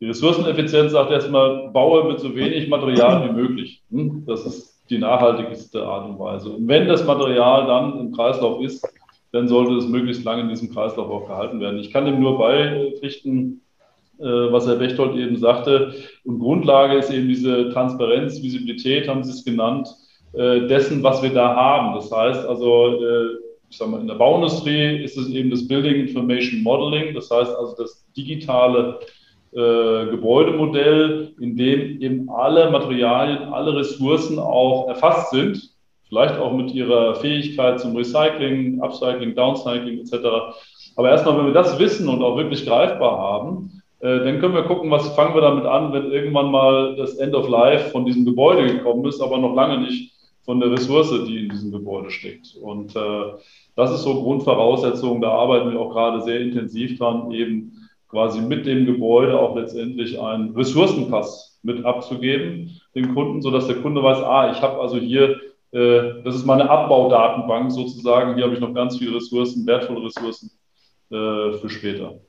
Die 0.00 0.06
Ressourceneffizienz 0.06 0.92
sagt 0.92 1.10
erstmal, 1.10 1.70
baue 1.70 2.04
mit 2.04 2.20
so 2.20 2.34
wenig 2.34 2.68
Material 2.68 3.28
wie 3.28 3.32
möglich. 3.32 3.82
Hm? 3.90 4.24
Das 4.26 4.46
ist 4.46 4.84
die 4.90 4.98
nachhaltigste 4.98 5.84
Art 5.84 6.08
und 6.08 6.18
Weise. 6.18 6.50
Und 6.50 6.68
wenn 6.68 6.88
das 6.88 7.04
Material 7.04 7.66
dann 7.66 7.98
im 7.98 8.12
Kreislauf 8.12 8.62
ist, 8.62 8.86
dann 9.32 9.48
sollte 9.48 9.74
es 9.74 9.86
möglichst 9.86 10.24
lange 10.24 10.42
in 10.42 10.48
diesem 10.48 10.72
Kreislauf 10.72 11.10
auch 11.10 11.26
gehalten 11.28 11.60
werden. 11.60 11.78
Ich 11.78 11.92
kann 11.92 12.06
dem 12.06 12.20
nur 12.20 12.38
beipflichten, 12.38 13.62
äh, 14.18 14.24
was 14.24 14.66
Herr 14.66 14.76
Bechtold 14.76 15.16
eben 15.16 15.36
sagte. 15.36 15.94
Und 16.24 16.38
Grundlage 16.38 16.98
ist 16.98 17.10
eben 17.10 17.28
diese 17.28 17.70
Transparenz, 17.70 18.42
Visibilität, 18.42 19.06
haben 19.08 19.22
Sie 19.22 19.30
es 19.30 19.44
genannt 19.44 19.88
äh, 20.32 20.66
dessen, 20.66 21.02
was 21.02 21.22
wir 21.22 21.30
da 21.30 21.54
haben. 21.54 21.94
Das 21.94 22.10
heißt 22.10 22.46
also, 22.46 23.00
äh, 23.02 23.26
ich 23.70 23.76
sage 23.76 23.90
mal, 23.90 24.00
in 24.00 24.08
der 24.08 24.14
Bauindustrie 24.14 25.04
ist 25.04 25.18
es 25.18 25.28
eben 25.28 25.50
das 25.50 25.68
Building 25.68 25.96
Information 25.96 26.62
Modeling, 26.62 27.14
das 27.14 27.30
heißt 27.30 27.54
also 27.54 27.74
das 27.76 28.04
digitale 28.16 28.98
Gebäudemodell, 29.50 31.34
in 31.40 31.56
dem 31.56 32.02
eben 32.02 32.28
alle 32.28 32.70
Materialien, 32.70 33.44
alle 33.44 33.74
Ressourcen 33.76 34.38
auch 34.38 34.88
erfasst 34.88 35.30
sind, 35.30 35.70
vielleicht 36.08 36.38
auch 36.38 36.52
mit 36.52 36.72
ihrer 36.72 37.14
Fähigkeit 37.16 37.80
zum 37.80 37.96
Recycling, 37.96 38.80
Upcycling, 38.80 39.34
Downcycling 39.34 39.98
etc. 40.00 40.56
Aber 40.96 41.10
erstmal, 41.10 41.38
wenn 41.38 41.46
wir 41.46 41.52
das 41.52 41.78
wissen 41.78 42.08
und 42.08 42.22
auch 42.22 42.36
wirklich 42.36 42.66
greifbar 42.66 43.18
haben, 43.18 43.82
äh, 44.00 44.18
dann 44.24 44.38
können 44.40 44.54
wir 44.54 44.62
gucken, 44.62 44.90
was 44.90 45.08
fangen 45.14 45.34
wir 45.34 45.42
damit 45.42 45.64
an, 45.64 45.92
wenn 45.92 46.10
irgendwann 46.10 46.50
mal 46.50 46.96
das 46.96 47.16
End 47.16 47.34
of 47.34 47.48
Life 47.48 47.90
von 47.90 48.04
diesem 48.04 48.24
Gebäude 48.24 48.66
gekommen 48.66 49.04
ist, 49.06 49.20
aber 49.20 49.38
noch 49.38 49.54
lange 49.54 49.80
nicht 49.80 50.12
von 50.42 50.60
der 50.60 50.70
Ressource, 50.70 51.10
die 51.26 51.44
in 51.44 51.48
diesem 51.50 51.72
Gebäude 51.72 52.10
steckt. 52.10 52.56
Und 52.62 52.96
äh, 52.96 53.32
das 53.76 53.92
ist 53.92 54.02
so 54.02 54.22
Grundvoraussetzung, 54.22 55.20
da 55.20 55.30
arbeiten 55.30 55.70
wir 55.72 55.80
auch 55.80 55.90
gerade 55.90 56.22
sehr 56.22 56.40
intensiv 56.40 56.98
dran, 56.98 57.30
eben 57.32 57.72
quasi 58.08 58.40
mit 58.40 58.66
dem 58.66 58.86
Gebäude 58.86 59.38
auch 59.38 59.54
letztendlich 59.56 60.18
einen 60.18 60.54
Ressourcenpass 60.54 61.58
mit 61.62 61.84
abzugeben, 61.84 62.80
dem 62.94 63.14
Kunden, 63.14 63.42
sodass 63.42 63.66
der 63.66 63.76
Kunde 63.76 64.02
weiß, 64.02 64.18
ah, 64.18 64.50
ich 64.52 64.62
habe 64.62 64.80
also 64.80 64.96
hier, 64.96 65.36
das 65.70 66.34
ist 66.34 66.46
meine 66.46 66.68
Abbaudatenbank 66.68 67.70
sozusagen, 67.70 68.34
hier 68.34 68.44
habe 68.44 68.54
ich 68.54 68.60
noch 68.60 68.74
ganz 68.74 68.96
viele 68.96 69.16
Ressourcen, 69.16 69.66
wertvolle 69.66 70.06
Ressourcen 70.06 70.50
äh, 71.10 71.52
für 71.58 71.68
später. 71.68 72.20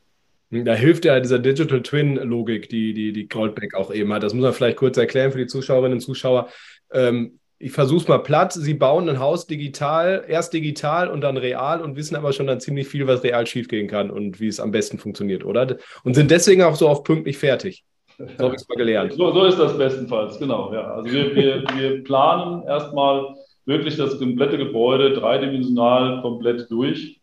Da 0.52 0.74
hilft 0.74 1.06
ja 1.06 1.20
dieser 1.20 1.40
Digital 1.40 1.84
Twin-Logik, 1.84 2.70
die, 2.70 2.94
die, 2.94 3.14
die 3.14 3.28
Goldbeck 3.28 3.76
auch 3.76 3.94
eben 3.94 4.12
hat. 4.12 4.24
Das 4.24 4.34
muss 4.34 4.44
man 4.44 4.54
vielleicht 4.54 4.78
kurz 4.78 4.98
erklären 4.98 5.32
für 5.32 5.38
die 5.38 5.46
Zuschauerinnen 5.46 5.94
und 5.94 6.02
Zuschauer. 6.02 6.50
Ähm, 6.92 7.40
ich 7.60 7.72
versuche 7.72 8.02
es 8.02 8.08
mal 8.08 8.20
platt, 8.20 8.54
sie 8.54 8.74
bauen 8.74 9.10
ein 9.10 9.20
Haus 9.20 9.46
digital, 9.46 10.26
erst 10.28 10.54
digital 10.54 11.10
und 11.10 11.22
dann 11.22 11.36
real 11.38 11.82
und 11.82 11.98
wissen 11.98 12.16
aber 12.16 12.32
schon 12.32 12.48
dann 12.48 12.62
ziemlich 12.62 12.88
viel, 12.88 13.06
was 13.06 13.22
real 13.24 13.46
schiefgehen 13.46 13.88
kann 13.88 14.10
und 14.10 14.40
wie 14.40 14.48
es 14.48 14.62
am 14.62 14.72
besten 14.72 14.98
funktioniert, 14.98 15.44
oder? 15.44 15.78
Und 16.04 16.14
sind 16.16 16.32
deswegen 16.32 16.64
auch 16.64 16.76
so 16.76 16.90
oft 16.90 17.04
pünktlich 17.04 17.38
fertig. 17.38 17.84
So 18.20 18.44
habe 18.46 18.56
ich 18.56 18.62
es 18.62 18.68
mal 18.68 18.76
gelernt. 18.76 19.14
So, 19.14 19.32
so, 19.32 19.46
ist 19.46 19.58
das 19.58 19.78
bestenfalls, 19.78 20.38
genau. 20.38 20.74
Ja. 20.74 20.92
Also 20.92 21.10
wir, 21.10 21.34
wir, 21.36 21.64
wir 21.76 22.04
planen 22.04 22.64
erstmal 22.64 23.36
wirklich 23.66 23.96
das 23.96 24.20
komplette 24.20 24.58
Gebäude 24.58 25.14
dreidimensional 25.14 26.22
komplett 26.22 26.70
durch, 26.70 27.22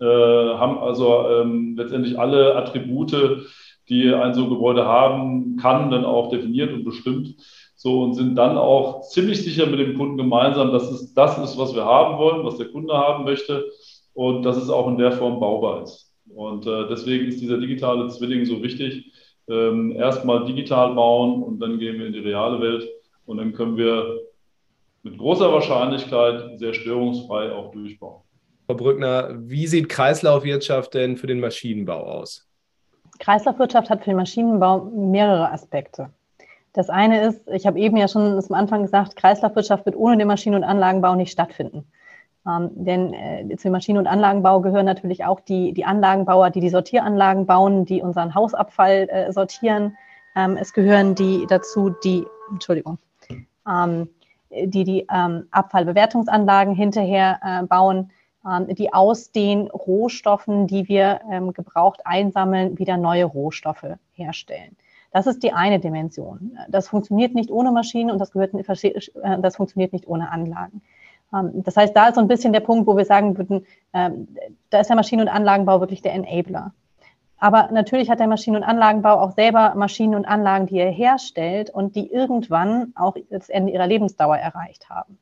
äh, 0.00 0.04
haben 0.04 0.78
also 0.78 1.28
ähm, 1.28 1.76
letztendlich 1.76 2.18
alle 2.18 2.56
Attribute, 2.56 3.46
die 3.90 4.14
ein 4.14 4.32
so 4.32 4.48
Gebäude 4.48 4.86
haben 4.86 5.58
kann, 5.58 5.90
dann 5.90 6.06
auch 6.06 6.30
definiert 6.30 6.72
und 6.72 6.84
bestimmt 6.84 7.36
so 7.76 8.02
und 8.02 8.14
sind 8.14 8.36
dann 8.36 8.56
auch 8.56 9.02
ziemlich 9.02 9.44
sicher 9.44 9.66
mit 9.66 9.78
dem 9.78 9.98
Kunden 9.98 10.16
gemeinsam, 10.16 10.72
dass 10.72 10.90
es 10.90 11.12
das 11.12 11.36
ist, 11.36 11.58
was 11.58 11.74
wir 11.74 11.84
haben 11.84 12.16
wollen, 12.16 12.46
was 12.46 12.56
der 12.56 12.68
Kunde 12.68 12.94
haben 12.94 13.24
möchte 13.24 13.66
und 14.14 14.42
dass 14.42 14.56
es 14.56 14.70
auch 14.70 14.88
in 14.88 14.96
der 14.96 15.12
Form 15.12 15.38
baubar 15.38 15.82
ist. 15.82 16.10
Und 16.34 16.66
äh, 16.66 16.88
deswegen 16.88 17.26
ist 17.26 17.42
dieser 17.42 17.58
digitale 17.58 18.08
Zwilling 18.08 18.46
so 18.46 18.62
wichtig. 18.62 19.12
Ähm, 19.48 19.92
Erstmal 19.92 20.44
digital 20.46 20.94
bauen 20.94 21.42
und 21.42 21.60
dann 21.60 21.78
gehen 21.78 21.98
wir 21.98 22.06
in 22.06 22.12
die 22.12 22.20
reale 22.20 22.60
Welt 22.60 22.88
und 23.26 23.36
dann 23.38 23.52
können 23.52 23.76
wir 23.76 24.20
mit 25.02 25.18
großer 25.18 25.52
Wahrscheinlichkeit 25.52 26.58
sehr 26.58 26.72
störungsfrei 26.72 27.52
auch 27.52 27.70
durchbauen. 27.72 28.22
Frau 28.66 28.74
Brückner, 28.74 29.30
wie 29.36 29.66
sieht 29.66 29.90
Kreislaufwirtschaft 29.90 30.94
denn 30.94 31.18
für 31.18 31.26
den 31.26 31.40
Maschinenbau 31.40 32.02
aus? 32.04 32.48
Kreislaufwirtschaft 33.18 33.90
hat 33.90 34.00
für 34.00 34.10
den 34.10 34.16
Maschinenbau 34.16 34.90
mehrere 34.94 35.52
Aspekte. 35.52 36.10
Das 36.72 36.88
eine 36.90 37.26
ist, 37.26 37.46
ich 37.48 37.66
habe 37.66 37.78
eben 37.78 37.96
ja 37.96 38.08
schon 38.08 38.22
am 38.22 38.54
Anfang 38.54 38.82
gesagt, 38.82 39.16
Kreislaufwirtschaft 39.16 39.86
wird 39.86 39.96
ohne 39.96 40.16
den 40.16 40.26
Maschinen- 40.26 40.56
und 40.56 40.64
Anlagenbau 40.64 41.14
nicht 41.14 41.30
stattfinden. 41.30 41.86
Ähm, 42.46 42.70
denn 42.74 43.14
äh, 43.14 43.56
zum 43.56 43.72
Maschinen- 43.72 43.98
und 43.98 44.06
Anlagenbau 44.06 44.60
gehören 44.60 44.84
natürlich 44.84 45.24
auch 45.24 45.40
die, 45.40 45.72
die 45.72 45.84
Anlagenbauer, 45.84 46.50
die 46.50 46.60
die 46.60 46.68
Sortieranlagen 46.68 47.46
bauen, 47.46 47.84
die 47.84 48.02
unseren 48.02 48.34
Hausabfall 48.34 49.08
äh, 49.10 49.32
sortieren. 49.32 49.96
Ähm, 50.36 50.56
es 50.58 50.72
gehören 50.72 51.14
die 51.14 51.46
dazu, 51.48 51.90
die, 51.90 52.24
Entschuldigung, 52.50 52.98
ähm, 53.68 54.08
die 54.50 54.84
die 54.84 55.06
ähm, 55.10 55.46
Abfallbewertungsanlagen 55.50 56.74
hinterher 56.74 57.40
äh, 57.42 57.66
bauen, 57.66 58.10
ähm, 58.46 58.66
die 58.74 58.92
aus 58.92 59.32
den 59.32 59.68
Rohstoffen, 59.68 60.66
die 60.66 60.88
wir 60.88 61.20
ähm, 61.30 61.52
gebraucht 61.54 62.00
einsammeln, 62.04 62.78
wieder 62.78 62.98
neue 62.98 63.24
Rohstoffe 63.24 63.96
herstellen. 64.12 64.76
Das 65.12 65.26
ist 65.26 65.42
die 65.44 65.52
eine 65.52 65.78
Dimension. 65.78 66.58
Das 66.68 66.88
funktioniert 66.88 67.34
nicht 67.34 67.50
ohne 67.50 67.70
Maschinen 67.72 68.10
und 68.10 68.18
das, 68.18 68.32
gehört, 68.32 68.52
äh, 68.52 69.40
das 69.40 69.56
funktioniert 69.56 69.92
nicht 69.92 70.06
ohne 70.06 70.30
Anlagen. 70.30 70.82
Ähm, 71.34 71.62
das 71.64 71.76
heißt, 71.76 71.96
da 71.96 72.08
ist 72.08 72.14
so 72.14 72.20
ein 72.20 72.28
bisschen 72.28 72.52
der 72.52 72.60
Punkt, 72.60 72.86
wo 72.86 72.96
wir 72.96 73.04
sagen 73.04 73.36
würden, 73.36 73.66
ähm, 73.92 74.28
da 74.70 74.80
ist 74.80 74.88
der 74.88 74.96
Maschinen- 74.96 75.22
und 75.22 75.28
Anlagenbau 75.28 75.80
wirklich 75.80 76.02
der 76.02 76.14
Enabler. 76.14 76.72
Aber 77.38 77.68
natürlich 77.72 78.10
hat 78.10 78.20
der 78.20 78.28
Maschinen- 78.28 78.56
und 78.56 78.62
Anlagenbau 78.62 79.20
auch 79.20 79.32
selber 79.32 79.74
Maschinen 79.74 80.14
und 80.14 80.24
Anlagen, 80.24 80.66
die 80.66 80.78
er 80.78 80.90
herstellt 80.90 81.68
und 81.68 81.94
die 81.96 82.10
irgendwann 82.10 82.92
auch 82.94 83.16
das 83.30 83.48
Ende 83.48 83.72
ihrer 83.72 83.86
Lebensdauer 83.86 84.36
erreicht 84.36 84.88
haben. 84.88 85.18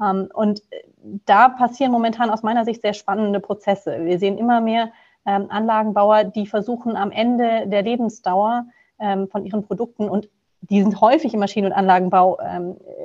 Ähm, 0.00 0.28
und 0.32 0.62
da 1.26 1.48
passieren 1.48 1.90
momentan 1.90 2.30
aus 2.30 2.42
meiner 2.42 2.64
Sicht 2.64 2.82
sehr 2.82 2.92
spannende 2.92 3.40
Prozesse. 3.40 4.04
Wir 4.04 4.18
sehen 4.18 4.38
immer 4.38 4.60
mehr 4.60 4.90
Anlagenbauer, 5.24 6.24
die 6.24 6.46
versuchen 6.46 6.96
am 6.96 7.10
Ende 7.10 7.66
der 7.66 7.82
Lebensdauer 7.82 8.64
von 8.98 9.44
ihren 9.44 9.62
Produkten 9.62 10.08
und 10.08 10.30
die 10.62 10.80
sind 10.80 11.02
häufig 11.02 11.34
im 11.34 11.40
Maschinen- 11.40 11.66
und 11.66 11.72
Anlagenbau 11.74 12.38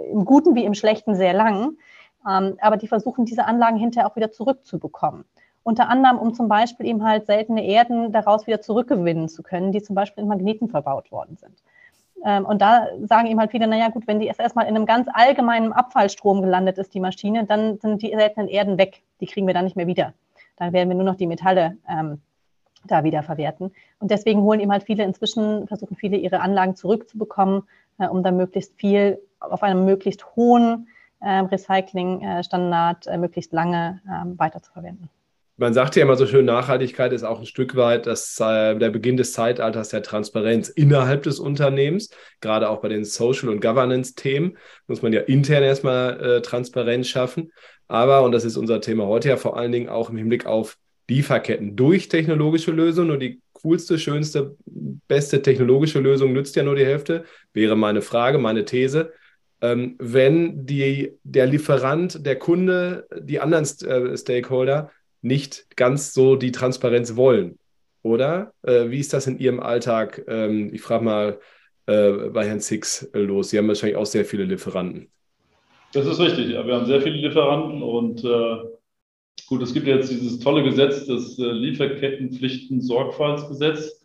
im 0.09 0.23
Guten 0.23 0.55
wie 0.55 0.63
im 0.63 0.73
Schlechten 0.73 1.15
sehr 1.15 1.33
lang, 1.33 1.77
aber 2.23 2.77
die 2.77 2.87
versuchen 2.87 3.25
diese 3.25 3.45
Anlagen 3.45 3.77
hinterher 3.77 4.09
auch 4.09 4.15
wieder 4.15 4.31
zurückzubekommen. 4.31 5.25
Unter 5.63 5.87
anderem, 5.89 6.17
um 6.17 6.33
zum 6.33 6.49
Beispiel 6.49 6.85
eben 6.85 7.03
halt 7.03 7.25
seltene 7.25 7.65
Erden 7.65 8.11
daraus 8.11 8.47
wieder 8.47 8.61
zurückgewinnen 8.61 9.29
zu 9.29 9.43
können, 9.43 9.71
die 9.71 9.81
zum 9.81 9.95
Beispiel 9.95 10.23
in 10.23 10.29
Magneten 10.29 10.67
verbaut 10.67 11.11
worden 11.11 11.37
sind. 11.37 11.55
Ähm, 12.25 12.45
und 12.45 12.61
da 12.61 12.87
sagen 13.03 13.27
eben 13.27 13.39
halt 13.39 13.51
viele, 13.51 13.67
naja 13.67 13.89
gut, 13.89 14.07
wenn 14.07 14.19
die 14.19 14.27
erst 14.27 14.39
erstmal 14.39 14.67
in 14.67 14.75
einem 14.75 14.85
ganz 14.85 15.07
allgemeinen 15.11 15.73
Abfallstrom 15.73 16.41
gelandet 16.41 16.77
ist, 16.77 16.93
die 16.93 16.99
Maschine, 16.99 17.45
dann 17.45 17.79
sind 17.79 18.01
die 18.01 18.13
seltenen 18.13 18.47
Erden 18.47 18.77
weg. 18.77 19.01
Die 19.19 19.25
kriegen 19.25 19.47
wir 19.47 19.53
dann 19.53 19.65
nicht 19.65 19.75
mehr 19.75 19.87
wieder. 19.87 20.13
Dann 20.57 20.73
werden 20.73 20.89
wir 20.89 20.95
nur 20.95 21.05
noch 21.05 21.15
die 21.15 21.27
Metalle 21.27 21.77
ähm, 21.89 22.21
da 22.85 23.03
wieder 23.03 23.23
verwerten. 23.23 23.71
Und 23.99 24.11
deswegen 24.11 24.41
holen 24.41 24.59
eben 24.59 24.71
halt 24.71 24.83
viele 24.83 25.03
inzwischen, 25.03 25.67
versuchen 25.67 25.95
viele 25.95 26.17
ihre 26.17 26.41
Anlagen 26.41 26.75
zurückzubekommen, 26.75 27.63
äh, 27.99 28.07
um 28.07 28.23
dann 28.23 28.37
möglichst 28.37 28.73
viel 28.75 29.19
auf 29.39 29.63
einem 29.63 29.85
möglichst 29.85 30.35
hohen 30.35 30.87
Recycling-Standard 31.29 33.07
äh, 33.07 33.17
möglichst 33.17 33.53
lange 33.53 34.01
ähm, 34.07 34.37
weiterzuverwenden. 34.37 35.09
man 35.57 35.73
sagt 35.73 35.95
ja 35.95 36.03
immer 36.03 36.17
so 36.17 36.25
schön, 36.25 36.45
Nachhaltigkeit 36.45 37.13
ist 37.13 37.23
auch 37.23 37.39
ein 37.39 37.45
Stück 37.45 37.75
weit 37.75 38.07
das, 38.07 38.39
äh, 38.39 38.75
der 38.75 38.89
Beginn 38.89 39.17
des 39.17 39.33
Zeitalters 39.33 39.89
der 39.89 40.03
Transparenz 40.03 40.69
innerhalb 40.69 41.23
des 41.23 41.39
Unternehmens. 41.39 42.09
Gerade 42.41 42.69
auch 42.69 42.81
bei 42.81 42.89
den 42.89 43.05
Social- 43.05 43.49
und 43.49 43.61
Governance-Themen 43.61 44.57
muss 44.87 45.01
man 45.01 45.13
ja 45.13 45.21
intern 45.21 45.63
erstmal 45.63 46.19
äh, 46.19 46.41
Transparenz 46.41 47.07
schaffen. 47.07 47.51
Aber, 47.87 48.23
und 48.23 48.31
das 48.31 48.45
ist 48.45 48.57
unser 48.57 48.81
Thema 48.81 49.05
heute 49.05 49.29
ja 49.29 49.37
vor 49.37 49.57
allen 49.57 49.71
Dingen 49.71 49.89
auch 49.89 50.09
im 50.09 50.17
Hinblick 50.17 50.45
auf 50.45 50.77
Lieferketten 51.09 51.75
durch 51.75 52.07
technologische 52.07 52.71
Lösungen. 52.71 53.11
Und 53.11 53.19
die 53.19 53.41
coolste, 53.53 53.99
schönste, 53.99 54.55
beste 55.07 55.41
technologische 55.41 55.99
Lösung 55.99 56.33
nützt 56.33 56.55
ja 56.55 56.63
nur 56.63 56.75
die 56.75 56.85
Hälfte, 56.85 57.23
wäre 57.53 57.75
meine 57.75 58.01
Frage, 58.01 58.37
meine 58.37 58.65
These. 58.65 59.13
Ähm, 59.63 59.95
wenn 59.97 60.65
die, 60.65 61.13
der 61.23 61.47
Lieferant, 61.47 62.25
der 62.25 62.37
Kunde, 62.37 63.07
die 63.17 63.39
anderen 63.39 63.63
äh, 63.63 64.17
Stakeholder 64.17 64.91
nicht 65.21 65.77
ganz 65.77 66.13
so 66.13 66.35
die 66.35 66.51
Transparenz 66.51 67.15
wollen. 67.15 67.57
Oder? 68.01 68.51
Äh, 68.63 68.89
wie 68.89 68.99
ist 68.99 69.13
das 69.13 69.25
in 69.25 69.39
Ihrem 69.39 69.61
Alltag? 69.61 70.21
Ähm, 70.27 70.73
ich 70.73 70.81
frage 70.81 71.05
mal 71.05 71.39
äh, 71.85 72.11
bei 72.29 72.45
Herrn 72.45 72.59
Six 72.59 73.09
los. 73.13 73.51
Sie 73.51 73.57
haben 73.57 73.69
wahrscheinlich 73.69 73.95
auch 73.95 74.05
sehr 74.05 74.25
viele 74.25 74.43
Lieferanten. 74.43 75.07
Das 75.93 76.05
ist 76.07 76.19
richtig. 76.19 76.49
Wir 76.49 76.57
haben 76.57 76.85
sehr 76.85 77.01
viele 77.01 77.15
Lieferanten 77.15 77.81
und 77.81 78.21
äh, 78.25 78.57
gut, 79.47 79.61
es 79.61 79.73
gibt 79.73 79.87
jetzt 79.87 80.11
dieses 80.11 80.39
tolle 80.39 80.65
Gesetz, 80.65 81.05
das 81.05 81.37
Lieferkettenpflichten-Sorgfaltsgesetz. 81.37 84.02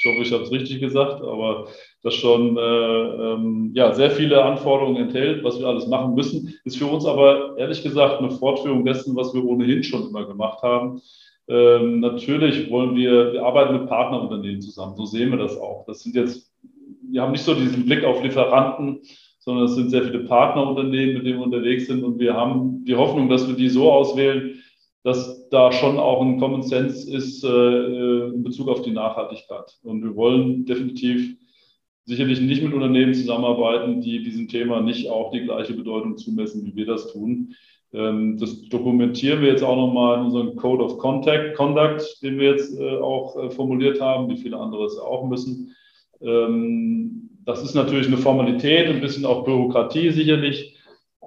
Ich 0.00 0.06
hoffe, 0.06 0.22
ich 0.22 0.32
habe 0.32 0.44
es 0.44 0.50
richtig 0.50 0.80
gesagt, 0.80 1.20
aber 1.20 1.66
das 2.02 2.14
schon 2.14 2.56
äh, 2.56 2.60
ähm, 2.60 3.72
ja, 3.74 3.92
sehr 3.92 4.10
viele 4.10 4.42
Anforderungen 4.42 4.96
enthält, 4.96 5.44
was 5.44 5.60
wir 5.60 5.66
alles 5.66 5.88
machen 5.88 6.14
müssen, 6.14 6.54
ist 6.64 6.78
für 6.78 6.86
uns 6.86 7.04
aber 7.04 7.54
ehrlich 7.58 7.82
gesagt 7.82 8.18
eine 8.18 8.30
Fortführung 8.30 8.86
dessen, 8.86 9.14
was 9.14 9.34
wir 9.34 9.44
ohnehin 9.44 9.82
schon 9.82 10.08
immer 10.08 10.24
gemacht 10.24 10.62
haben. 10.62 11.02
Ähm, 11.48 12.00
natürlich 12.00 12.70
wollen 12.70 12.96
wir, 12.96 13.34
wir 13.34 13.44
arbeiten 13.44 13.74
mit 13.74 13.88
Partnerunternehmen 13.88 14.62
zusammen, 14.62 14.96
so 14.96 15.04
sehen 15.04 15.32
wir 15.32 15.38
das 15.38 15.58
auch. 15.58 15.84
Das 15.86 16.00
sind 16.00 16.14
jetzt, 16.14 16.50
wir 17.10 17.20
haben 17.20 17.32
nicht 17.32 17.44
so 17.44 17.52
diesen 17.52 17.84
Blick 17.84 18.02
auf 18.02 18.22
Lieferanten, 18.22 19.00
sondern 19.38 19.66
es 19.66 19.74
sind 19.74 19.90
sehr 19.90 20.04
viele 20.04 20.20
Partnerunternehmen, 20.20 21.16
mit 21.16 21.26
denen 21.26 21.40
wir 21.40 21.44
unterwegs 21.44 21.88
sind 21.88 22.04
und 22.04 22.18
wir 22.18 22.32
haben 22.32 22.86
die 22.86 22.96
Hoffnung, 22.96 23.28
dass 23.28 23.46
wir 23.46 23.54
die 23.54 23.68
so 23.68 23.92
auswählen, 23.92 24.62
dass 25.02 25.48
da 25.48 25.72
schon 25.72 25.98
auch 25.98 26.20
ein 26.20 26.38
Common 26.38 26.62
Sense 26.62 27.10
ist 27.10 27.42
äh, 27.42 28.26
in 28.28 28.42
Bezug 28.42 28.68
auf 28.68 28.82
die 28.82 28.90
Nachhaltigkeit. 28.90 29.78
Und 29.82 30.02
wir 30.02 30.14
wollen 30.14 30.66
definitiv 30.66 31.36
sicherlich 32.04 32.40
nicht 32.40 32.62
mit 32.62 32.74
Unternehmen 32.74 33.14
zusammenarbeiten, 33.14 34.00
die 34.00 34.22
diesem 34.22 34.48
Thema 34.48 34.80
nicht 34.80 35.08
auch 35.08 35.30
die 35.30 35.44
gleiche 35.44 35.74
Bedeutung 35.74 36.16
zumessen, 36.16 36.66
wie 36.66 36.76
wir 36.76 36.86
das 36.86 37.12
tun. 37.12 37.54
Ähm, 37.92 38.36
das 38.38 38.62
dokumentieren 38.68 39.42
wir 39.42 39.48
jetzt 39.48 39.62
auch 39.62 39.76
nochmal 39.76 40.18
in 40.18 40.26
unserem 40.26 40.56
Code 40.56 40.84
of 40.84 40.98
Contact, 40.98 41.56
Conduct, 41.56 42.22
den 42.22 42.38
wir 42.38 42.50
jetzt 42.50 42.78
äh, 42.78 42.96
auch 42.98 43.36
äh, 43.36 43.50
formuliert 43.50 44.00
haben, 44.00 44.28
wie 44.28 44.36
viele 44.36 44.58
andere 44.58 44.84
es 44.84 44.98
auch 44.98 45.26
müssen. 45.28 45.74
Ähm, 46.20 47.30
das 47.44 47.62
ist 47.64 47.74
natürlich 47.74 48.06
eine 48.06 48.18
Formalität, 48.18 48.88
ein 48.88 49.00
bisschen 49.00 49.24
auch 49.24 49.44
Bürokratie 49.44 50.10
sicherlich. 50.10 50.76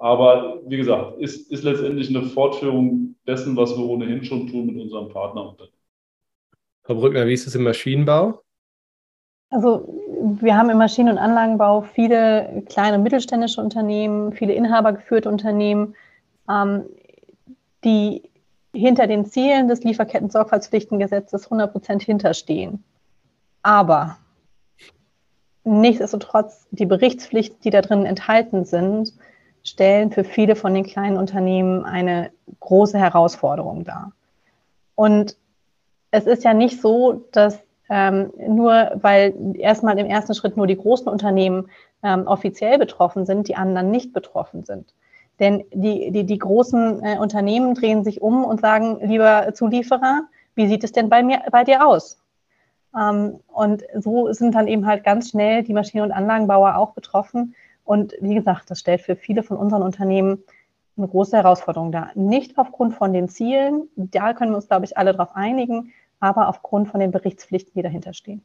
Aber 0.04 0.60
wie 0.66 0.76
gesagt, 0.76 1.18
ist, 1.18 1.50
ist 1.50 1.64
letztendlich 1.64 2.14
eine 2.14 2.26
Fortführung 2.26 3.14
dessen, 3.26 3.56
was 3.56 3.74
wir 3.74 3.86
ohnehin 3.86 4.22
schon 4.22 4.46
tun 4.48 4.66
mit 4.66 4.78
unserem 4.78 5.08
Partner. 5.08 5.56
Frau 6.82 6.94
Brückner, 6.96 7.26
wie 7.26 7.32
ist 7.32 7.46
es 7.46 7.54
im 7.54 7.62
Maschinenbau? 7.62 8.42
Also 9.48 9.88
wir 10.42 10.58
haben 10.58 10.68
im 10.68 10.76
Maschinen- 10.76 11.08
und 11.08 11.16
Anlagenbau 11.16 11.80
viele 11.80 12.64
kleine 12.68 12.98
und 12.98 13.02
mittelständische 13.02 13.62
Unternehmen, 13.62 14.34
viele 14.34 14.52
inhabergeführte 14.52 15.30
Unternehmen, 15.30 15.94
ähm, 16.50 16.82
die 17.82 18.24
hinter 18.74 19.06
den 19.06 19.24
Zielen 19.24 19.68
des 19.68 19.84
Lieferketten-Sorgfaltspflichtengesetzes 19.84 21.46
100 21.46 21.72
Prozent 21.72 22.02
hinterstehen. 22.02 22.84
Aber 23.62 24.18
nichtsdestotrotz, 25.64 26.66
die 26.72 26.84
Berichtspflichten, 26.84 27.62
die 27.64 27.70
da 27.70 27.80
drin 27.80 28.04
enthalten 28.04 28.66
sind, 28.66 29.14
stellen 29.64 30.12
für 30.12 30.24
viele 30.24 30.54
von 30.54 30.74
den 30.74 30.84
kleinen 30.84 31.16
Unternehmen 31.16 31.84
eine 31.84 32.30
große 32.60 32.98
Herausforderung 32.98 33.84
dar. 33.84 34.12
Und 34.94 35.36
es 36.10 36.26
ist 36.26 36.44
ja 36.44 36.54
nicht 36.54 36.80
so, 36.80 37.24
dass 37.32 37.58
ähm, 37.90 38.32
nur 38.48 38.92
weil 38.94 39.34
erstmal 39.58 39.98
im 39.98 40.06
ersten 40.06 40.34
Schritt 40.34 40.56
nur 40.56 40.66
die 40.66 40.76
großen 40.76 41.08
Unternehmen 41.08 41.68
ähm, 42.02 42.26
offiziell 42.26 42.78
betroffen 42.78 43.26
sind, 43.26 43.48
die 43.48 43.56
anderen 43.56 43.90
nicht 43.90 44.12
betroffen 44.12 44.64
sind. 44.64 44.94
Denn 45.40 45.64
die, 45.72 46.10
die, 46.12 46.24
die 46.24 46.38
großen 46.38 47.04
äh, 47.04 47.18
Unternehmen 47.18 47.74
drehen 47.74 48.04
sich 48.04 48.22
um 48.22 48.44
und 48.44 48.60
sagen, 48.60 48.98
lieber 49.02 49.52
Zulieferer, 49.52 50.22
wie 50.54 50.68
sieht 50.68 50.84
es 50.84 50.92
denn 50.92 51.08
bei, 51.08 51.22
mir, 51.22 51.42
bei 51.50 51.64
dir 51.64 51.86
aus? 51.86 52.18
Ähm, 52.96 53.40
und 53.48 53.82
so 53.98 54.32
sind 54.32 54.54
dann 54.54 54.68
eben 54.68 54.86
halt 54.86 55.04
ganz 55.04 55.30
schnell 55.30 55.64
die 55.64 55.72
Maschinen- 55.72 56.04
und 56.04 56.12
Anlagenbauer 56.12 56.76
auch 56.76 56.92
betroffen. 56.92 57.54
Und 57.84 58.14
wie 58.20 58.34
gesagt, 58.34 58.70
das 58.70 58.80
stellt 58.80 59.02
für 59.02 59.16
viele 59.16 59.42
von 59.42 59.56
unseren 59.56 59.82
Unternehmen 59.82 60.42
eine 60.96 61.08
große 61.08 61.36
Herausforderung 61.36 61.92
dar. 61.92 62.10
Nicht 62.14 62.56
aufgrund 62.56 62.94
von 62.94 63.12
den 63.12 63.28
Zielen, 63.28 63.88
da 63.96 64.32
können 64.32 64.52
wir 64.52 64.56
uns, 64.56 64.68
glaube 64.68 64.84
ich, 64.84 64.96
alle 64.96 65.12
darauf 65.12 65.34
einigen, 65.34 65.92
aber 66.20 66.48
aufgrund 66.48 66.88
von 66.88 67.00
den 67.00 67.10
Berichtspflichten, 67.10 67.72
die 67.74 67.82
dahinter 67.82 68.14
stehen. 68.14 68.42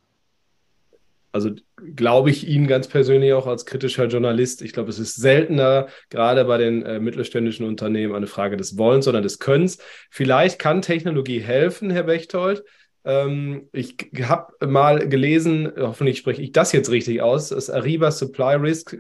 Also 1.32 1.52
glaube 1.96 2.32
ich 2.32 2.48
Ihnen 2.48 2.66
ganz 2.66 2.88
persönlich 2.88 3.34
auch 3.34 3.46
als 3.46 3.68
kritischer 3.68 4.08
Journalist. 4.08 4.64
Ich 4.64 4.74
glaube, 4.74 4.90
es 4.90 4.98
ist 4.98 5.16
seltener, 5.16 5.88
gerade 6.10 6.44
bei 6.46 6.58
den 6.58 6.82
äh, 6.82 7.00
mittelständischen 7.00 7.68
Unternehmen, 7.68 8.16
eine 8.16 8.26
Frage 8.26 8.58
des 8.58 8.80
Wollens, 8.80 9.06
sondern 9.06 9.22
des 9.22 9.38
Könnens. 9.38 9.78
Vielleicht 10.10 10.58
kann 10.58 10.82
Technologie 10.82 11.40
helfen, 11.40 11.92
Herr 11.92 12.04
Bechtold. 12.04 12.64
Ähm, 13.06 13.70
ich 13.74 13.96
habe 14.24 14.68
mal 14.68 15.08
gelesen, 15.08 15.72
hoffentlich 15.78 16.18
spreche 16.18 16.42
ich 16.42 16.52
das 16.52 16.72
jetzt 16.72 16.90
richtig 16.90 17.22
aus, 17.22 17.50
das 17.50 17.70
Ariba 17.70 18.12
Supply 18.12 18.56
Risk 18.56 18.98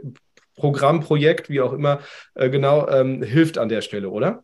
Programm, 0.60 1.00
Projekt, 1.00 1.50
wie 1.50 1.62
auch 1.62 1.74
immer, 1.74 2.00
äh, 2.36 2.50
genau, 2.50 2.88
ähm, 2.88 3.24
hilft 3.24 3.58
an 3.58 3.70
der 3.70 3.82
Stelle, 3.82 4.10
oder? 4.10 4.44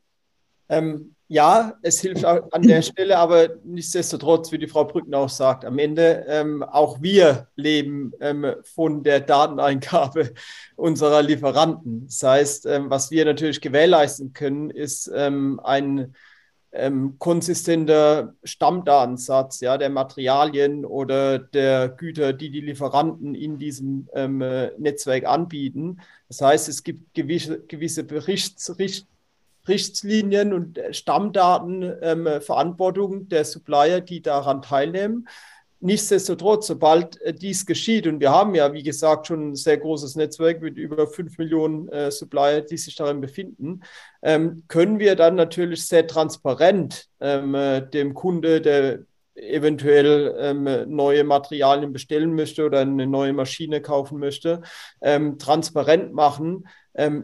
Ähm, 0.69 1.15
ja, 1.27 1.73
es 1.81 2.01
hilft 2.01 2.23
an 2.23 2.61
der 2.61 2.83
Stelle, 2.83 3.17
aber 3.17 3.49
nichtsdestotrotz, 3.63 4.51
wie 4.51 4.59
die 4.59 4.67
Frau 4.67 4.85
Brücken 4.85 5.15
auch 5.15 5.29
sagt, 5.29 5.65
am 5.65 5.79
Ende 5.79 6.23
ähm, 6.27 6.61
auch 6.61 7.01
wir 7.01 7.47
leben 7.55 8.13
ähm, 8.21 8.55
von 8.63 9.01
der 9.01 9.21
Dateneingabe 9.21 10.33
unserer 10.75 11.23
Lieferanten. 11.23 12.05
Das 12.05 12.21
heißt, 12.21 12.65
ähm, 12.67 12.91
was 12.91 13.09
wir 13.09 13.25
natürlich 13.25 13.59
gewährleisten 13.59 14.33
können, 14.33 14.69
ist 14.69 15.11
ähm, 15.15 15.59
ein 15.63 16.13
ähm, 16.75 17.15
konsistenter 17.19 18.33
Stammdatensatz 18.43 19.61
ja, 19.61 19.77
der 19.77 19.89
Materialien 19.89 20.85
oder 20.85 21.39
der 21.39 21.89
Güter, 21.89 22.33
die 22.33 22.51
die 22.51 22.61
Lieferanten 22.61 23.35
in 23.35 23.57
diesem 23.57 24.07
ähm, 24.13 24.39
Netzwerk 24.77 25.25
anbieten. 25.25 26.01
Das 26.27 26.41
heißt, 26.41 26.69
es 26.69 26.83
gibt 26.83 27.13
gewisse, 27.13 27.61
gewisse 27.61 28.03
Berichts, 28.03 28.65
und 30.53 30.79
Stammdatenverantwortung 30.91 33.13
ähm, 33.13 33.29
der 33.29 33.45
Supplier, 33.45 34.01
die 34.01 34.21
daran 34.21 34.61
teilnehmen. 34.61 35.27
Nichtsdestotrotz, 35.85 36.65
sobald 36.65 37.21
äh, 37.21 37.31
dies 37.31 37.63
geschieht, 37.63 38.07
und 38.07 38.19
wir 38.19 38.31
haben 38.31 38.55
ja, 38.55 38.73
wie 38.73 38.81
gesagt, 38.81 39.27
schon 39.27 39.51
ein 39.51 39.55
sehr 39.55 39.77
großes 39.77 40.15
Netzwerk 40.15 40.59
mit 40.59 40.77
über 40.77 41.05
fünf 41.05 41.37
Millionen 41.37 41.87
äh, 41.89 42.09
Supplier, 42.09 42.61
die 42.61 42.77
sich 42.77 42.95
darin 42.95 43.21
befinden, 43.21 43.81
ähm, 44.23 44.63
können 44.67 44.97
wir 44.97 45.15
dann 45.15 45.35
natürlich 45.35 45.85
sehr 45.85 46.07
transparent 46.07 47.05
ähm, 47.19 47.53
äh, 47.53 47.87
dem 47.87 48.15
Kunde, 48.15 48.61
der 48.61 49.01
eventuell 49.35 50.35
ähm, 50.39 50.63
neue 50.87 51.23
Materialien 51.23 51.93
bestellen 51.93 52.33
möchte 52.33 52.65
oder 52.65 52.79
eine 52.79 53.05
neue 53.05 53.33
Maschine 53.33 53.79
kaufen 53.79 54.17
möchte, 54.17 54.63
ähm, 55.01 55.37
transparent 55.37 56.13
machen, 56.13 56.67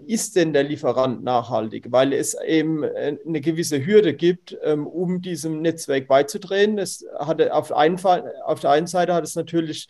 ist 0.06 0.36
denn 0.36 0.54
der 0.54 0.64
Lieferant 0.64 1.24
nachhaltig? 1.24 1.88
Weil 1.92 2.14
es 2.14 2.36
eben 2.46 2.84
äh, 2.84 3.18
eine 3.26 3.42
gewisse 3.42 3.86
Hürde 3.86 4.14
gibt, 4.14 4.58
ähm, 4.64 4.86
um 4.86 5.22
diesem 5.22 5.62
Netzwerk 5.62 6.08
beizutreten. 6.08 6.78
Es 6.78 7.06
hatte 7.18 7.54
auf, 7.54 7.72
einen 7.72 7.98
Fall, 7.98 8.34
auf 8.46 8.60
der 8.60 8.72
einen 8.72 8.88
Seite 8.88 9.14
hat 9.14 9.24
es 9.24 9.36
natürlich 9.36 9.88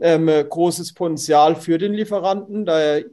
ähm, 0.00 0.26
großes 0.26 0.94
Potenzial 0.94 1.56
für 1.56 1.78
den 1.78 1.94
Lieferanten, 1.94 2.66
da 2.66 2.78
er 2.78 3.04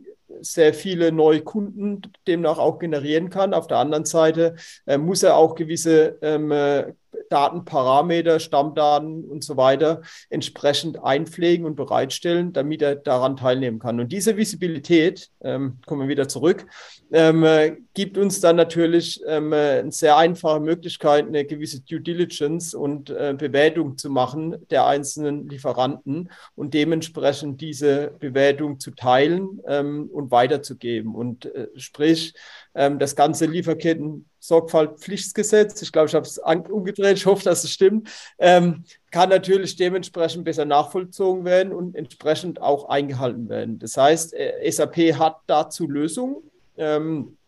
sehr 0.41 0.73
viele 0.73 1.11
neue 1.11 1.41
Kunden 1.41 2.01
demnach 2.27 2.57
auch 2.57 2.79
generieren 2.79 3.29
kann. 3.29 3.53
Auf 3.53 3.67
der 3.67 3.77
anderen 3.77 4.05
Seite 4.05 4.55
äh, 4.85 4.97
muss 4.97 5.23
er 5.23 5.35
auch 5.35 5.55
gewisse 5.55 6.17
ähm, 6.21 6.51
äh, 6.51 6.93
Datenparameter, 7.29 8.39
Stammdaten 8.39 9.23
und 9.25 9.43
so 9.43 9.57
weiter 9.57 10.01
entsprechend 10.29 11.03
einpflegen 11.03 11.65
und 11.65 11.75
bereitstellen, 11.75 12.53
damit 12.53 12.81
er 12.81 12.95
daran 12.95 13.37
teilnehmen 13.37 13.79
kann. 13.79 13.99
Und 13.99 14.11
diese 14.11 14.37
Visibilität, 14.37 15.29
ähm, 15.41 15.79
kommen 15.85 16.01
wir 16.01 16.07
wieder 16.07 16.27
zurück, 16.27 16.65
ähm, 17.11 17.43
äh, 17.43 17.77
gibt 17.93 18.17
uns 18.17 18.39
dann 18.39 18.55
natürlich 18.55 19.21
ähm, 19.27 19.51
äh, 19.51 19.79
eine 19.79 19.91
sehr 19.91 20.17
einfache 20.17 20.59
Möglichkeit, 20.59 21.27
eine 21.27 21.45
gewisse 21.45 21.81
Due 21.81 22.01
Diligence 22.01 22.73
und 22.73 23.09
äh, 23.09 23.35
Bewertung 23.37 23.97
zu 23.97 24.09
machen 24.09 24.55
der 24.69 24.85
einzelnen 24.85 25.49
Lieferanten 25.49 26.29
und 26.55 26.73
dementsprechend 26.73 27.61
diese 27.61 28.11
Bewertung 28.19 28.79
zu 28.79 28.91
teilen 28.91 29.59
ähm, 29.67 30.09
und 30.11 30.31
weiterzugeben. 30.31 31.15
Und 31.15 31.45
äh, 31.45 31.67
sprich, 31.75 32.33
ähm, 32.75 32.99
das 32.99 33.15
ganze 33.15 33.45
Lieferketten 33.45 34.28
Sorgfaltspflichtgesetz, 34.39 35.81
ich 35.81 35.91
glaube, 35.91 36.07
ich 36.07 36.15
habe 36.15 36.25
es 36.25 36.37
umgedreht, 36.69 37.17
ich 37.17 37.25
hoffe, 37.25 37.43
dass 37.43 37.63
es 37.63 37.71
stimmt, 37.71 38.09
ähm, 38.37 38.83
kann 39.11 39.29
natürlich 39.29 39.75
dementsprechend 39.75 40.45
besser 40.45 40.65
nachvollzogen 40.65 41.45
werden 41.45 41.73
und 41.73 41.95
entsprechend 41.95 42.61
auch 42.61 42.89
eingehalten 42.89 43.49
werden. 43.49 43.79
Das 43.79 43.97
heißt, 43.97 44.33
äh, 44.33 44.69
SAP 44.69 45.15
hat 45.15 45.37
dazu 45.47 45.87
Lösungen. 45.87 46.37
Ähm, 46.77 47.38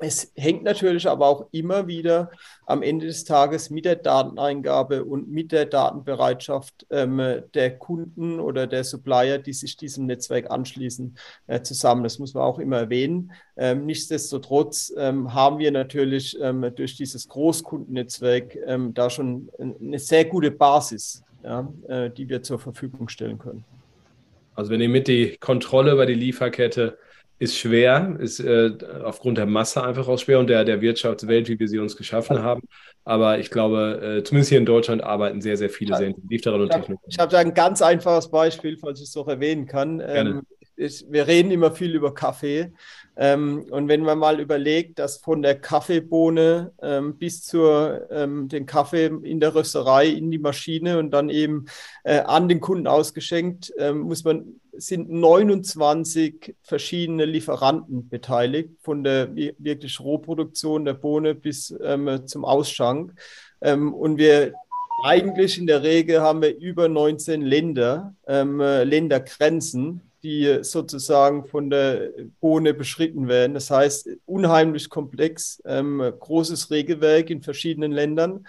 es 0.00 0.32
hängt 0.34 0.62
natürlich 0.62 1.06
aber 1.06 1.26
auch 1.26 1.46
immer 1.52 1.86
wieder 1.86 2.30
am 2.66 2.82
Ende 2.82 3.06
des 3.06 3.24
Tages 3.24 3.68
mit 3.68 3.84
der 3.84 3.96
Dateneingabe 3.96 5.04
und 5.04 5.30
mit 5.30 5.52
der 5.52 5.66
Datenbereitschaft 5.66 6.86
ähm, 6.90 7.42
der 7.54 7.78
Kunden 7.78 8.40
oder 8.40 8.66
der 8.66 8.82
Supplier, 8.84 9.38
die 9.38 9.52
sich 9.52 9.76
diesem 9.76 10.06
Netzwerk 10.06 10.50
anschließen, 10.50 11.16
äh, 11.48 11.60
zusammen. 11.60 12.02
Das 12.02 12.18
muss 12.18 12.32
man 12.32 12.44
auch 12.44 12.58
immer 12.58 12.78
erwähnen. 12.78 13.32
Ähm, 13.58 13.84
nichtsdestotrotz 13.84 14.92
ähm, 14.96 15.34
haben 15.34 15.58
wir 15.58 15.70
natürlich 15.70 16.38
ähm, 16.40 16.72
durch 16.74 16.96
dieses 16.96 17.28
Großkundennetzwerk 17.28 18.56
ähm, 18.66 18.94
da 18.94 19.10
schon 19.10 19.50
eine 19.58 19.98
sehr 19.98 20.24
gute 20.24 20.50
Basis, 20.50 21.22
ja, 21.44 21.70
äh, 21.88 22.08
die 22.08 22.26
wir 22.26 22.42
zur 22.42 22.58
Verfügung 22.58 23.08
stellen 23.10 23.38
können. 23.38 23.64
Also 24.54 24.70
wenn 24.70 24.80
ihr 24.80 24.88
mit 24.88 25.08
die 25.08 25.36
Kontrolle 25.38 25.92
über 25.92 26.06
die 26.06 26.14
Lieferkette 26.14 26.98
ist 27.40 27.56
schwer, 27.56 28.16
ist 28.20 28.38
äh, 28.38 28.70
aufgrund 29.02 29.38
der 29.38 29.46
Masse 29.46 29.82
einfach 29.82 30.06
auch 30.08 30.18
schwer 30.18 30.38
und 30.38 30.48
der, 30.48 30.62
der 30.64 30.82
Wirtschaftswelt, 30.82 31.48
wie 31.48 31.58
wir 31.58 31.68
sie 31.68 31.78
uns 31.78 31.96
geschaffen 31.96 32.42
haben. 32.42 32.60
Aber 33.04 33.38
ich 33.38 33.50
glaube, 33.50 34.18
äh, 34.18 34.22
zumindest 34.22 34.50
hier 34.50 34.58
in 34.58 34.66
Deutschland 34.66 35.02
arbeiten 35.02 35.40
sehr, 35.40 35.56
sehr 35.56 35.70
viele 35.70 35.96
sehr 35.96 36.08
intensiv 36.08 36.42
daran 36.42 36.60
und 36.60 36.70
Technologien. 36.70 37.08
Ich 37.08 37.18
habe 37.18 37.32
da 37.32 37.38
ein 37.38 37.54
ganz 37.54 37.80
einfaches 37.80 38.30
Beispiel, 38.30 38.76
falls 38.76 39.00
ich 39.00 39.08
es 39.08 39.14
noch 39.14 39.26
erwähnen 39.26 39.66
kann. 39.66 40.02
Ähm, 40.04 40.42
ich, 40.76 41.06
wir 41.08 41.26
reden 41.26 41.50
immer 41.50 41.70
viel 41.70 41.94
über 41.94 42.12
Kaffee. 42.12 42.74
Ähm, 43.16 43.66
und 43.70 43.88
wenn 43.88 44.02
man 44.02 44.18
mal 44.18 44.40
überlegt, 44.40 44.98
dass 44.98 45.18
von 45.18 45.42
der 45.42 45.58
Kaffeebohne 45.60 46.72
ähm, 46.80 47.18
bis 47.18 47.44
zu 47.44 47.60
ähm, 48.10 48.48
den 48.48 48.66
Kaffee 48.66 49.06
in 49.06 49.40
der 49.40 49.54
Rösterei, 49.54 50.06
in 50.06 50.30
die 50.30 50.38
Maschine 50.38 50.98
und 50.98 51.10
dann 51.10 51.28
eben 51.28 51.66
äh, 52.04 52.20
an 52.20 52.48
den 52.48 52.60
Kunden 52.60 52.86
ausgeschenkt, 52.86 53.72
ähm, 53.78 54.00
muss 54.00 54.24
man, 54.24 54.60
sind 54.72 55.10
29 55.10 56.54
verschiedene 56.62 57.24
Lieferanten 57.24 58.08
beteiligt, 58.08 58.70
von 58.80 59.04
der 59.04 59.34
wirklich 59.34 60.00
Rohproduktion 60.00 60.84
der 60.84 60.94
Bohne 60.94 61.34
bis 61.34 61.74
ähm, 61.82 62.26
zum 62.26 62.44
Ausschank. 62.44 63.12
Ähm, 63.60 63.92
und 63.92 64.16
wir 64.18 64.54
eigentlich 65.02 65.58
in 65.58 65.66
der 65.66 65.82
Regel 65.82 66.20
haben 66.20 66.42
wir 66.42 66.56
über 66.56 66.88
19 66.88 67.42
Länder, 67.42 68.14
äh, 68.26 68.84
Ländergrenzen, 68.84 70.09
die 70.22 70.58
sozusagen 70.62 71.46
von 71.46 71.70
der 71.70 72.10
Bohne 72.40 72.74
beschritten 72.74 73.28
werden. 73.28 73.54
Das 73.54 73.70
heißt, 73.70 74.08
unheimlich 74.26 74.88
komplex, 74.90 75.62
ähm, 75.64 75.98
großes 75.98 76.70
Regelwerk 76.70 77.30
in 77.30 77.42
verschiedenen 77.42 77.92
Ländern. 77.92 78.46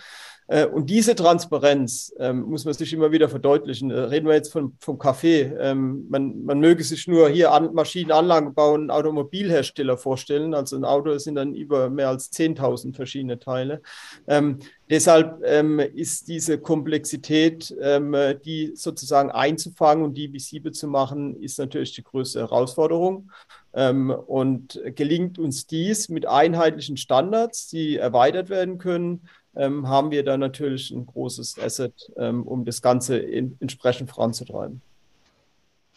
Äh, 0.52 0.66
und 0.66 0.90
diese 0.90 1.16
Transparenz 1.16 2.14
ähm, 2.20 2.42
muss 2.42 2.66
man 2.66 2.74
sich 2.74 2.92
immer 2.92 3.14
wieder 3.14 3.30
verdeutlichen. 3.30 3.88
Da 3.88 4.06
reden 4.08 4.28
wir 4.28 4.34
jetzt 4.34 4.52
von, 4.52 4.76
vom 4.82 4.98
Kaffee. 5.00 5.44
Ähm, 5.58 6.08
man, 6.10 6.44
man 6.44 6.60
möge 6.60 6.84
sich 6.84 7.08
nur 7.08 7.30
hier 7.30 7.54
an 7.54 7.74
Maschinenanlagen 7.74 8.54
bauen, 8.54 8.92
Automobilhersteller 8.92 9.98
vorstellen. 9.98 10.54
Also 10.54 10.76
ein 10.76 10.84
Auto 10.84 11.18
sind 11.20 11.36
dann 11.36 11.56
über 11.56 11.90
mehr 11.90 12.10
als 12.10 12.34
10.000 12.34 12.98
verschiedene 12.98 13.40
Teile. 13.40 13.82
Ähm, 14.28 14.60
deshalb 14.90 15.42
ähm, 15.46 15.80
ist 15.80 16.28
diese 16.28 16.60
Komplexität, 16.60 17.74
ähm, 17.82 18.14
die 18.44 18.74
sozusagen 18.76 19.32
einzufangen 19.32 20.04
und 20.04 20.16
die 20.16 20.34
visibel 20.34 20.74
zu 20.74 20.90
machen, 20.90 21.42
ist 21.42 21.60
natürlich 21.60 21.94
die 21.94 22.04
größte 22.04 22.42
Herausforderung. 22.42 23.32
Ähm, 23.74 24.10
und 24.10 24.82
gelingt 24.96 25.40
uns 25.40 25.66
dies 25.66 26.10
mit 26.10 26.28
einheitlichen 26.28 26.98
Standards, 26.98 27.70
die 27.70 27.96
erweitert 27.96 28.50
werden 28.50 28.80
können, 28.80 29.22
ähm, 29.56 29.88
haben 29.88 30.12
wir 30.12 30.24
da 30.24 30.38
natürlich 30.38 30.92
ein 30.92 31.06
großes 31.06 31.60
Asset, 31.60 32.12
ähm, 32.18 32.44
um 32.44 32.66
das 32.66 32.82
Ganze 32.82 33.18
in, 33.18 33.58
entsprechend 33.60 34.10
voranzutreiben. 34.10 34.82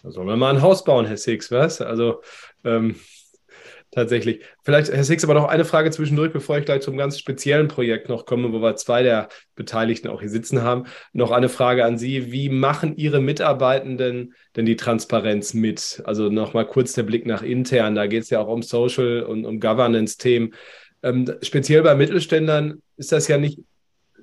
Da 0.03 0.11
sollen 0.11 0.29
wir 0.29 0.37
mal 0.37 0.55
ein 0.55 0.62
Haus 0.62 0.85
bauen, 0.85 1.07
Herr 1.07 1.17
Six, 1.17 1.51
was? 1.51 1.81
Also 1.81 2.21
ähm, 2.62 2.97
tatsächlich. 3.95 4.43
Vielleicht, 4.62 4.93
Herr 4.93 5.05
Six, 5.05 5.25
aber 5.25 5.35
noch 5.35 5.49
eine 5.49 5.64
Frage 5.64 5.90
zwischendurch, 5.90 6.33
bevor 6.33 6.59
ich 6.59 6.64
gleich 6.64 6.83
zum 6.83 6.97
ganz 6.97 7.19
speziellen 7.19 7.69
Projekt 7.69 8.09
noch 8.09 8.27
komme, 8.27 8.53
wo 8.53 8.61
wir 8.61 8.77
zwei 8.77 9.03
der 9.03 9.29
Beteiligten 9.55 10.09
auch 10.09 10.21
hier 10.21 10.29
sitzen 10.29 10.62
haben. 10.62 10.85
Noch 11.12 11.31
eine 11.31 11.49
Frage 11.49 11.85
an 11.85 11.97
Sie. 11.97 12.33
Wie 12.33 12.49
machen 12.49 12.97
Ihre 12.97 13.21
Mitarbeitenden 13.21 14.35
denn 14.57 14.67
die 14.67 14.77
Transparenz 14.77 15.55
mit? 15.55 16.03
Also 16.05 16.29
nochmal 16.29 16.67
kurz 16.67 16.93
der 16.93 17.05
Blick 17.05 17.25
nach 17.25 17.43
intern. 17.43 17.95
Da 17.95 18.07
geht 18.07 18.25
es 18.25 18.31
ja 18.31 18.40
auch 18.40 18.49
um 18.49 18.62
Social 18.62 19.23
und 19.23 19.47
um 19.47 19.61
Governance-Themen. 19.61 20.55
Ähm, 21.05 21.31
speziell 21.43 21.83
bei 21.83 21.95
Mittelständlern 21.95 22.81
ist 22.97 23.12
das 23.12 23.29
ja 23.29 23.37
nicht, 23.37 23.61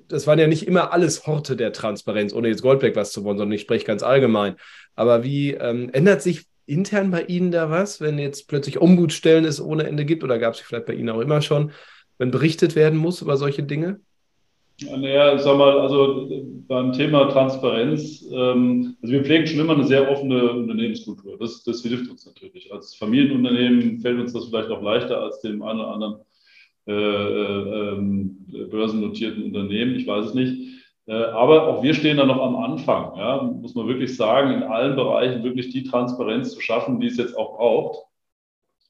das 0.08 0.26
waren 0.26 0.40
ja 0.40 0.48
nicht 0.48 0.66
immer 0.66 0.92
alles 0.92 1.28
Horte 1.28 1.54
der 1.54 1.72
Transparenz, 1.72 2.34
ohne 2.34 2.48
jetzt 2.48 2.62
Goldberg 2.62 2.96
was 2.96 3.12
zu 3.12 3.22
wollen, 3.22 3.38
sondern 3.38 3.54
ich 3.54 3.60
spreche 3.60 3.86
ganz 3.86 4.02
allgemein. 4.02 4.56
Aber 4.96 5.22
wie 5.22 5.52
ähm, 5.52 5.90
ändert 5.92 6.22
sich 6.22 6.42
intern 6.66 7.12
bei 7.12 7.22
Ihnen 7.22 7.52
da 7.52 7.70
was, 7.70 8.00
wenn 8.00 8.18
jetzt 8.18 8.48
plötzlich 8.48 8.80
Ombudsstellen 8.80 9.44
es 9.44 9.60
ohne 9.60 9.84
Ende 9.84 10.04
gibt 10.04 10.24
oder 10.24 10.40
gab 10.40 10.54
es 10.54 10.60
vielleicht 10.60 10.86
bei 10.86 10.94
Ihnen 10.94 11.10
auch 11.10 11.20
immer 11.20 11.40
schon, 11.40 11.70
wenn 12.18 12.32
berichtet 12.32 12.74
werden 12.74 12.98
muss 12.98 13.22
über 13.22 13.36
solche 13.36 13.62
Dinge? 13.62 14.00
Naja, 14.80 15.36
ich 15.36 15.42
sag 15.42 15.56
mal, 15.56 15.78
also 15.78 16.28
beim 16.66 16.92
Thema 16.92 17.28
Transparenz, 17.28 18.26
ähm, 18.32 18.96
also 19.00 19.12
wir 19.12 19.22
pflegen 19.22 19.46
schon 19.46 19.60
immer 19.60 19.74
eine 19.74 19.86
sehr 19.86 20.10
offene 20.10 20.50
Unternehmenskultur. 20.50 21.38
Das, 21.38 21.62
das 21.62 21.82
hilft 21.82 22.10
uns 22.10 22.26
natürlich. 22.26 22.72
Als 22.72 22.96
Familienunternehmen 22.96 24.00
fällt 24.00 24.18
uns 24.18 24.32
das 24.32 24.46
vielleicht 24.46 24.70
auch 24.70 24.82
leichter 24.82 25.20
als 25.20 25.40
dem 25.42 25.62
einen 25.62 25.78
oder 25.78 25.88
anderen 25.88 26.16
äh, 26.86 26.92
äh, 26.92 27.92
ähm, 27.92 28.44
börsennotierten 28.70 29.44
Unternehmen, 29.44 29.94
ich 29.94 30.06
weiß 30.06 30.26
es 30.26 30.34
nicht. 30.34 30.82
Äh, 31.06 31.14
aber 31.14 31.68
auch 31.68 31.82
wir 31.84 31.94
stehen 31.94 32.16
da 32.16 32.26
noch 32.26 32.42
am 32.42 32.56
Anfang, 32.56 33.16
ja, 33.16 33.42
muss 33.42 33.76
man 33.76 33.86
wirklich 33.86 34.16
sagen, 34.16 34.52
in 34.52 34.64
allen 34.64 34.96
Bereichen 34.96 35.44
wirklich 35.44 35.70
die 35.70 35.84
Transparenz 35.84 36.52
zu 36.52 36.60
schaffen, 36.60 36.98
die 36.98 37.06
es 37.06 37.16
jetzt 37.16 37.36
auch 37.36 37.56
braucht. 37.56 38.06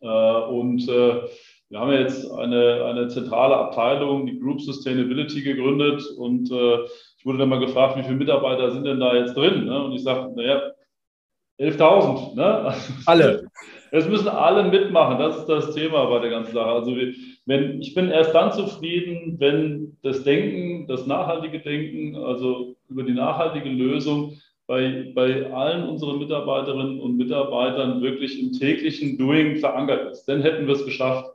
Und 0.01 0.89
wir 0.89 1.79
haben 1.79 1.93
jetzt 1.93 2.29
eine, 2.33 2.85
eine 2.87 3.07
zentrale 3.07 3.57
Abteilung, 3.57 4.27
die 4.27 4.41
Group 4.41 4.61
Sustainability, 4.61 5.43
gegründet. 5.43 6.03
Und 6.19 6.51
ich 6.51 7.25
wurde 7.25 7.39
dann 7.39 7.49
mal 7.49 7.61
gefragt, 7.61 7.97
wie 7.97 8.03
viele 8.03 8.17
Mitarbeiter 8.17 8.73
sind 8.73 8.83
denn 8.83 8.99
da 8.99 9.15
jetzt 9.15 9.37
drin? 9.37 9.67
Ne? 9.67 9.85
Und 9.85 9.93
ich 9.93 10.03
sage, 10.03 10.33
naja, 10.35 10.73
11.000. 11.61 12.35
Ne? 12.35 12.75
Alle. 13.07 13.47
Es 13.95 14.09
müssen 14.09 14.29
alle 14.29 14.65
mitmachen. 14.65 15.19
Das 15.19 15.37
ist 15.37 15.47
das 15.47 15.75
Thema 15.75 16.07
bei 16.07 16.21
der 16.21 16.31
ganzen 16.31 16.55
Sache. 16.55 16.71
Also 16.71 16.97
wir, 16.97 17.13
wenn, 17.45 17.81
ich 17.81 17.95
bin 17.95 18.09
erst 18.09 18.35
dann 18.35 18.53
zufrieden, 18.53 19.37
wenn 19.39 19.97
das 20.03 20.23
Denken, 20.23 20.87
das 20.87 21.07
nachhaltige 21.07 21.61
Denken, 21.61 22.17
also 22.17 22.77
über 22.89 23.03
die 23.03 23.15
nachhaltige 23.15 23.69
Lösung 23.69 24.35
bei, 24.67 25.13
bei 25.15 25.53
allen 25.53 25.89
unseren 25.89 26.19
Mitarbeiterinnen 26.19 27.01
und 27.01 27.17
Mitarbeitern 27.17 28.01
wirklich 28.01 28.41
im 28.41 28.53
täglichen 28.53 29.19
Doing 29.19 29.57
verankert 29.57 30.13
ist. 30.13 30.25
Dann 30.27 30.43
hätten 30.43 30.67
wir 30.67 30.75
es 30.75 30.85
geschafft. 30.85 31.29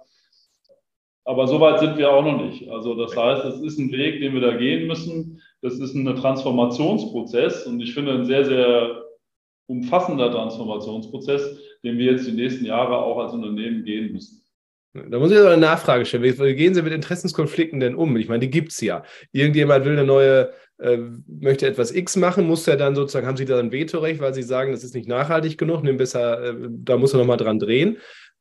Aber 1.25 1.45
so 1.45 1.59
weit 1.59 1.79
sind 1.79 1.97
wir 1.97 2.09
auch 2.09 2.23
noch 2.23 2.41
nicht. 2.41 2.69
Also 2.69 2.95
das 2.95 3.15
heißt, 3.15 3.43
es 3.43 3.59
ist 3.59 3.79
ein 3.79 3.91
Weg, 3.91 4.21
den 4.21 4.33
wir 4.33 4.39
da 4.39 4.55
gehen 4.55 4.87
müssen. 4.87 5.41
Das 5.61 5.77
ist 5.77 5.93
ein 5.93 6.05
Transformationsprozess 6.15 7.67
und 7.67 7.81
ich 7.81 7.93
finde 7.93 8.13
ein 8.13 8.25
sehr, 8.25 8.45
sehr 8.45 9.03
umfassender 9.65 10.31
Transformationsprozess, 10.31 11.59
den 11.83 11.97
wir 11.97 12.13
jetzt 12.13 12.27
die 12.27 12.31
nächsten 12.31 12.63
Jahre 12.63 12.97
auch 12.97 13.17
als 13.17 13.33
Unternehmen 13.33 13.83
gehen 13.83 14.13
müssen. 14.13 14.41
Da 15.09 15.19
muss 15.19 15.31
ich 15.31 15.37
aber 15.37 15.51
eine 15.51 15.61
Nachfrage 15.61 16.05
stellen. 16.05 16.23
Wie 16.23 16.55
gehen 16.55 16.73
Sie 16.73 16.81
mit 16.81 16.93
Interessenskonflikten 16.93 17.79
denn 17.79 17.95
um? 17.95 18.15
Ich 18.17 18.27
meine, 18.27 18.39
die 18.39 18.49
gibt 18.49 18.71
es 18.71 18.81
ja. 18.81 19.03
Irgendjemand 19.31 19.85
will 19.85 19.93
eine 19.93 20.05
neue, 20.05 20.51
äh, 20.79 20.97
möchte 21.27 21.67
etwas 21.67 21.93
X 21.93 22.15
machen, 22.15 22.47
muss 22.47 22.67
er 22.67 22.77
dann 22.77 22.95
sozusagen, 22.95 23.27
haben 23.27 23.37
Sie 23.37 23.45
da 23.45 23.59
ein 23.59 23.71
Vetorecht, 23.71 24.19
weil 24.19 24.33
Sie 24.33 24.43
sagen, 24.43 24.71
das 24.71 24.83
ist 24.83 24.95
nicht 24.95 25.07
nachhaltig 25.07 25.57
genug, 25.57 25.83
nimm 25.83 25.97
besser, 25.97 26.43
äh, 26.43 26.53
da 26.69 26.97
muss 26.97 27.13
er 27.13 27.19
nochmal 27.19 27.37
dran 27.37 27.59
drehen. 27.59 27.97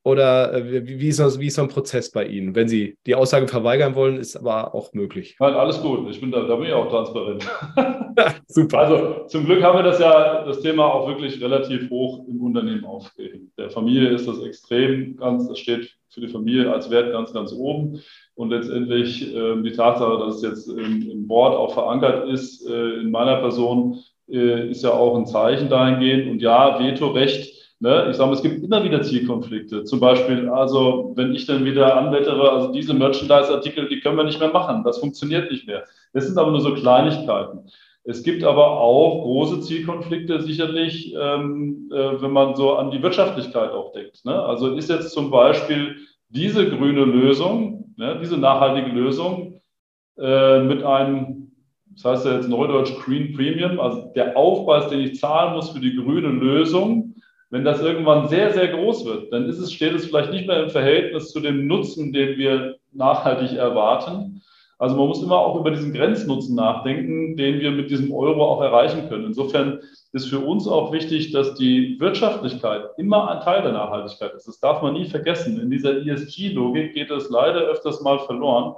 Oder 0.07 0.55
äh, 0.55 0.87
wie, 0.87 1.09
ist 1.09 1.19
das, 1.19 1.41
wie 1.41 1.49
ist 1.49 1.57
so 1.57 1.63
ein 1.63 1.69
Prozess 1.69 2.13
bei 2.13 2.25
Ihnen? 2.25 2.55
Wenn 2.55 2.69
Sie 2.69 2.97
die 3.07 3.17
Aussage 3.17 3.49
verweigern 3.49 3.97
wollen, 3.97 4.19
ist 4.19 4.37
aber 4.37 4.73
auch 4.73 4.93
möglich. 4.93 5.35
Nein, 5.41 5.55
alles 5.55 5.83
gut. 5.83 6.09
Ich 6.09 6.21
bin 6.21 6.31
da, 6.31 6.43
da 6.43 6.55
bin 6.55 6.69
ich 6.69 6.73
auch 6.73 6.89
transparent. 6.89 7.45
Super. 8.47 8.79
Also 8.79 9.27
zum 9.27 9.47
Glück 9.47 9.65
haben 9.65 9.77
wir 9.77 9.83
das 9.83 9.99
ja, 9.99 10.45
das 10.45 10.61
Thema 10.61 10.85
auch 10.87 11.09
wirklich 11.09 11.43
relativ 11.43 11.91
hoch 11.91 12.25
im 12.29 12.41
Unternehmen 12.41 12.85
aufgehängt. 12.85 13.51
Der 13.59 13.69
Familie 13.69 14.11
ist 14.11 14.29
das 14.29 14.41
extrem 14.45 15.17
ganz, 15.17 15.49
das 15.49 15.59
steht 15.59 15.97
für 16.09 16.21
die 16.21 16.29
Familie 16.29 16.73
als 16.73 16.89
Wert 16.89 17.11
ganz, 17.11 17.33
ganz 17.33 17.53
oben. 17.53 18.01
Und 18.37 18.51
letztendlich 18.51 19.35
äh, 19.35 19.61
die 19.61 19.73
Tatsache, 19.73 20.19
dass 20.19 20.37
es 20.37 20.43
jetzt 20.43 20.69
im, 20.69 21.11
im 21.11 21.27
Board 21.27 21.57
auch 21.57 21.75
verankert 21.75 22.29
ist, 22.29 22.65
äh, 22.65 23.01
in 23.01 23.11
meiner 23.11 23.41
Person, 23.41 23.99
äh, 24.29 24.71
ist 24.71 24.85
ja 24.85 24.93
auch 24.93 25.17
ein 25.17 25.27
Zeichen 25.27 25.69
dahingehend. 25.69 26.31
Und 26.31 26.43
ja, 26.43 26.79
Vetorecht 26.79 27.56
Ne? 27.81 28.09
Ich 28.11 28.17
sage, 28.17 28.33
es 28.33 28.43
gibt 28.43 28.63
immer 28.63 28.83
wieder 28.85 29.03
Zielkonflikte. 29.03 29.85
Zum 29.85 30.01
Beispiel, 30.01 30.49
also 30.49 31.13
wenn 31.17 31.35
ich 31.35 31.47
dann 31.47 31.65
wieder 31.65 31.97
anwettere, 31.97 32.51
also 32.51 32.73
diese 32.73 32.95
Merchandise-Artikel, 32.95 33.89
die 33.89 34.01
können 34.01 34.17
wir 34.17 34.25
nicht 34.25 34.41
mehr 34.41 34.53
machen. 34.53 34.83
Das 34.85 34.99
funktioniert 34.99 35.51
nicht 35.51 35.67
mehr. 35.67 35.85
Das 36.13 36.27
sind 36.27 36.39
aber 36.39 36.51
nur 36.51 36.61
so 36.61 36.75
Kleinigkeiten. 36.75 37.71
Es 38.05 38.23
gibt 38.23 38.45
aber 38.45 38.81
auch 38.81 39.23
große 39.23 39.61
Zielkonflikte 39.61 40.41
sicherlich, 40.41 41.13
ähm, 41.21 41.91
äh, 41.93 42.23
wenn 42.23 42.31
man 42.31 42.55
so 42.55 42.77
an 42.77 42.91
die 42.91 43.03
Wirtschaftlichkeit 43.03 43.73
auch 43.73 43.93
denkt. 43.93 44.25
Ne? 44.25 44.41
Also 44.41 44.75
ist 44.75 44.89
jetzt 44.89 45.11
zum 45.11 45.31
Beispiel 45.31 45.97
diese 46.29 46.69
grüne 46.71 47.05
Lösung 47.05 47.77
ja, 47.97 48.15
diese 48.15 48.37
nachhaltige 48.37 48.91
Lösung 48.91 49.61
äh, 50.19 50.61
mit 50.61 50.83
einem, 50.83 51.53
das 51.95 52.05
heißt 52.05 52.27
ja 52.27 52.35
jetzt 52.35 52.49
Neudeutsch 52.49 52.95
Green 53.01 53.35
Premium, 53.35 53.81
also 53.81 54.13
der 54.15 54.37
Aufpreis, 54.37 54.89
den 54.89 55.01
ich 55.01 55.19
zahlen 55.19 55.55
muss 55.55 55.71
für 55.71 55.81
die 55.81 55.97
grüne 55.97 56.29
Lösung, 56.29 57.06
wenn 57.51 57.65
das 57.65 57.81
irgendwann 57.81 58.29
sehr, 58.29 58.53
sehr 58.53 58.69
groß 58.69 59.05
wird, 59.05 59.33
dann 59.33 59.49
ist 59.49 59.59
es, 59.59 59.73
steht 59.73 59.95
es 59.95 60.07
vielleicht 60.07 60.33
nicht 60.33 60.47
mehr 60.47 60.63
im 60.63 60.71
Verhältnis 60.71 61.31
zu 61.31 61.41
dem 61.41 61.67
Nutzen, 61.67 62.13
den 62.13 62.37
wir 62.39 62.77
nachhaltig 62.93 63.57
erwarten. 63.57 64.43
Also 64.79 64.97
man 64.97 65.09
muss 65.09 65.23
immer 65.23 65.39
auch 65.39 65.59
über 65.59 65.71
diesen 65.71 65.95
Grenznutzen 65.95 66.55
nachdenken, 66.55 67.37
den 67.37 67.61
wir 67.61 67.71
mit 67.71 67.91
diesem 67.91 68.13
Euro 68.13 68.45
auch 68.45 68.61
erreichen 68.61 69.09
können. 69.09 69.27
Insofern 69.27 69.81
ist 70.13 70.29
für 70.29 70.41
uns 70.41 70.69
auch 70.69 70.93
wichtig, 70.93 71.33
dass 71.33 71.55
die 71.55 71.99
Wirtschaftlichkeit 71.99 72.83
immer 72.99 73.31
ein 73.31 73.41
Teil 73.41 73.63
der 73.63 73.73
Nachhaltigkeit 73.73 74.35
ist. 74.35 74.49
Das 74.49 74.61
darf 74.61 74.83
man 74.83 74.93
nie 74.95 75.07
vergessen. 75.07 75.61
In 75.61 75.71
dieser 75.71 76.05
ESG-Logik 76.07 76.93
geht 76.93 77.11
es 77.11 77.31
leider 77.31 77.61
öfters 77.61 78.03
mal 78.03 78.19
verloren. 78.19 78.75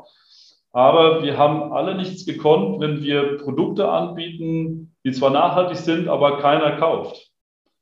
Aber 0.73 1.23
wir 1.23 1.37
haben 1.37 1.73
alle 1.73 1.97
nichts 1.97 2.27
gekonnt, 2.27 2.81
wenn 2.81 3.03
wir 3.03 3.39
Produkte 3.39 3.89
anbieten, 3.89 4.95
die 5.05 5.13
zwar 5.13 5.31
nachhaltig 5.31 5.79
sind, 5.79 6.09
aber 6.09 6.39
keiner 6.39 6.77
kauft, 6.77 7.28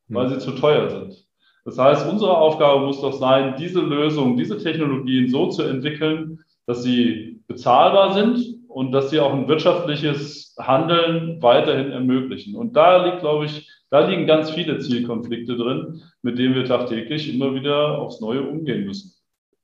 weil 0.08 0.28
sie 0.28 0.38
zu 0.38 0.52
teuer 0.52 0.88
sind. 0.90 1.26
Das 1.64 1.78
heißt, 1.78 2.08
unsere 2.08 2.36
Aufgabe 2.36 2.86
muss 2.86 3.00
doch 3.00 3.12
sein, 3.12 3.56
diese 3.58 3.80
Lösungen, 3.80 4.36
diese 4.36 4.58
Technologien 4.58 5.28
so 5.28 5.48
zu 5.48 5.62
entwickeln, 5.62 6.38
dass 6.66 6.82
sie 6.82 7.42
bezahlbar 7.48 8.14
sind 8.14 8.38
und 8.68 8.92
dass 8.92 9.10
sie 9.10 9.18
auch 9.20 9.32
ein 9.32 9.48
wirtschaftliches 9.48 10.54
Handeln 10.60 11.42
weiterhin 11.42 11.90
ermöglichen. 11.90 12.54
Und 12.54 12.76
da 12.76 13.04
liegt, 13.04 13.20
glaube 13.20 13.46
ich, 13.46 13.68
da 13.90 14.06
liegen 14.06 14.26
ganz 14.26 14.50
viele 14.50 14.78
Zielkonflikte 14.78 15.56
drin, 15.56 16.02
mit 16.22 16.38
denen 16.38 16.54
wir 16.54 16.64
tagtäglich 16.64 17.32
immer 17.32 17.54
wieder 17.54 17.98
aufs 17.98 18.20
Neue 18.20 18.42
umgehen 18.42 18.84
müssen. 18.84 19.12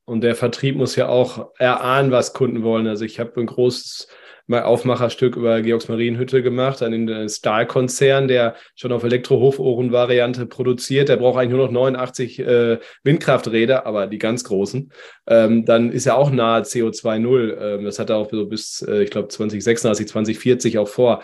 Und 0.05 0.23
der 0.23 0.35
Vertrieb 0.35 0.77
muss 0.77 0.97
ja 0.97 1.09
auch 1.09 1.51
erahnen, 1.59 2.11
was 2.11 2.33
Kunden 2.33 2.65
wollen. 2.65 2.87
Also 2.89 3.05
ich 3.05 3.21
habe 3.21 3.41
ein 3.41 3.47
großes 3.47 4.09
Aufmacherstück 4.49 5.37
über 5.37 5.63
Georgs 5.63 5.89
Marienhütte 5.89 6.43
gemacht, 6.43 6.83
einen 6.83 7.29
Stahlkonzern, 7.29 8.29
der 8.29 8.57
schon 8.75 8.93
auf 8.93 9.05
Elektrohofohren-Variante 9.05 10.47
produziert. 10.47 11.09
Der 11.09 11.17
braucht 11.17 11.39
eigentlich 11.39 11.57
nur 11.57 11.67
noch 11.67 11.73
89 11.73 12.39
äh, 12.41 12.79
Windkrafträder, 13.05 13.87
aber 13.87 14.07
die 14.07 14.19
ganz 14.19 14.45
großen. 14.45 14.93
Ähm, 15.27 15.65
dann 15.65 15.91
ist 15.93 16.07
er 16.07 16.17
auch 16.17 16.31
nahe 16.31 16.63
CO2 16.63 17.19
Null. 17.19 17.59
Ähm, 17.61 17.85
das 17.85 17.99
hat 17.99 18.11
er 18.11 18.17
auch 18.17 18.31
so 18.31 18.47
bis, 18.47 18.83
äh, 18.83 19.03
ich 19.03 19.11
glaube, 19.11 19.29
2036, 19.29 20.09
2040 20.09 20.79
auch 20.79 20.89
vor. 20.89 21.23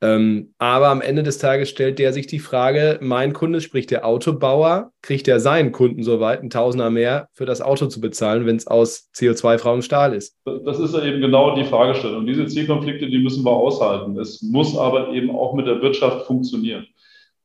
Ähm, 0.00 0.54
aber 0.58 0.88
am 0.88 1.00
Ende 1.00 1.24
des 1.24 1.38
Tages 1.38 1.68
stellt 1.68 1.98
der 1.98 2.12
sich 2.12 2.28
die 2.28 2.38
Frage, 2.38 2.98
mein 3.02 3.32
Kunde, 3.32 3.60
sprich 3.60 3.86
der 3.86 4.06
Autobauer, 4.06 4.92
kriegt 5.02 5.26
er 5.26 5.40
seinen 5.40 5.72
Kunden 5.72 6.04
so 6.04 6.20
weit, 6.20 6.42
ein 6.42 6.50
Tausender 6.50 6.88
mehr 6.90 7.28
für 7.32 7.46
das 7.46 7.60
Auto 7.60 7.86
zu 7.86 8.00
bezahlen, 8.00 8.46
wenn 8.46 8.56
es 8.56 8.68
aus 8.68 9.10
CO2-freiem 9.14 9.82
Stahl 9.82 10.14
ist? 10.14 10.36
Das 10.64 10.78
ist 10.78 10.94
ja 10.94 11.04
eben 11.04 11.20
genau 11.20 11.56
die 11.56 11.64
Fragestellung. 11.64 12.26
Diese 12.26 12.46
Zielkonflikte, 12.46 13.06
die 13.08 13.18
müssen 13.18 13.44
wir 13.44 13.50
aushalten. 13.50 14.16
Es 14.18 14.40
muss 14.42 14.76
aber 14.76 15.12
eben 15.12 15.30
auch 15.30 15.54
mit 15.54 15.66
der 15.66 15.82
Wirtschaft 15.82 16.26
funktionieren. 16.26 16.86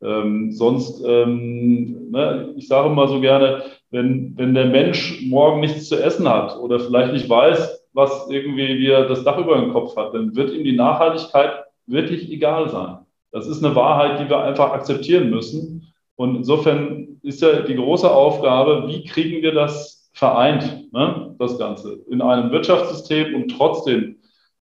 Ähm, 0.03 0.51
sonst, 0.51 1.03
ähm, 1.07 2.11
ne, 2.11 2.53
ich 2.55 2.67
sage 2.67 2.89
mal 2.89 3.07
so 3.07 3.19
gerne, 3.19 3.63
wenn, 3.89 4.33
wenn 4.37 4.53
der 4.53 4.65
Mensch 4.65 5.23
morgen 5.25 5.61
nichts 5.61 5.87
zu 5.87 5.95
essen 5.95 6.27
hat 6.27 6.57
oder 6.57 6.79
vielleicht 6.79 7.13
nicht 7.13 7.29
weiß, 7.29 7.83
was 7.93 8.27
irgendwie 8.29 8.79
wir 8.79 9.07
das 9.07 9.23
Dach 9.23 9.37
über 9.37 9.55
dem 9.55 9.71
Kopf 9.71 9.95
hat, 9.95 10.13
dann 10.13 10.35
wird 10.35 10.51
ihm 10.51 10.63
die 10.63 10.75
Nachhaltigkeit 10.75 11.62
wirklich 11.87 12.31
egal 12.31 12.69
sein. 12.69 12.97
Das 13.31 13.47
ist 13.47 13.63
eine 13.63 13.75
Wahrheit, 13.75 14.19
die 14.19 14.29
wir 14.29 14.43
einfach 14.43 14.71
akzeptieren 14.71 15.29
müssen. 15.29 15.93
Und 16.15 16.35
insofern 16.35 17.19
ist 17.23 17.41
ja 17.41 17.61
die 17.61 17.75
große 17.75 18.09
Aufgabe, 18.09 18.87
wie 18.87 19.03
kriegen 19.03 19.41
wir 19.41 19.53
das 19.53 20.09
vereint, 20.13 20.93
ne, 20.93 21.35
das 21.39 21.57
Ganze, 21.57 21.99
in 22.09 22.21
einem 22.21 22.51
Wirtschaftssystem 22.51 23.33
und 23.35 23.49
trotzdem 23.49 24.17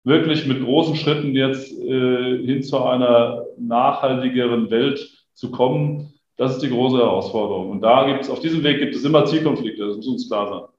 wirklich 0.03 0.45
mit 0.47 0.63
großen 0.63 0.95
Schritten 0.95 1.35
jetzt 1.35 1.71
äh, 1.71 2.45
hin 2.45 2.63
zu 2.63 2.83
einer 2.83 3.45
nachhaltigeren 3.57 4.69
Welt 4.69 5.07
zu 5.33 5.51
kommen. 5.51 6.13
Das 6.37 6.53
ist 6.53 6.61
die 6.61 6.69
große 6.69 6.97
Herausforderung. 6.97 7.69
Und 7.69 7.81
da 7.81 8.07
gibt 8.07 8.23
es, 8.23 8.29
auf 8.29 8.39
diesem 8.39 8.63
Weg 8.63 8.79
gibt 8.79 8.95
es 8.95 9.03
immer 9.03 9.25
Zielkonflikte, 9.25 9.87
das 9.87 9.97
muss 9.97 10.07
uns 10.07 10.27
klar 10.27 10.47
sein. 10.47 10.74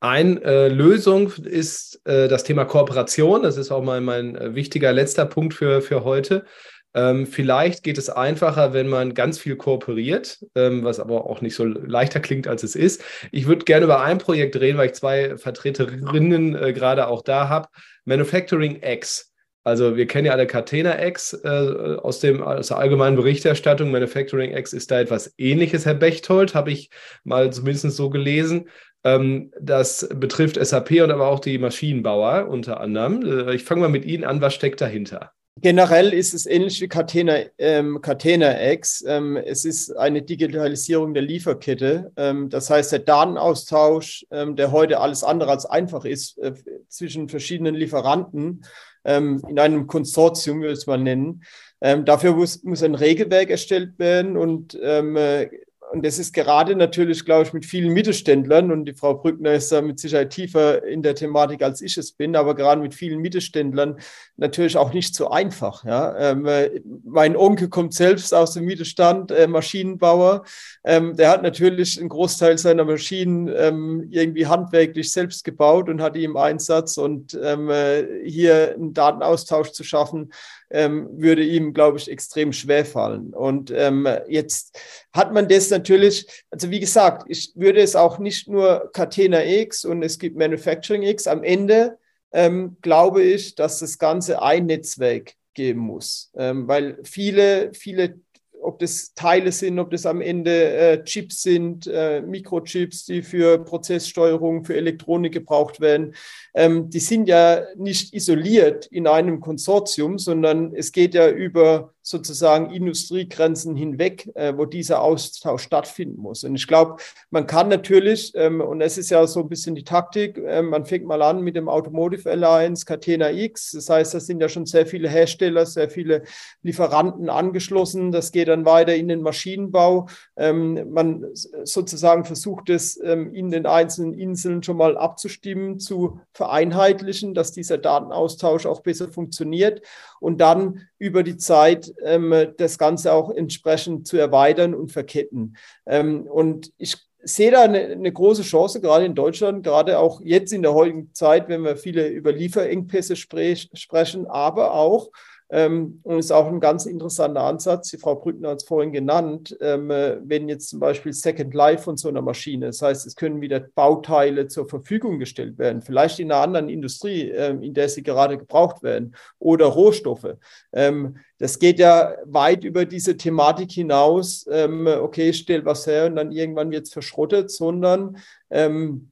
Eine 0.00 0.42
äh, 0.42 0.68
Lösung 0.68 1.30
ist 1.44 2.00
äh, 2.06 2.26
das 2.26 2.42
Thema 2.42 2.64
Kooperation. 2.64 3.42
Das 3.42 3.58
ist 3.58 3.70
auch 3.70 3.82
mal 3.82 4.00
mein 4.00 4.34
äh, 4.34 4.54
wichtiger 4.54 4.94
letzter 4.94 5.26
Punkt 5.26 5.52
für, 5.52 5.82
für 5.82 6.04
heute. 6.04 6.46
Ähm, 6.94 7.26
vielleicht 7.26 7.84
geht 7.84 7.98
es 7.98 8.08
einfacher, 8.08 8.72
wenn 8.72 8.88
man 8.88 9.12
ganz 9.12 9.38
viel 9.38 9.56
kooperiert, 9.56 10.38
ähm, 10.56 10.82
was 10.84 10.98
aber 10.98 11.26
auch 11.26 11.42
nicht 11.42 11.54
so 11.54 11.64
leichter 11.64 12.18
klingt, 12.18 12.48
als 12.48 12.62
es 12.62 12.74
ist. 12.74 13.04
Ich 13.30 13.46
würde 13.46 13.66
gerne 13.66 13.84
über 13.84 14.00
ein 14.00 14.18
Projekt 14.18 14.56
reden, 14.56 14.78
weil 14.78 14.86
ich 14.86 14.94
zwei 14.94 15.36
Vertreterinnen 15.36 16.56
äh, 16.56 16.72
gerade 16.72 17.06
auch 17.06 17.22
da 17.22 17.50
habe. 17.50 17.68
Manufacturing 18.06 18.82
X. 18.82 19.30
Also 19.62 19.96
wir 19.96 20.06
kennen 20.06 20.26
ja 20.26 20.32
alle 20.32 20.46
Catena 20.46 21.04
X 21.06 21.34
äh, 21.44 21.48
aus, 21.48 22.20
dem, 22.20 22.42
aus 22.42 22.68
der 22.68 22.78
allgemeinen 22.78 23.16
Berichterstattung. 23.16 23.90
Manufacturing 23.90 24.56
X 24.56 24.72
ist 24.72 24.90
da 24.90 25.00
etwas 25.00 25.34
ähnliches, 25.36 25.84
Herr 25.84 25.94
Bechtold, 25.94 26.54
habe 26.54 26.72
ich 26.72 26.88
mal 27.24 27.52
zumindest 27.52 27.90
so 27.94 28.08
gelesen. 28.08 28.68
Ähm, 29.04 29.52
das 29.60 30.08
betrifft 30.14 30.62
SAP 30.62 30.90
und 31.02 31.10
aber 31.10 31.28
auch 31.28 31.40
die 31.40 31.58
Maschinenbauer 31.58 32.48
unter 32.48 32.80
anderem. 32.80 33.22
Äh, 33.22 33.54
ich 33.54 33.64
fange 33.64 33.82
mal 33.82 33.88
mit 33.88 34.04
Ihnen 34.04 34.24
an. 34.24 34.40
Was 34.40 34.54
steckt 34.54 34.80
dahinter? 34.80 35.32
Generell 35.62 36.14
ist 36.14 36.32
es 36.32 36.46
ähnlich 36.46 36.80
wie 36.80 36.88
Catena, 36.88 37.36
ähm, 37.58 38.00
Catena 38.00 38.70
X. 38.72 39.04
Ähm, 39.06 39.36
es 39.36 39.64
ist 39.64 39.90
eine 39.94 40.22
Digitalisierung 40.22 41.12
der 41.12 41.22
Lieferkette. 41.22 42.12
Ähm, 42.16 42.48
das 42.48 42.70
heißt, 42.70 42.92
der 42.92 43.00
Datenaustausch, 43.00 44.26
ähm, 44.30 44.56
der 44.56 44.72
heute 44.72 45.00
alles 45.00 45.22
andere 45.22 45.50
als 45.50 45.66
einfach 45.66 46.04
ist, 46.04 46.38
äh, 46.38 46.54
zwischen 46.88 47.28
verschiedenen 47.28 47.74
Lieferanten 47.74 48.64
ähm, 49.04 49.42
in 49.48 49.58
einem 49.58 49.86
Konsortium, 49.86 50.60
würde 50.60 50.72
ich 50.72 50.80
es 50.80 50.86
mal 50.86 50.98
nennen. 50.98 51.42
Dafür 51.82 52.34
muss, 52.34 52.62
muss 52.62 52.82
ein 52.82 52.94
Regelwerk 52.94 53.48
erstellt 53.48 53.98
werden 53.98 54.36
und 54.36 54.74
äh, 54.74 55.48
und 55.92 56.04
das 56.04 56.18
ist 56.18 56.32
gerade 56.32 56.76
natürlich, 56.76 57.24
glaube 57.24 57.42
ich, 57.44 57.52
mit 57.52 57.66
vielen 57.66 57.92
Mittelständlern, 57.92 58.70
und 58.70 58.84
die 58.84 58.94
Frau 58.94 59.14
Brückner 59.14 59.52
ist 59.52 59.72
da 59.72 59.82
mit 59.82 59.98
Sicherheit 59.98 60.30
tiefer 60.30 60.84
in 60.84 61.02
der 61.02 61.14
Thematik, 61.14 61.62
als 61.62 61.82
ich 61.82 61.96
es 61.98 62.12
bin, 62.12 62.36
aber 62.36 62.54
gerade 62.54 62.80
mit 62.80 62.94
vielen 62.94 63.20
Mittelständlern 63.20 63.98
natürlich 64.36 64.76
auch 64.76 64.92
nicht 64.92 65.14
so 65.14 65.30
einfach. 65.30 65.84
Ja. 65.84 66.16
Ähm, 66.16 66.46
äh, 66.46 66.80
mein 67.04 67.36
Onkel 67.36 67.68
kommt 67.68 67.94
selbst 67.94 68.32
aus 68.32 68.54
dem 68.54 68.64
Mittelstand, 68.64 69.30
äh, 69.32 69.46
Maschinenbauer. 69.46 70.44
Ähm, 70.84 71.16
der 71.16 71.30
hat 71.30 71.42
natürlich 71.42 71.98
einen 71.98 72.08
Großteil 72.08 72.56
seiner 72.58 72.84
Maschinen 72.84 73.48
ähm, 73.54 74.06
irgendwie 74.10 74.46
handwerklich 74.46 75.10
selbst 75.12 75.44
gebaut 75.44 75.88
und 75.88 76.00
hat 76.00 76.14
die 76.14 76.24
im 76.24 76.36
Einsatz. 76.36 76.98
Und 76.98 77.38
ähm, 77.42 77.68
äh, 77.68 78.06
hier 78.24 78.74
einen 78.74 78.94
Datenaustausch 78.94 79.72
zu 79.72 79.84
schaffen, 79.84 80.32
ähm, 80.70 81.08
würde 81.12 81.42
ihm, 81.44 81.74
glaube 81.74 81.98
ich, 81.98 82.10
extrem 82.10 82.52
schwer 82.52 82.84
fallen. 82.84 83.34
Und 83.34 83.72
ähm, 83.74 84.06
jetzt 84.28 84.78
hat 85.12 85.32
man 85.32 85.48
das 85.48 85.70
natürlich, 85.70 86.26
also 86.50 86.70
wie 86.70 86.80
gesagt, 86.80 87.24
ich 87.28 87.52
würde 87.56 87.80
es 87.80 87.96
auch 87.96 88.18
nicht 88.18 88.48
nur 88.48 88.90
Catena 88.92 89.44
X 89.44 89.84
und 89.84 90.02
es 90.02 90.18
gibt 90.18 90.36
Manufacturing 90.36 91.02
X. 91.02 91.26
Am 91.26 91.42
Ende 91.42 91.98
ähm, 92.32 92.76
glaube 92.82 93.22
ich, 93.22 93.54
dass 93.54 93.80
das 93.80 93.98
Ganze 93.98 94.42
ein 94.42 94.66
Netzwerk 94.66 95.34
geben 95.54 95.80
muss, 95.80 96.30
ähm, 96.36 96.68
weil 96.68 96.98
viele, 97.02 97.72
viele 97.74 98.20
ob 98.62 98.78
das 98.78 99.14
Teile 99.14 99.52
sind, 99.52 99.78
ob 99.78 99.90
das 99.90 100.06
am 100.06 100.20
Ende 100.20 100.72
äh, 100.72 101.04
Chips 101.04 101.42
sind, 101.42 101.86
äh, 101.86 102.20
Mikrochips, 102.20 103.04
die 103.04 103.22
für 103.22 103.58
Prozesssteuerung, 103.58 104.64
für 104.64 104.76
Elektronik 104.76 105.32
gebraucht 105.32 105.80
werden, 105.80 106.14
ähm, 106.54 106.90
die 106.90 107.00
sind 107.00 107.28
ja 107.28 107.62
nicht 107.76 108.14
isoliert 108.14 108.86
in 108.86 109.06
einem 109.06 109.40
Konsortium, 109.40 110.18
sondern 110.18 110.74
es 110.74 110.92
geht 110.92 111.14
ja 111.14 111.28
über 111.30 111.94
sozusagen 112.02 112.70
Industriegrenzen 112.70 113.76
hinweg, 113.76 114.30
äh, 114.34 114.54
wo 114.56 114.64
dieser 114.64 115.02
Austausch 115.02 115.62
stattfinden 115.62 116.20
muss. 116.20 116.44
Und 116.44 116.54
ich 116.54 116.66
glaube, 116.66 116.96
man 117.30 117.46
kann 117.46 117.68
natürlich, 117.68 118.32
ähm, 118.34 118.60
und 118.60 118.80
es 118.80 118.96
ist 118.98 119.10
ja 119.10 119.26
so 119.26 119.40
ein 119.40 119.48
bisschen 119.48 119.74
die 119.74 119.84
Taktik, 119.84 120.38
äh, 120.38 120.62
man 120.62 120.86
fängt 120.86 121.06
mal 121.06 121.22
an 121.22 121.42
mit 121.42 121.56
dem 121.56 121.68
Automotive 121.68 122.30
Alliance 122.30 122.84
Catena 122.84 123.30
X. 123.30 123.72
Das 123.72 123.90
heißt, 123.90 124.14
da 124.14 124.20
sind 124.20 124.40
ja 124.40 124.48
schon 124.48 124.66
sehr 124.66 124.86
viele 124.86 125.08
Hersteller, 125.08 125.66
sehr 125.66 125.90
viele 125.90 126.22
Lieferanten 126.62 127.28
angeschlossen. 127.28 128.12
Das 128.12 128.32
geht 128.32 128.48
dann 128.48 128.64
weiter 128.64 128.94
in 128.94 129.08
den 129.08 129.22
Maschinenbau. 129.22 130.08
Ähm, 130.36 130.90
man 130.92 131.26
sozusagen 131.64 132.24
versucht 132.24 132.70
es 132.70 132.98
ähm, 133.02 133.34
in 133.34 133.50
den 133.50 133.66
einzelnen 133.66 134.14
Inseln 134.14 134.62
schon 134.62 134.76
mal 134.76 134.96
abzustimmen, 134.96 135.78
zu 135.78 136.20
vereinheitlichen, 136.32 137.34
dass 137.34 137.52
dieser 137.52 137.78
Datenaustausch 137.78 138.66
auch 138.66 138.80
besser 138.80 139.08
funktioniert 139.08 139.82
und 140.20 140.40
dann 140.40 140.86
über 141.00 141.22
die 141.22 141.38
Zeit 141.38 141.92
ähm, 142.04 142.52
das 142.58 142.78
Ganze 142.78 143.12
auch 143.12 143.30
entsprechend 143.30 144.06
zu 144.06 144.18
erweitern 144.18 144.74
und 144.74 144.92
verketten. 144.92 145.56
Ähm, 145.86 146.26
und 146.26 146.72
ich 146.76 146.98
sehe 147.22 147.50
da 147.50 147.62
eine, 147.62 147.80
eine, 147.80 148.12
große 148.12 148.42
Chance, 148.42 148.82
gerade 148.82 149.06
in 149.06 149.14
Deutschland, 149.14 149.64
gerade 149.64 149.98
auch 149.98 150.20
jetzt 150.22 150.52
in 150.52 150.62
der 150.62 150.74
heutigen 150.74 151.12
Zeit, 151.14 151.48
wenn 151.48 151.64
wir 151.64 151.76
viele 151.76 152.06
über 152.08 152.32
Lieferengpässe 152.32 153.16
sprech, 153.16 153.70
sprechen, 153.74 154.26
aber 154.26 154.74
auch 154.74 155.10
Ähm, 155.52 156.00
und 156.04 156.18
ist 156.18 156.30
auch 156.30 156.46
ein 156.46 156.60
ganz 156.60 156.86
interessanter 156.86 157.42
Ansatz. 157.42 157.90
Die 157.90 157.98
Frau 157.98 158.14
Brückner 158.14 158.50
hat 158.50 158.62
es 158.62 158.68
vorhin 158.68 158.92
genannt. 158.92 159.56
Ähm, 159.60 159.90
äh, 159.90 160.18
wenn 160.22 160.48
jetzt 160.48 160.68
zum 160.68 160.78
Beispiel 160.78 161.12
Second 161.12 161.52
Life 161.54 161.82
von 161.82 161.96
so 161.96 162.08
einer 162.08 162.22
Maschine, 162.22 162.66
das 162.66 162.82
heißt, 162.82 163.06
es 163.06 163.16
können 163.16 163.40
wieder 163.40 163.60
Bauteile 163.60 164.46
zur 164.46 164.68
Verfügung 164.68 165.18
gestellt 165.18 165.58
werden, 165.58 165.82
vielleicht 165.82 166.20
in 166.20 166.30
einer 166.30 166.42
anderen 166.42 166.68
Industrie, 166.68 167.30
ähm, 167.30 167.62
in 167.62 167.74
der 167.74 167.88
sie 167.88 168.02
gerade 168.02 168.38
gebraucht 168.38 168.82
werden, 168.84 169.16
oder 169.40 169.66
Rohstoffe. 169.66 170.36
Ähm, 170.72 171.16
das 171.38 171.58
geht 171.58 171.78
ja 171.80 172.14
weit 172.26 172.62
über 172.64 172.84
diese 172.84 173.16
Thematik 173.16 173.72
hinaus. 173.72 174.46
Ähm, 174.50 174.86
okay, 174.86 175.32
stell 175.32 175.64
was 175.64 175.86
her 175.86 176.06
und 176.06 176.16
dann 176.16 176.30
irgendwann 176.30 176.70
wird 176.70 176.86
es 176.86 176.92
verschrottet, 176.92 177.50
sondern 177.50 178.18
ähm, 178.50 179.10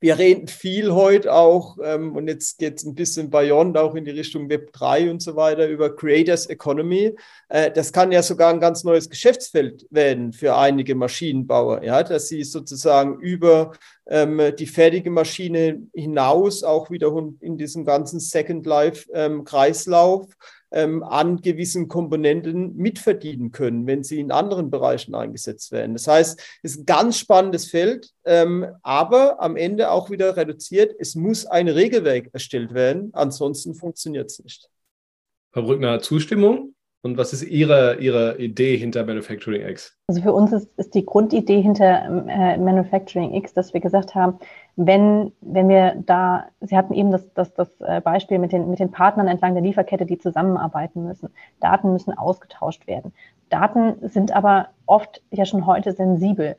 wir 0.00 0.18
reden 0.18 0.48
viel 0.48 0.92
heute 0.92 1.32
auch, 1.32 1.78
ähm, 1.82 2.16
und 2.16 2.28
jetzt 2.28 2.58
geht 2.58 2.78
es 2.78 2.84
ein 2.84 2.94
bisschen 2.94 3.30
beyond, 3.30 3.76
auch 3.78 3.94
in 3.94 4.04
die 4.04 4.10
Richtung 4.10 4.48
Web 4.48 4.72
3 4.72 5.10
und 5.10 5.22
so 5.22 5.36
weiter, 5.36 5.68
über 5.68 5.94
Creators 5.94 6.46
Economy. 6.46 7.16
Äh, 7.48 7.70
das 7.70 7.92
kann 7.92 8.12
ja 8.12 8.22
sogar 8.22 8.50
ein 8.50 8.60
ganz 8.60 8.84
neues 8.84 9.08
Geschäftsfeld 9.08 9.86
werden 9.90 10.32
für 10.32 10.56
einige 10.56 10.94
Maschinenbauer, 10.94 11.82
ja, 11.82 12.02
dass 12.02 12.28
sie 12.28 12.44
sozusagen 12.44 13.20
über 13.20 13.72
ähm, 14.06 14.40
die 14.58 14.66
fertige 14.66 15.10
Maschine 15.10 15.82
hinaus 15.94 16.62
auch 16.62 16.90
wiederum 16.90 17.38
in 17.40 17.56
diesem 17.58 17.84
ganzen 17.84 18.20
Second 18.20 18.66
Life 18.66 19.08
ähm, 19.12 19.44
Kreislauf 19.44 20.26
ähm, 20.76 21.02
an 21.02 21.40
gewissen 21.40 21.88
Komponenten 21.88 22.76
mitverdienen 22.76 23.50
können, 23.50 23.86
wenn 23.86 24.04
sie 24.04 24.20
in 24.20 24.30
anderen 24.30 24.70
Bereichen 24.70 25.14
eingesetzt 25.14 25.72
werden. 25.72 25.94
Das 25.94 26.06
heißt, 26.06 26.38
es 26.62 26.72
ist 26.72 26.80
ein 26.80 26.86
ganz 26.86 27.18
spannendes 27.18 27.70
Feld, 27.70 28.10
ähm, 28.24 28.66
aber 28.82 29.40
am 29.40 29.56
Ende 29.56 29.90
auch 29.90 30.10
wieder 30.10 30.36
reduziert. 30.36 30.94
Es 30.98 31.14
muss 31.14 31.46
ein 31.46 31.68
Regelwerk 31.68 32.28
erstellt 32.34 32.74
werden, 32.74 33.08
ansonsten 33.14 33.74
funktioniert 33.74 34.30
es 34.30 34.44
nicht. 34.44 34.68
Frau 35.52 35.62
Brückner, 35.62 36.00
Zustimmung? 36.00 36.75
Und 37.06 37.16
was 37.16 37.32
ist 37.32 37.44
Ihre, 37.44 37.98
Ihre 38.00 38.36
Idee 38.38 38.76
hinter 38.76 39.04
Manufacturing 39.04 39.64
X? 39.68 39.96
Also 40.08 40.22
für 40.22 40.32
uns 40.32 40.52
ist, 40.52 40.76
ist 40.76 40.92
die 40.92 41.06
Grundidee 41.06 41.62
hinter 41.62 42.26
äh, 42.26 42.58
Manufacturing 42.58 43.32
X, 43.32 43.54
dass 43.54 43.72
wir 43.72 43.80
gesagt 43.80 44.16
haben, 44.16 44.40
wenn, 44.74 45.30
wenn 45.40 45.68
wir 45.68 46.02
da, 46.04 46.46
Sie 46.62 46.76
hatten 46.76 46.94
eben 46.94 47.12
das, 47.12 47.32
das, 47.34 47.54
das 47.54 47.68
äh, 47.80 48.00
Beispiel 48.00 48.40
mit 48.40 48.50
den, 48.50 48.68
mit 48.68 48.80
den 48.80 48.90
Partnern 48.90 49.28
entlang 49.28 49.54
der 49.54 49.62
Lieferkette, 49.62 50.04
die 50.04 50.18
zusammenarbeiten 50.18 51.04
müssen. 51.04 51.28
Daten 51.60 51.92
müssen 51.92 52.12
ausgetauscht 52.12 52.88
werden. 52.88 53.12
Daten 53.50 54.08
sind 54.08 54.34
aber 54.34 54.70
oft 54.86 55.22
ja 55.30 55.44
schon 55.44 55.64
heute 55.64 55.92
sensibel. 55.92 56.56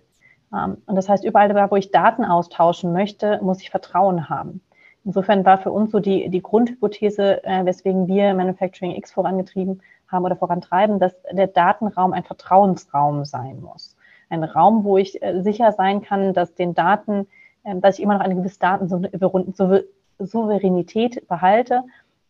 Ähm, 0.53 0.77
und 0.85 0.95
das 0.95 1.09
heißt, 1.09 1.25
überall 1.25 1.49
da, 1.49 1.69
wo 1.69 1.75
ich 1.75 1.91
Daten 1.91 2.23
austauschen 2.23 2.93
möchte, 2.93 3.41
muss 3.43 3.61
ich 3.61 3.69
Vertrauen 3.69 4.29
haben. 4.29 4.61
Insofern 5.03 5.45
war 5.45 5.57
für 5.57 5.71
uns 5.71 5.91
so 5.91 5.99
die, 5.99 6.29
die 6.29 6.41
Grundhypothese, 6.41 7.43
äh, 7.43 7.65
weswegen 7.65 8.07
wir 8.07 8.33
Manufacturing 8.33 8.95
X 8.95 9.11
vorangetrieben 9.11 9.71
haben 9.71 9.96
oder 10.11 10.35
vorantreiben, 10.35 10.99
dass 10.99 11.15
der 11.31 11.47
Datenraum 11.47 12.11
ein 12.13 12.23
Vertrauensraum 12.23 13.25
sein 13.25 13.61
muss. 13.61 13.95
Ein 14.29 14.43
Raum, 14.43 14.83
wo 14.83 14.97
ich 14.97 15.21
äh, 15.21 15.41
sicher 15.41 15.71
sein 15.71 16.01
kann, 16.01 16.33
dass 16.33 16.55
den 16.55 16.73
Daten, 16.73 17.27
äh, 17.63 17.79
dass 17.79 17.97
ich 17.97 18.03
immer 18.03 18.15
noch 18.15 18.21
eine 18.21 18.35
gewisse 18.35 18.59
Datensouveränität 18.59 21.25
behalte, 21.27 21.83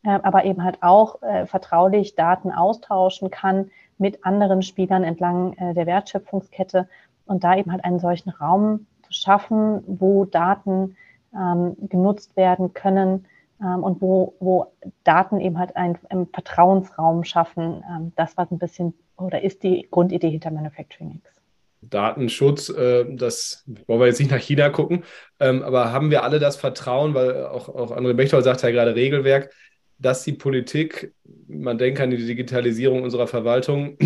äh, 0.03 0.19
aber 0.21 0.45
eben 0.45 0.63
halt 0.63 0.78
auch 0.82 1.15
vertraulich 1.45 2.15
Daten 2.15 2.51
austauschen 2.51 3.32
kann 3.32 3.71
mit 3.97 4.23
anderen 4.25 4.61
Spielern 4.61 5.03
entlang 5.03 5.55
der 5.73 5.88
Wertschöpfungskette 5.88 6.88
und 7.25 7.43
da 7.43 7.55
eben 7.55 7.71
halt 7.71 7.84
einen 7.84 7.99
solchen 7.99 8.30
Raum 8.30 8.86
zu 9.01 9.13
schaffen, 9.13 9.84
wo 9.88 10.25
Daten 10.25 10.95
ähm, 11.34 11.75
genutzt 11.89 12.38
werden 12.38 12.73
können, 12.73 13.09
ähm, 13.09 13.25
und 13.60 14.01
wo, 14.01 14.36
wo 14.39 14.72
Daten 15.03 15.39
eben 15.39 15.58
halt 15.58 15.76
einen, 15.76 15.97
einen 16.10 16.28
Vertrauensraum 16.28 17.24
schaffen. 17.24 17.84
Ähm, 17.89 18.12
das 18.16 18.38
war 18.38 18.47
ein 18.51 18.60
bisschen 18.60 18.93
oder 19.18 19.41
ist 19.41 19.64
die 19.64 19.88
Grundidee 19.89 20.30
hinter 20.30 20.51
Manufacturing 20.51 21.22
X. 21.24 21.41
Datenschutz, 21.82 22.70
äh, 22.70 23.05
das 23.16 23.64
wollen 23.86 23.99
wir 23.99 24.08
jetzt 24.08 24.20
nicht 24.20 24.32
nach 24.32 24.41
China 24.41 24.70
gucken, 24.70 25.03
ähm, 25.39 25.64
aber 25.64 25.91
haben 25.91 26.12
wir 26.12 26.24
alle 26.24 26.39
das 26.39 26.55
Vertrauen, 26.55 27.14
weil 27.14 27.45
auch, 27.45 27.70
auch 27.70 27.95
André 27.95 28.14
Bechtold 28.14 28.43
sagt 28.43 28.64
ja 28.64 28.72
gerade 28.72 28.95
Regelwerk, 28.95 29.53
dass 29.99 30.24
die 30.24 30.34
Politik, 30.34 31.14
man 31.47 31.78
denkt 31.78 31.99
an 31.99 32.12
die 32.12 32.18
Digitalisierung 32.18 33.03
unserer 33.03 33.28
Verwaltung, 33.28 33.97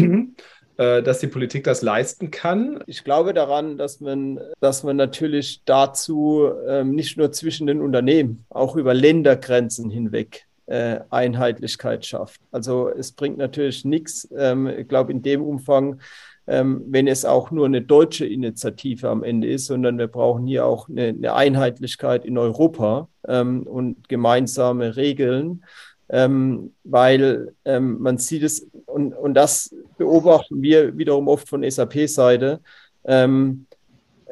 dass 0.78 1.20
die 1.20 1.28
Politik 1.28 1.64
das 1.64 1.82
leisten 1.82 2.32
kann? 2.32 2.84
Ich 2.88 3.04
glaube 3.04 3.34
daran, 3.34 3.78
dass 3.78 4.00
man, 4.00 4.40
dass 4.60 4.84
man 4.84 4.96
natürlich 4.96 5.62
dazu 5.66 6.52
ähm, 6.68 6.96
nicht 6.96 7.18
nur 7.18 7.32
zwischen 7.32 7.68
den 7.68 7.82
Unternehmen, 7.82 8.46
auch 8.50 8.76
über 8.76 8.94
Ländergrenzen 8.94 9.90
hinweg 9.90 10.48
äh, 10.72 11.02
Einheitlichkeit 11.10 12.06
schafft. 12.06 12.42
Also 12.52 12.90
es 12.90 13.12
bringt 13.12 13.38
natürlich 13.38 13.84
nichts, 13.84 14.28
ähm, 14.36 14.68
ich 14.68 14.88
glaube 14.88 15.12
in 15.12 15.22
dem 15.22 15.42
Umfang, 15.42 16.00
ähm, 16.48 16.84
wenn 16.88 17.08
es 17.08 17.26
auch 17.26 17.52
nur 17.52 17.66
eine 17.66 17.82
deutsche 17.82 18.26
Initiative 18.26 19.10
am 19.10 19.24
Ende 19.24 19.48
ist, 19.48 19.68
sondern 19.68 19.98
wir 19.98 20.08
brauchen 20.08 20.48
hier 20.48 20.66
auch 20.66 20.90
eine, 20.90 21.10
eine 21.10 21.34
Einheitlichkeit 21.34 22.26
in 22.26 22.38
Europa 22.38 23.10
ähm, 23.28 23.64
und 23.64 24.08
gemeinsame 24.10 24.96
Regeln 24.96 25.64
ähm, 26.12 26.74
weil 26.84 27.54
ähm, 27.64 28.00
man 28.00 28.18
sieht 28.18 28.44
es, 28.44 28.68
und, 28.86 29.14
und 29.14 29.34
das 29.34 29.74
beobachten 29.98 30.62
wir 30.62 30.98
wiederum 30.98 31.28
oft 31.28 31.48
von 31.48 31.70
SAP-Seite, 31.70 32.60
ähm, 33.06 33.66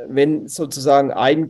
wenn 0.08 0.48
sozusagen 0.48 1.12
eine 1.12 1.48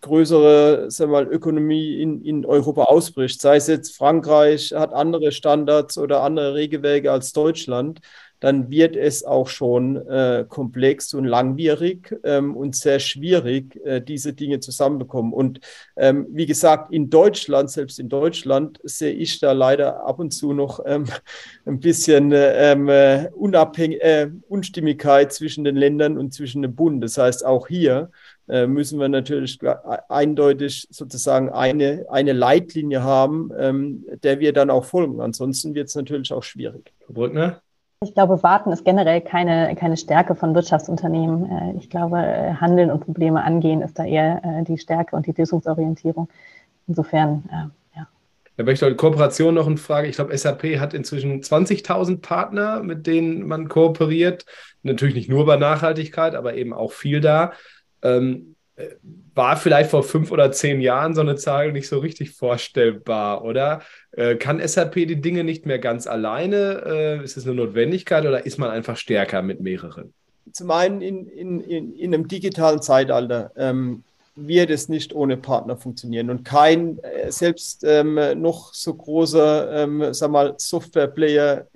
größere 0.00 0.90
sagen 0.90 1.10
wir 1.12 1.24
mal, 1.24 1.32
Ökonomie 1.32 2.00
in, 2.00 2.22
in 2.22 2.46
Europa 2.46 2.84
ausbricht, 2.84 3.40
sei 3.40 3.56
es 3.56 3.66
jetzt 3.66 3.96
Frankreich 3.96 4.72
hat 4.72 4.92
andere 4.92 5.32
Standards 5.32 5.98
oder 5.98 6.22
andere 6.22 6.54
Regelwerke 6.54 7.10
als 7.10 7.32
Deutschland, 7.32 8.00
dann 8.42 8.70
wird 8.72 8.96
es 8.96 9.22
auch 9.22 9.46
schon 9.46 9.96
äh, 10.08 10.44
komplex 10.48 11.14
und 11.14 11.26
langwierig 11.26 12.12
ähm, 12.24 12.56
und 12.56 12.74
sehr 12.74 12.98
schwierig, 12.98 13.76
äh, 13.84 14.00
diese 14.00 14.32
Dinge 14.32 14.58
zusammenbekommen. 14.58 15.32
Und 15.32 15.60
ähm, 15.96 16.26
wie 16.28 16.46
gesagt, 16.46 16.92
in 16.92 17.08
Deutschland, 17.08 17.70
selbst 17.70 18.00
in 18.00 18.08
Deutschland, 18.08 18.80
sehe 18.82 19.12
ich 19.12 19.38
da 19.38 19.52
leider 19.52 20.04
ab 20.04 20.18
und 20.18 20.32
zu 20.32 20.52
noch 20.54 20.80
ähm, 20.84 21.04
ein 21.66 21.78
bisschen 21.78 22.32
ähm, 22.34 22.88
äh, 22.88 23.26
äh, 23.26 24.30
Unstimmigkeit 24.48 25.32
zwischen 25.32 25.62
den 25.62 25.76
Ländern 25.76 26.18
und 26.18 26.34
zwischen 26.34 26.62
dem 26.62 26.74
Bund. 26.74 27.04
Das 27.04 27.18
heißt, 27.18 27.46
auch 27.46 27.68
hier 27.68 28.10
äh, 28.48 28.66
müssen 28.66 28.98
wir 28.98 29.08
natürlich 29.08 29.60
eindeutig 30.08 30.88
sozusagen 30.90 31.48
eine, 31.50 32.06
eine 32.08 32.32
Leitlinie 32.32 33.04
haben, 33.04 33.52
ähm, 33.56 34.04
der 34.24 34.40
wir 34.40 34.52
dann 34.52 34.68
auch 34.68 34.84
folgen. 34.84 35.20
Ansonsten 35.20 35.76
wird 35.76 35.90
es 35.90 35.94
natürlich 35.94 36.32
auch 36.32 36.42
schwierig. 36.42 36.92
Herr 37.06 37.14
Brückner? 37.14 37.62
Ich 38.02 38.14
glaube, 38.14 38.42
Warten 38.42 38.72
ist 38.72 38.84
generell 38.84 39.20
keine, 39.20 39.76
keine 39.76 39.96
Stärke 39.96 40.34
von 40.34 40.54
Wirtschaftsunternehmen. 40.54 41.50
Äh, 41.50 41.78
ich 41.78 41.88
glaube, 41.88 42.18
äh, 42.18 42.54
Handeln 42.54 42.90
und 42.90 43.00
Probleme 43.00 43.42
angehen 43.42 43.80
ist 43.80 43.98
da 43.98 44.04
eher 44.04 44.42
äh, 44.44 44.64
die 44.64 44.78
Stärke 44.78 45.14
und 45.14 45.26
die 45.26 45.34
Lösungsorientierung. 45.36 46.28
Insofern, 46.88 47.44
ja. 47.94 48.08
Da 48.56 48.64
möchte 48.64 48.88
ich 48.88 48.96
Kooperation 48.96 49.54
noch 49.54 49.68
eine 49.68 49.76
Frage. 49.76 50.08
Ich 50.08 50.16
glaube, 50.16 50.36
SAP 50.36 50.78
hat 50.80 50.94
inzwischen 50.94 51.40
20.000 51.40 52.20
Partner, 52.20 52.82
mit 52.82 53.06
denen 53.06 53.46
man 53.46 53.68
kooperiert. 53.68 54.44
Natürlich 54.82 55.14
nicht 55.14 55.30
nur 55.30 55.46
bei 55.46 55.56
Nachhaltigkeit, 55.56 56.34
aber 56.34 56.54
eben 56.54 56.74
auch 56.74 56.92
viel 56.92 57.20
da. 57.20 57.52
Ähm, 58.02 58.56
war 59.34 59.56
vielleicht 59.56 59.90
vor 59.90 60.02
fünf 60.02 60.30
oder 60.30 60.50
zehn 60.52 60.80
Jahren 60.80 61.14
so 61.14 61.20
eine 61.20 61.36
Zahl 61.36 61.72
nicht 61.72 61.88
so 61.88 61.98
richtig 61.98 62.32
vorstellbar, 62.32 63.44
oder? 63.44 63.82
Äh, 64.12 64.36
kann 64.36 64.66
SAP 64.66 64.94
die 64.94 65.20
Dinge 65.20 65.44
nicht 65.44 65.66
mehr 65.66 65.78
ganz 65.78 66.06
alleine? 66.06 66.82
Äh, 66.86 67.24
ist 67.24 67.36
es 67.36 67.46
eine 67.46 67.54
Notwendigkeit 67.54 68.24
oder 68.24 68.46
ist 68.46 68.58
man 68.58 68.70
einfach 68.70 68.96
stärker 68.96 69.42
mit 69.42 69.60
mehreren? 69.60 70.14
Zum 70.52 70.70
einen 70.70 71.00
in, 71.00 71.26
in, 71.28 71.60
in, 71.60 71.94
in 71.94 72.14
einem 72.14 72.28
digitalen 72.28 72.82
Zeitalter 72.82 73.52
ähm, 73.56 74.04
wird 74.34 74.70
es 74.70 74.88
nicht 74.88 75.14
ohne 75.14 75.36
Partner 75.36 75.76
funktionieren. 75.76 76.30
Und 76.30 76.44
kein, 76.44 76.98
äh, 76.98 77.30
selbst 77.30 77.84
ähm, 77.84 78.18
noch 78.40 78.72
so 78.72 78.94
großer 78.94 79.82
ähm, 79.82 80.14
sag 80.14 80.30
mal, 80.30 80.54
Software-Player 80.56 81.66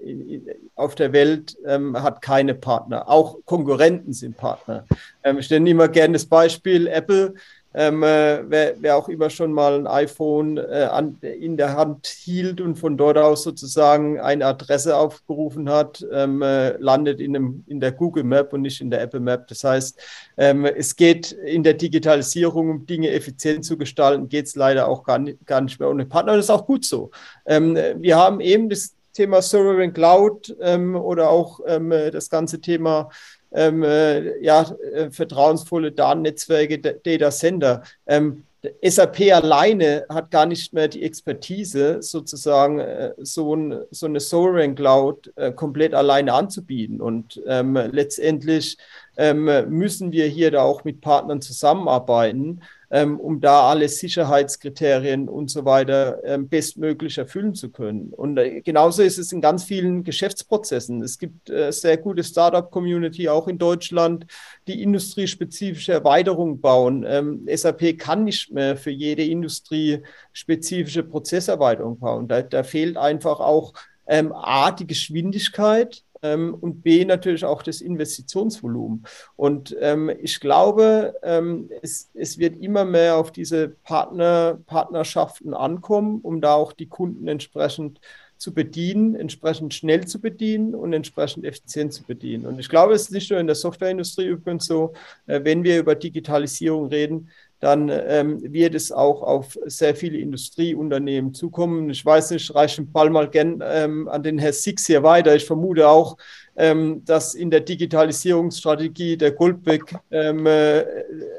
auf 0.74 0.94
der 0.94 1.12
Welt 1.12 1.56
ähm, 1.66 2.02
hat 2.02 2.22
keine 2.22 2.54
Partner. 2.54 3.08
Auch 3.08 3.38
Konkurrenten 3.44 4.12
sind 4.12 4.36
Partner. 4.36 4.86
Ähm, 5.22 5.38
ich 5.38 5.50
nenne 5.50 5.68
immer 5.68 5.88
gerne 5.88 6.14
das 6.14 6.26
Beispiel 6.26 6.86
Apple 6.86 7.34
ähm, 7.78 8.02
äh, 8.02 8.42
wer, 8.48 8.74
wer, 8.80 8.96
auch 8.96 9.10
immer 9.10 9.28
schon 9.28 9.52
mal 9.52 9.74
ein 9.74 9.86
iPhone 9.86 10.56
äh, 10.56 10.88
an, 10.90 11.18
in 11.20 11.58
der 11.58 11.76
Hand 11.76 12.06
hielt 12.06 12.62
und 12.62 12.76
von 12.76 12.96
dort 12.96 13.18
aus 13.18 13.42
sozusagen 13.42 14.18
eine 14.18 14.46
Adresse 14.46 14.96
aufgerufen 14.96 15.68
hat, 15.68 16.04
ähm, 16.10 16.40
äh, 16.40 16.70
landet 16.78 17.20
in, 17.20 17.36
einem, 17.36 17.64
in 17.66 17.78
der 17.78 17.92
Google 17.92 18.24
Map 18.24 18.54
und 18.54 18.62
nicht 18.62 18.80
in 18.80 18.90
der 18.90 19.02
Apple 19.02 19.20
Map. 19.20 19.46
Das 19.48 19.62
heißt, 19.62 20.00
ähm, 20.38 20.64
es 20.64 20.96
geht 20.96 21.32
in 21.32 21.62
der 21.62 21.74
Digitalisierung, 21.74 22.70
um 22.70 22.86
Dinge 22.86 23.10
effizient 23.10 23.66
zu 23.66 23.76
gestalten, 23.76 24.30
geht 24.30 24.46
es 24.46 24.56
leider 24.56 24.88
auch 24.88 25.04
gar 25.04 25.18
nicht, 25.18 25.44
gar 25.44 25.60
nicht 25.60 25.78
mehr 25.78 25.90
ohne 25.90 26.06
Partner. 26.06 26.32
Und 26.32 26.38
das 26.38 26.46
ist 26.46 26.50
auch 26.50 26.64
gut 26.64 26.86
so. 26.86 27.10
Ähm, 27.44 27.76
wir 27.98 28.16
haben 28.16 28.40
eben 28.40 28.70
das 28.70 28.94
Thema 29.12 29.42
Sovereign 29.42 29.92
Cloud 29.92 30.56
ähm, 30.60 30.96
oder 30.96 31.28
auch 31.28 31.60
ähm, 31.66 31.90
das 31.90 32.30
ganze 32.30 32.60
Thema 32.60 33.10
ähm, 33.56 33.82
äh, 33.82 34.38
ja, 34.42 34.62
äh, 34.92 35.10
vertrauensvolle 35.10 35.90
Datennetzwerke, 35.90 36.78
Data 36.78 37.30
Center. 37.30 37.82
Ähm, 38.06 38.44
SAP 38.82 39.32
alleine 39.32 40.04
hat 40.08 40.30
gar 40.30 40.46
nicht 40.46 40.72
mehr 40.72 40.88
die 40.88 41.02
Expertise, 41.02 42.02
sozusagen 42.02 42.80
äh, 42.80 43.12
so, 43.18 43.54
ein, 43.54 43.80
so 43.90 44.06
eine 44.06 44.20
Sovereign 44.20 44.74
Cloud 44.74 45.32
äh, 45.36 45.52
komplett 45.52 45.94
alleine 45.94 46.32
anzubieten. 46.32 47.00
Und 47.00 47.40
ähm, 47.46 47.74
letztendlich 47.92 48.76
ähm, 49.16 49.44
müssen 49.68 50.12
wir 50.12 50.26
hier 50.26 50.50
da 50.50 50.62
auch 50.62 50.84
mit 50.84 51.00
Partnern 51.00 51.40
zusammenarbeiten 51.40 52.60
ähm, 52.90 53.18
um 53.18 53.40
da 53.40 53.68
alle 53.68 53.88
Sicherheitskriterien 53.88 55.28
und 55.28 55.50
so 55.50 55.64
weiter 55.64 56.20
ähm, 56.24 56.48
bestmöglich 56.48 57.18
erfüllen 57.18 57.54
zu 57.54 57.70
können. 57.70 58.12
Und 58.12 58.38
äh, 58.38 58.60
genauso 58.60 59.02
ist 59.02 59.18
es 59.18 59.32
in 59.32 59.40
ganz 59.40 59.64
vielen 59.64 60.04
Geschäftsprozessen. 60.04 61.02
Es 61.02 61.18
gibt 61.18 61.50
äh, 61.50 61.72
sehr 61.72 61.96
gute 61.96 62.22
Startup-Community 62.22 63.28
auch 63.28 63.48
in 63.48 63.58
Deutschland, 63.58 64.26
die 64.68 64.82
industriespezifische 64.82 65.92
Erweiterungen 65.92 66.60
bauen. 66.60 67.04
Ähm, 67.08 67.46
SAP 67.52 67.98
kann 67.98 68.24
nicht 68.24 68.52
mehr 68.52 68.76
für 68.76 68.90
jede 68.90 69.24
Industrie 69.24 70.02
spezifische 70.32 71.02
Prozesserweiterung 71.02 71.98
bauen. 71.98 72.28
Da, 72.28 72.42
da 72.42 72.62
fehlt 72.62 72.96
einfach 72.96 73.40
auch 73.40 73.72
ähm, 74.06 74.32
A, 74.32 74.70
die 74.70 74.86
Geschwindigkeit, 74.86 76.04
ähm, 76.22 76.54
und 76.54 76.82
B 76.82 77.04
natürlich 77.04 77.44
auch 77.44 77.62
das 77.62 77.80
Investitionsvolumen. 77.80 79.06
Und 79.36 79.76
ähm, 79.80 80.10
ich 80.20 80.40
glaube, 80.40 81.14
ähm, 81.22 81.70
es, 81.82 82.10
es 82.14 82.38
wird 82.38 82.56
immer 82.56 82.84
mehr 82.84 83.16
auf 83.16 83.32
diese 83.32 83.68
Partner, 83.68 84.58
Partnerschaften 84.66 85.54
ankommen, 85.54 86.20
um 86.22 86.40
da 86.40 86.54
auch 86.54 86.72
die 86.72 86.86
Kunden 86.86 87.28
entsprechend 87.28 88.00
zu 88.38 88.52
bedienen, 88.52 89.14
entsprechend 89.14 89.72
schnell 89.72 90.06
zu 90.06 90.20
bedienen 90.20 90.74
und 90.74 90.92
entsprechend 90.92 91.44
effizient 91.44 91.92
zu 91.92 92.02
bedienen. 92.02 92.46
Und 92.46 92.58
ich 92.58 92.68
glaube, 92.68 92.92
es 92.92 93.02
ist 93.02 93.12
nicht 93.12 93.30
nur 93.30 93.40
in 93.40 93.46
der 93.46 93.56
Softwareindustrie 93.56 94.26
übrigens 94.26 94.66
so, 94.66 94.92
äh, 95.26 95.42
wenn 95.42 95.64
wir 95.64 95.78
über 95.78 95.94
Digitalisierung 95.94 96.86
reden, 96.86 97.30
dann 97.66 97.90
ähm, 97.90 98.40
wird 98.52 98.76
es 98.76 98.92
auch 98.92 99.22
auf 99.22 99.58
sehr 99.64 99.96
viele 99.96 100.18
Industrieunternehmen 100.18 101.34
zukommen. 101.34 101.90
Ich 101.90 102.06
weiß 102.06 102.30
nicht, 102.30 102.54
reiche 102.54 102.82
den 102.82 102.92
Ball 102.92 103.10
mal 103.10 103.28
gern 103.28 103.60
ähm, 103.60 104.06
an 104.08 104.22
den 104.22 104.38
Herr 104.38 104.52
Six 104.52 104.86
hier 104.86 105.02
weiter. 105.02 105.34
Ich 105.34 105.44
vermute 105.44 105.88
auch, 105.88 106.16
ähm, 106.54 107.04
dass 107.04 107.34
in 107.34 107.50
der 107.50 107.58
Digitalisierungsstrategie 107.62 109.16
der 109.16 109.32
Goldbeck 109.32 109.96
ähm, 110.12 110.46
äh, 110.46 110.84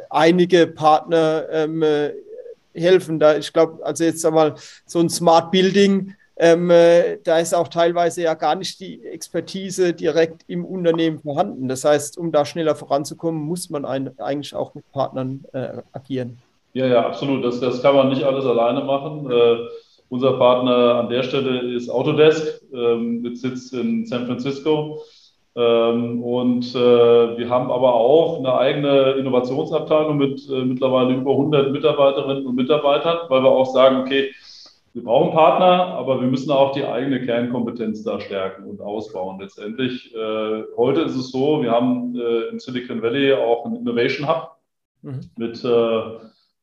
einige 0.09 0.67
Partner 0.67 1.45
ähm, 1.49 1.81
äh, 1.81 2.11
helfen. 2.73 3.19
Da, 3.19 3.37
ich 3.37 3.53
glaube, 3.53 3.85
also 3.85 4.03
jetzt 4.03 4.25
einmal 4.25 4.55
so 4.85 4.99
ein 4.99 5.09
Smart 5.09 5.49
Building 5.51 6.13
ähm, 6.39 6.69
äh, 6.69 7.17
da 7.23 7.39
ist 7.39 7.55
auch 7.55 7.67
teilweise 7.67 8.21
ja 8.21 8.35
gar 8.35 8.55
nicht 8.55 8.79
die 8.79 9.03
Expertise 9.05 9.93
direkt 9.93 10.43
im 10.47 10.65
Unternehmen 10.65 11.19
vorhanden. 11.19 11.67
Das 11.67 11.83
heißt, 11.83 12.17
um 12.17 12.31
da 12.31 12.45
schneller 12.45 12.75
voranzukommen, 12.75 13.41
muss 13.41 13.69
man 13.69 13.85
ein, 13.85 14.17
eigentlich 14.19 14.53
auch 14.53 14.75
mit 14.75 14.89
Partnern 14.91 15.45
äh, 15.53 15.81
agieren. 15.93 16.37
Ja, 16.73 16.85
ja, 16.85 17.05
absolut. 17.05 17.43
Das, 17.43 17.59
das 17.59 17.81
kann 17.81 17.95
man 17.95 18.09
nicht 18.09 18.23
alles 18.23 18.45
alleine 18.45 18.83
machen. 18.83 19.31
Äh, 19.31 19.57
unser 20.09 20.33
Partner 20.33 20.95
an 20.95 21.09
der 21.09 21.23
Stelle 21.23 21.73
ist 21.73 21.89
Autodesk 21.89 22.61
ähm, 22.71 23.21
mit 23.21 23.37
Sitz 23.37 23.73
in 23.73 24.05
San 24.05 24.27
Francisco. 24.27 25.01
Ähm, 25.55 26.21
und 26.21 26.75
äh, 26.75 27.37
wir 27.37 27.49
haben 27.49 27.71
aber 27.71 27.95
auch 27.95 28.37
eine 28.37 28.53
eigene 28.53 29.13
Innovationsabteilung 29.13 30.15
mit 30.17 30.47
äh, 30.49 30.63
mittlerweile 30.63 31.15
über 31.15 31.31
100 31.31 31.71
Mitarbeiterinnen 31.71 32.45
und 32.45 32.55
Mitarbeitern, 32.55 33.17
weil 33.27 33.41
wir 33.41 33.49
auch 33.49 33.73
sagen, 33.73 34.01
okay, 34.01 34.29
wir 34.97 35.03
brauchen 35.03 35.31
Partner, 35.31 35.93
aber 35.93 36.21
wir 36.21 36.27
müssen 36.27 36.49
auch 36.49 36.71
die 36.71 36.83
eigene 36.83 37.23
Kernkompetenz 37.23 38.03
da 38.03 38.19
stärken 38.19 38.63
und 38.63 38.81
ausbauen. 38.81 39.39
Letztendlich, 39.39 40.11
äh, 40.15 40.63
heute 40.75 41.01
ist 41.01 41.15
es 41.15 41.29
so, 41.29 41.61
wir 41.61 41.69
haben 41.69 42.15
äh, 42.15 42.49
in 42.49 42.57
Silicon 42.57 43.03
Valley 43.03 43.31
auch 43.33 43.63
einen 43.65 43.75
Innovation 43.75 44.27
Hub 44.27 44.57
mhm. 45.03 45.19
mit 45.37 45.63
äh, 45.63 46.01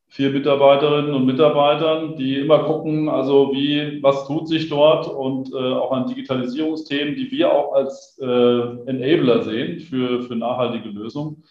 vier 0.09 0.31
Mitarbeiterinnen 0.31 1.13
und 1.13 1.25
Mitarbeitern, 1.25 2.17
die 2.17 2.39
immer 2.39 2.65
gucken, 2.65 3.07
also 3.07 3.53
wie, 3.53 4.03
was 4.03 4.27
tut 4.27 4.49
sich 4.49 4.67
dort 4.67 5.07
und 5.07 5.53
äh, 5.53 5.55
auch 5.55 5.93
an 5.93 6.07
Digitalisierungsthemen, 6.07 7.15
die 7.15 7.31
wir 7.31 7.53
auch 7.53 7.71
als 7.71 8.19
äh, 8.21 8.25
Enabler 8.25 9.43
sehen 9.43 9.79
für, 9.79 10.23
für 10.23 10.35
nachhaltige 10.35 10.89
Lösungen. 10.89 11.45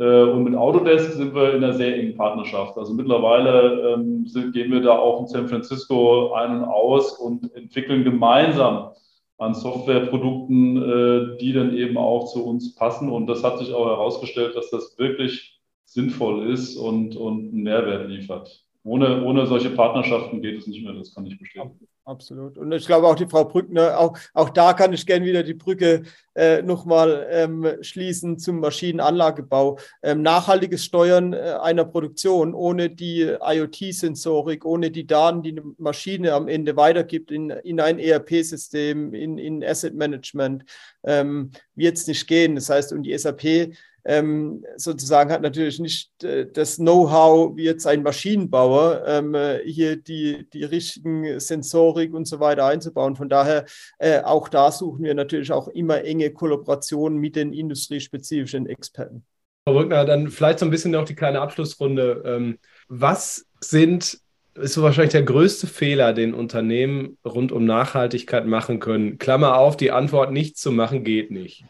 Äh, 0.00 0.22
und 0.22 0.44
mit 0.44 0.56
Autodesk 0.56 1.12
sind 1.12 1.34
wir 1.34 1.54
in 1.54 1.62
einer 1.62 1.74
sehr 1.74 1.94
engen 1.94 2.16
Partnerschaft. 2.16 2.78
Also 2.78 2.94
mittlerweile 2.94 3.94
ähm, 3.94 4.26
sind, 4.26 4.54
gehen 4.54 4.72
wir 4.72 4.80
da 4.80 4.98
auch 4.98 5.20
in 5.20 5.26
San 5.28 5.48
Francisco 5.48 6.32
ein 6.32 6.56
und 6.56 6.64
aus 6.64 7.18
und 7.18 7.54
entwickeln 7.54 8.02
gemeinsam 8.02 8.92
an 9.36 9.54
Softwareprodukten, 9.54 10.76
äh, 10.76 11.38
die 11.38 11.52
dann 11.52 11.76
eben 11.76 11.98
auch 11.98 12.32
zu 12.32 12.46
uns 12.46 12.74
passen. 12.74 13.10
Und 13.10 13.26
das 13.26 13.44
hat 13.44 13.58
sich 13.58 13.74
auch 13.74 13.86
herausgestellt, 13.86 14.56
dass 14.56 14.70
das 14.70 14.98
wirklich 14.98 15.60
sinnvoll 15.84 16.50
ist 16.50 16.76
und, 16.76 17.16
und 17.16 17.52
einen 17.52 17.62
Mehrwert 17.62 18.08
liefert. 18.08 18.64
Ohne, 18.82 19.22
ohne 19.24 19.46
solche 19.46 19.70
Partnerschaften 19.70 20.40
geht 20.40 20.58
es 20.58 20.66
nicht 20.66 20.82
mehr, 20.82 20.94
das 20.94 21.14
kann 21.14 21.26
ich 21.26 21.38
bestätigen. 21.38 21.86
Absolut. 22.06 22.56
Und 22.56 22.72
ich 22.72 22.86
glaube 22.86 23.06
auch 23.06 23.14
die 23.14 23.26
Frau 23.26 23.44
Brückner, 23.44 24.00
auch, 24.00 24.18
auch 24.32 24.48
da 24.48 24.72
kann 24.72 24.92
ich 24.92 25.06
gerne 25.06 25.24
wieder 25.24 25.42
die 25.42 25.54
Brücke 25.54 26.02
äh, 26.34 26.62
nochmal 26.62 27.26
ähm, 27.30 27.66
schließen 27.82 28.38
zum 28.38 28.58
Maschinenanlagebau. 28.58 29.78
Ähm, 30.02 30.22
nachhaltiges 30.22 30.84
Steuern 30.84 31.34
äh, 31.34 31.58
einer 31.60 31.84
Produktion 31.84 32.54
ohne 32.54 32.88
die 32.88 33.36
IoT-Sensorik, 33.40 34.64
ohne 34.64 34.90
die 34.90 35.06
Daten, 35.06 35.42
die 35.42 35.52
eine 35.52 35.62
Maschine 35.76 36.32
am 36.32 36.48
Ende 36.48 36.74
weitergibt 36.74 37.30
in, 37.30 37.50
in 37.50 37.80
ein 37.80 37.98
ERP-System, 37.98 39.12
in, 39.12 39.38
in 39.38 39.62
Asset 39.62 39.94
Management, 39.94 40.64
ähm, 41.04 41.50
wird 41.74 41.98
es 41.98 42.06
nicht 42.06 42.26
gehen. 42.26 42.54
Das 42.54 42.70
heißt, 42.70 42.92
und 42.92 43.04
die 43.04 43.16
SAP 43.16 43.72
ähm, 44.04 44.64
sozusagen 44.76 45.30
hat 45.30 45.42
natürlich 45.42 45.78
nicht 45.78 46.24
äh, 46.24 46.46
das 46.50 46.76
Know-how 46.76 47.56
wie 47.56 47.64
jetzt 47.64 47.86
ein 47.86 48.02
Maschinenbauer, 48.02 49.02
ähm, 49.06 49.34
äh, 49.34 49.60
hier 49.64 49.96
die, 49.96 50.48
die 50.52 50.64
richtigen 50.64 51.38
Sensorik 51.40 52.14
und 52.14 52.26
so 52.26 52.40
weiter 52.40 52.66
einzubauen. 52.66 53.16
Von 53.16 53.28
daher, 53.28 53.64
äh, 53.98 54.20
auch 54.20 54.48
da 54.48 54.72
suchen 54.72 55.04
wir 55.04 55.14
natürlich 55.14 55.52
auch 55.52 55.68
immer 55.68 56.04
enge 56.04 56.30
Kollaborationen 56.30 57.18
mit 57.18 57.36
den 57.36 57.52
industriespezifischen 57.52 58.66
Experten. 58.66 59.24
Frau 59.64 59.74
Brückner, 59.74 60.04
dann 60.04 60.28
vielleicht 60.28 60.58
so 60.58 60.66
ein 60.66 60.70
bisschen 60.70 60.92
noch 60.92 61.04
die 61.04 61.14
kleine 61.14 61.40
Abschlussrunde. 61.40 62.22
Ähm, 62.24 62.58
was 62.88 63.46
sind 63.60 64.20
ist 64.54 64.74
so 64.74 64.82
wahrscheinlich 64.82 65.12
der 65.12 65.22
größte 65.22 65.66
Fehler, 65.66 66.12
den 66.12 66.34
Unternehmen 66.34 67.18
rund 67.24 67.52
um 67.52 67.64
Nachhaltigkeit 67.64 68.46
machen 68.46 68.80
können. 68.80 69.18
Klammer 69.18 69.56
auf, 69.56 69.76
die 69.76 69.90
Antwort, 69.92 70.32
nichts 70.32 70.60
zu 70.60 70.72
machen, 70.72 71.04
geht 71.04 71.30
nicht. 71.30 71.64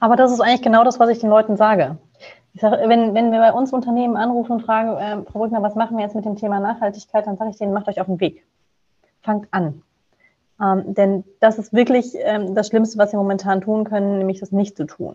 Aber 0.00 0.16
das 0.16 0.32
ist 0.32 0.40
eigentlich 0.40 0.62
genau 0.62 0.84
das, 0.84 1.00
was 1.00 1.08
ich 1.08 1.18
den 1.18 1.30
Leuten 1.30 1.56
sage. 1.56 1.98
Ich 2.54 2.60
sage, 2.60 2.76
wenn, 2.88 3.14
wenn 3.14 3.30
wir 3.30 3.38
bei 3.38 3.52
uns 3.52 3.72
Unternehmen 3.72 4.16
anrufen 4.16 4.52
und 4.52 4.62
fragen, 4.62 4.96
äh, 4.96 5.30
Frau 5.30 5.40
Brückner, 5.40 5.62
was 5.62 5.74
machen 5.74 5.96
wir 5.96 6.04
jetzt 6.04 6.16
mit 6.16 6.24
dem 6.24 6.36
Thema 6.36 6.60
Nachhaltigkeit, 6.60 7.26
dann 7.26 7.36
sage 7.36 7.50
ich 7.50 7.56
denen, 7.56 7.72
macht 7.72 7.88
euch 7.88 8.00
auf 8.00 8.06
den 8.06 8.20
Weg. 8.20 8.44
Fangt 9.22 9.48
an. 9.50 9.82
Ähm, 10.60 10.94
denn 10.94 11.24
das 11.40 11.58
ist 11.58 11.72
wirklich 11.72 12.14
ähm, 12.16 12.54
das 12.54 12.68
Schlimmste, 12.68 12.98
was 12.98 13.12
wir 13.12 13.18
momentan 13.18 13.60
tun 13.60 13.84
können, 13.84 14.18
nämlich 14.18 14.40
das 14.40 14.50
nicht 14.50 14.76
zu 14.76 14.86
tun. 14.86 15.14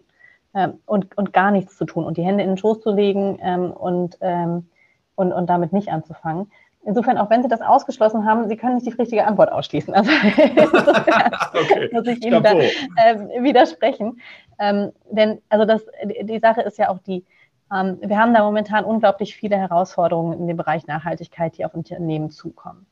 Ähm, 0.54 0.80
und, 0.86 1.18
und 1.18 1.34
gar 1.34 1.52
nichts 1.52 1.78
zu 1.78 1.86
tun 1.86 2.06
und 2.06 2.18
die 2.18 2.24
Hände 2.24 2.44
in 2.44 2.52
den 2.52 2.58
Schoß 2.58 2.82
zu 2.82 2.92
legen 2.92 3.40
ähm, 3.42 3.72
und, 3.72 4.18
ähm, 4.22 4.68
und, 5.16 5.34
und 5.34 5.50
damit 5.50 5.74
nicht 5.74 5.90
anzufangen. 5.90 6.52
Insofern, 6.86 7.18
auch 7.18 7.30
wenn 7.30 7.42
Sie 7.42 7.48
das 7.48 7.62
ausgeschlossen 7.62 8.26
haben, 8.26 8.50
Sie 8.50 8.58
können 8.58 8.76
nicht 8.76 8.86
die 8.86 8.92
richtige 8.92 9.26
Antwort 9.26 9.52
ausschließen. 9.52 9.94
Also 9.94 10.12
okay. 11.54 11.90
muss 11.92 12.08
ich 12.08 12.26
Ihnen 12.26 12.44
da 12.44 12.54
äh, 12.54 13.42
widersprechen. 13.42 14.20
Ähm, 14.60 14.92
denn 15.10 15.42
also 15.50 15.66
das, 15.66 15.86
die 16.04 16.40
Sache 16.40 16.62
ist 16.62 16.78
ja 16.78 16.90
auch 16.90 17.00
die, 17.00 17.26
ähm, 17.74 18.00
wir 18.02 18.18
haben 18.18 18.34
da 18.34 18.44
momentan 18.44 18.84
unglaublich 18.84 19.36
viele 19.36 19.58
Herausforderungen 19.58 20.40
in 20.40 20.48
dem 20.48 20.58
Bereich 20.58 20.86
Nachhaltigkeit, 20.86 21.58
die 21.58 21.66
auf 21.66 21.74
Unternehmen 21.74 22.30
zukommen. 22.32 22.86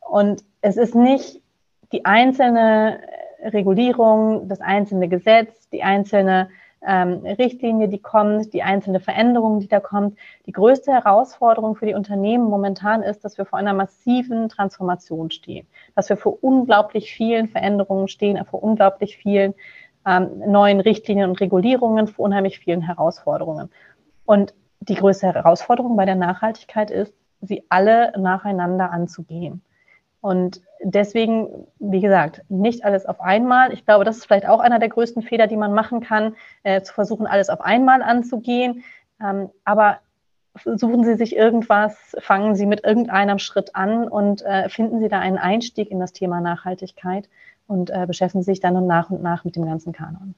Und 0.00 0.42
es 0.62 0.76
ist 0.76 0.94
nicht 0.94 1.42
die 1.92 2.04
einzelne 2.04 3.00
Regulierung, 3.42 4.48
das 4.48 4.60
einzelne 4.60 5.08
Gesetz, 5.08 5.68
die 5.68 5.82
einzelne 5.82 6.48
ähm, 6.86 7.24
Richtlinie, 7.24 7.88
die 7.88 7.98
kommt, 7.98 8.52
die 8.52 8.62
einzelne 8.62 9.00
Veränderung, 9.00 9.60
die 9.60 9.68
da 9.68 9.80
kommt. 9.80 10.18
Die 10.46 10.52
größte 10.52 10.92
Herausforderung 10.92 11.76
für 11.76 11.86
die 11.86 11.94
Unternehmen 11.94 12.44
momentan 12.44 13.02
ist, 13.02 13.24
dass 13.24 13.38
wir 13.38 13.46
vor 13.46 13.58
einer 13.58 13.74
massiven 13.74 14.48
Transformation 14.48 15.30
stehen, 15.30 15.66
dass 15.94 16.08
wir 16.08 16.16
vor 16.16 16.42
unglaublich 16.42 17.12
vielen 17.12 17.48
Veränderungen 17.48 18.08
stehen, 18.08 18.42
vor 18.44 18.62
unglaublich 18.62 19.16
vielen 19.16 19.54
ähm, 20.06 20.40
neuen 20.46 20.80
Richtlinien 20.80 21.30
und 21.30 21.40
Regulierungen, 21.40 22.06
vor 22.06 22.26
unheimlich 22.26 22.58
vielen 22.58 22.82
Herausforderungen. 22.82 23.70
Und 24.24 24.54
die 24.80 24.94
größte 24.94 25.32
Herausforderung 25.32 25.96
bei 25.96 26.04
der 26.04 26.14
Nachhaltigkeit 26.16 26.90
ist, 26.90 27.14
sie 27.40 27.64
alle 27.68 28.12
nacheinander 28.18 28.90
anzugehen. 28.90 29.62
Und 30.24 30.62
deswegen, 30.82 31.66
wie 31.78 32.00
gesagt, 32.00 32.40
nicht 32.48 32.82
alles 32.82 33.04
auf 33.04 33.20
einmal. 33.20 33.74
Ich 33.74 33.84
glaube, 33.84 34.06
das 34.06 34.16
ist 34.16 34.24
vielleicht 34.24 34.48
auch 34.48 34.58
einer 34.58 34.78
der 34.78 34.88
größten 34.88 35.22
Fehler, 35.22 35.46
die 35.48 35.58
man 35.58 35.74
machen 35.74 36.00
kann, 36.00 36.34
äh, 36.62 36.80
zu 36.80 36.94
versuchen, 36.94 37.26
alles 37.26 37.50
auf 37.50 37.60
einmal 37.60 38.02
anzugehen. 38.02 38.84
Ähm, 39.22 39.50
aber 39.64 39.98
suchen 40.64 41.04
Sie 41.04 41.16
sich 41.16 41.36
irgendwas, 41.36 42.16
fangen 42.20 42.56
Sie 42.56 42.64
mit 42.64 42.86
irgendeinem 42.86 43.38
Schritt 43.38 43.76
an 43.76 44.08
und 44.08 44.40
äh, 44.40 44.70
finden 44.70 44.98
Sie 45.00 45.08
da 45.08 45.18
einen 45.18 45.36
Einstieg 45.36 45.90
in 45.90 46.00
das 46.00 46.14
Thema 46.14 46.40
Nachhaltigkeit 46.40 47.28
und 47.66 47.90
äh, 47.90 48.06
beschäftigen 48.06 48.42
Sie 48.42 48.52
sich 48.52 48.60
dann 48.60 48.86
nach 48.86 49.10
und 49.10 49.22
nach 49.22 49.44
mit 49.44 49.56
dem 49.56 49.66
ganzen 49.66 49.92
Kanon. 49.92 50.34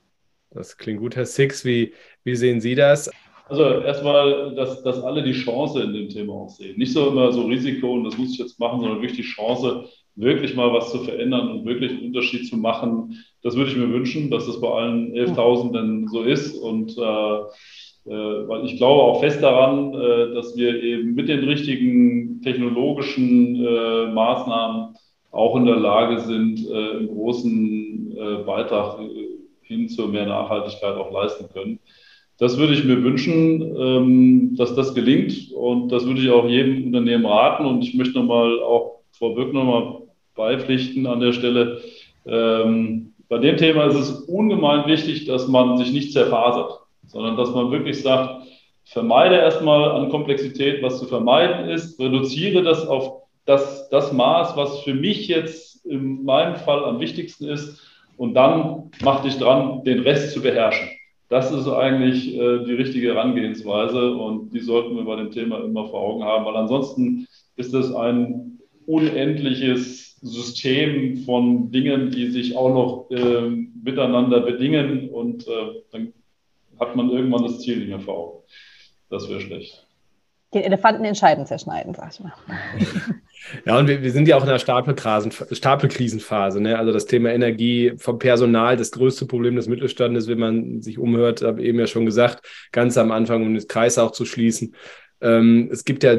Das 0.51 0.78
klingt 0.78 0.99
gut, 0.99 1.14
Herr 1.14 1.26
Six. 1.26 1.64
Wie, 1.64 1.95
wie 2.24 2.34
sehen 2.34 2.61
Sie 2.61 2.74
das? 2.74 3.09
Also 3.49 3.62
erstmal, 3.62 4.55
dass, 4.55 4.82
dass 4.82 5.03
alle 5.03 5.22
die 5.22 5.32
Chance 5.32 5.82
in 5.82 5.92
dem 5.92 6.09
Thema 6.09 6.32
auch 6.32 6.49
sehen. 6.49 6.78
Nicht 6.78 6.92
so 6.92 7.09
immer 7.09 7.32
so 7.32 7.42
Risiko 7.42 7.94
und 7.94 8.05
das 8.05 8.18
muss 8.18 8.32
ich 8.32 8.38
jetzt 8.38 8.59
machen, 8.59 8.80
sondern 8.80 9.01
wirklich 9.01 9.18
die 9.18 9.22
Chance, 9.22 9.84
wirklich 10.16 10.57
mal 10.57 10.72
was 10.72 10.90
zu 10.90 10.99
verändern 10.99 11.51
und 11.51 11.64
wirklich 11.64 11.92
einen 11.92 12.07
Unterschied 12.07 12.49
zu 12.49 12.57
machen. 12.57 13.24
Das 13.42 13.55
würde 13.55 13.70
ich 13.70 13.76
mir 13.76 13.92
wünschen, 13.92 14.30
dass 14.30 14.47
das 14.47 14.61
bei 14.61 14.68
allen 14.68 15.12
11.000 15.12 16.09
so 16.09 16.22
ist. 16.22 16.57
Und 16.57 16.97
äh, 16.99 17.40
äh, 18.07 18.49
weil 18.49 18.64
ich 18.66 18.76
glaube 18.76 19.03
auch 19.03 19.20
fest 19.20 19.42
daran, 19.42 19.92
äh, 19.94 20.34
dass 20.34 20.57
wir 20.57 20.80
eben 20.80 21.14
mit 21.14 21.28
den 21.28 21.40
richtigen 21.40 22.40
technologischen 22.40 23.57
äh, 23.57 24.07
Maßnahmen 24.12 24.94
auch 25.32 25.57
in 25.57 25.66
der 25.66 25.76
Lage 25.76 26.20
sind, 26.20 26.66
einen 26.72 27.09
großen 27.09 28.16
Beitrag 28.47 28.99
hin 29.61 29.86
zu 29.86 30.09
mehr 30.09 30.24
Nachhaltigkeit 30.24 30.97
auch 30.97 31.12
leisten 31.12 31.47
können. 31.53 31.78
Das 32.39 32.59
würde 32.59 32.74
ich 32.74 32.84
mir 32.84 33.03
wünschen, 33.03 33.62
ähm, 33.78 34.57
dass 34.57 34.74
das 34.74 34.95
gelingt 34.95 35.53
und 35.53 35.89
das 35.89 36.05
würde 36.05 36.20
ich 36.20 36.30
auch 36.30 36.47
jedem 36.47 36.84
Unternehmen 36.84 37.24
raten 37.24 37.64
und 37.64 37.82
ich 37.82 37.95
möchte 37.95 38.18
nochmal 38.18 38.61
auch 38.61 39.01
Frau 39.12 39.30
Böck 39.30 39.55
nochmal 39.55 40.03
beipflichten 40.34 41.07
an 41.07 41.20
der 41.20 41.32
Stelle. 41.32 41.80
Ähm, 42.26 43.14
bei 43.28 43.39
dem 43.39 43.57
Thema 43.57 43.87
ist 43.87 43.97
es 43.97 44.11
ungemein 44.11 44.87
wichtig, 44.87 45.24
dass 45.24 45.49
man 45.49 45.78
sich 45.78 45.93
nicht 45.93 46.12
zerfasert, 46.12 46.80
sondern 47.07 47.37
dass 47.37 47.51
man 47.55 47.70
wirklich 47.70 48.03
sagt, 48.03 48.47
vermeide 48.84 49.37
erstmal 49.37 49.91
an 49.93 50.11
Komplexität, 50.11 50.82
was 50.82 50.99
zu 50.99 51.07
vermeiden 51.07 51.70
ist, 51.70 51.99
reduziere 51.99 52.62
das 52.62 52.87
auf 52.87 53.22
das, 53.47 53.89
das 53.89 54.12
Maß, 54.12 54.57
was 54.57 54.80
für 54.80 54.95
mich 54.95 55.28
jetzt 55.28 55.84
in 55.87 56.24
meinem 56.24 56.57
Fall 56.57 56.84
am 56.84 57.01
wichtigsten 57.01 57.49
ist 57.49 57.80
und 58.16 58.34
dann 58.34 58.91
mach 59.03 59.22
dich 59.22 59.39
dran, 59.39 59.82
den 59.84 60.01
Rest 60.01 60.32
zu 60.32 60.43
beherrschen. 60.43 60.89
Das 61.29 61.51
ist 61.51 61.66
eigentlich 61.66 62.35
äh, 62.35 62.64
die 62.64 62.74
richtige 62.74 63.09
Herangehensweise 63.14 64.14
und 64.14 64.51
die 64.51 64.61
sollten 64.61 64.97
wir 64.97 65.05
bei 65.05 65.16
dem 65.16 65.33
Thema 65.33 65.64
immer 65.64 65.89
vor 65.89 66.01
Augen 66.01 66.24
haben, 66.24 66.45
weil 66.45 66.57
ansonsten 66.57 67.27
ist 67.57 67.74
es 67.74 67.93
ein 67.93 68.61
unendliches 68.87 70.16
System 70.20 71.18
von 71.18 71.70
Dingen, 71.72 72.11
die 72.11 72.31
sich 72.31 72.57
auch 72.57 72.70
noch 72.70 73.11
äh, 73.11 73.49
miteinander 73.83 74.41
bedingen 74.41 75.11
und 75.11 75.47
äh, 75.49 75.83
dann 75.91 76.12
hat 76.79 76.95
man 76.95 77.11
irgendwann 77.11 77.43
das 77.43 77.61
Ziel 77.61 77.79
nicht 77.79 77.89
mehr 77.89 78.01
vor 78.01 78.18
Augen. 78.18 78.43
Das 79.11 79.29
wäre 79.29 79.41
schlecht. 79.41 79.87
Den 80.55 80.62
Elefanten 80.62 81.05
in 81.05 81.14
Scheiben 81.14 81.45
zerschneiden, 81.45 81.95
sag 81.95 82.12
ich 82.12 82.20
mal. 82.20 82.33
Ja, 83.64 83.78
und 83.78 83.88
wir, 83.88 84.03
wir 84.03 84.11
sind 84.11 84.28
ja 84.28 84.36
auch 84.36 84.42
in 84.42 84.49
einer 84.49 84.59
Stapelkrisenphase. 84.59 86.61
Ne? 86.61 86.78
Also 86.78 86.92
das 86.92 87.07
Thema 87.07 87.32
Energie 87.32 87.92
vom 87.97 88.18
Personal, 88.18 88.76
das 88.76 88.90
größte 88.90 89.26
Problem 89.26 89.57
des 89.57 89.68
Mittelstandes, 89.68 90.28
wenn 90.28 90.38
man 90.38 90.82
sich 90.82 90.99
umhört, 90.99 91.42
habe 91.42 91.62
eben 91.62 91.78
ja 91.78 91.86
schon 91.86 92.07
gesagt, 92.07 92.47
ganz 92.72 92.97
am 92.99 93.11
Anfang, 93.11 93.42
um 93.42 93.55
den 93.55 93.68
Kreis 93.68 93.99
auch 93.99 94.12
zu 94.12 94.24
schließen. 94.24 94.74
Ähm, 95.20 95.68
es 95.72 95.84
gibt 95.84 96.03
ja, 96.03 96.18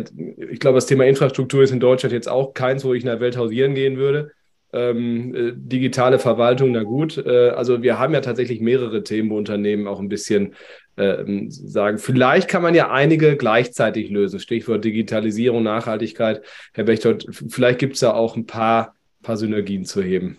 ich 0.51 0.59
glaube, 0.59 0.77
das 0.77 0.87
Thema 0.87 1.05
Infrastruktur 1.05 1.63
ist 1.63 1.71
in 1.71 1.79
Deutschland 1.79 2.13
jetzt 2.13 2.29
auch 2.29 2.53
keins, 2.53 2.83
wo 2.83 2.93
ich 2.93 3.03
in 3.03 3.09
der 3.09 3.19
Welt 3.19 3.37
hausieren 3.37 3.75
gehen 3.75 3.97
würde. 3.97 4.31
Ähm, 4.73 5.33
äh, 5.33 5.53
digitale 5.55 6.19
Verwaltung, 6.19 6.71
na 6.71 6.83
gut. 6.83 7.17
Äh, 7.17 7.49
also 7.49 7.83
wir 7.83 7.99
haben 7.99 8.13
ja 8.13 8.21
tatsächlich 8.21 8.59
mehrere 8.59 9.03
Themen, 9.03 9.29
wo 9.29 9.37
Unternehmen 9.37 9.87
auch 9.87 9.99
ein 9.99 10.09
bisschen 10.09 10.55
äh, 10.97 11.45
sagen. 11.49 11.97
Vielleicht 11.97 12.47
kann 12.47 12.61
man 12.61 12.75
ja 12.75 12.91
einige 12.91 13.37
gleichzeitig 13.37 14.09
lösen. 14.09 14.39
Stichwort 14.39 14.83
Digitalisierung, 14.83 15.63
Nachhaltigkeit. 15.63 16.43
Herr 16.73 16.83
Bechtold, 16.83 17.27
vielleicht 17.49 17.79
gibt 17.79 17.93
es 17.95 18.01
da 18.01 18.13
auch 18.13 18.35
ein 18.35 18.45
paar, 18.45 18.95
paar 19.23 19.37
Synergien 19.37 19.85
zu 19.85 20.01
heben 20.01 20.37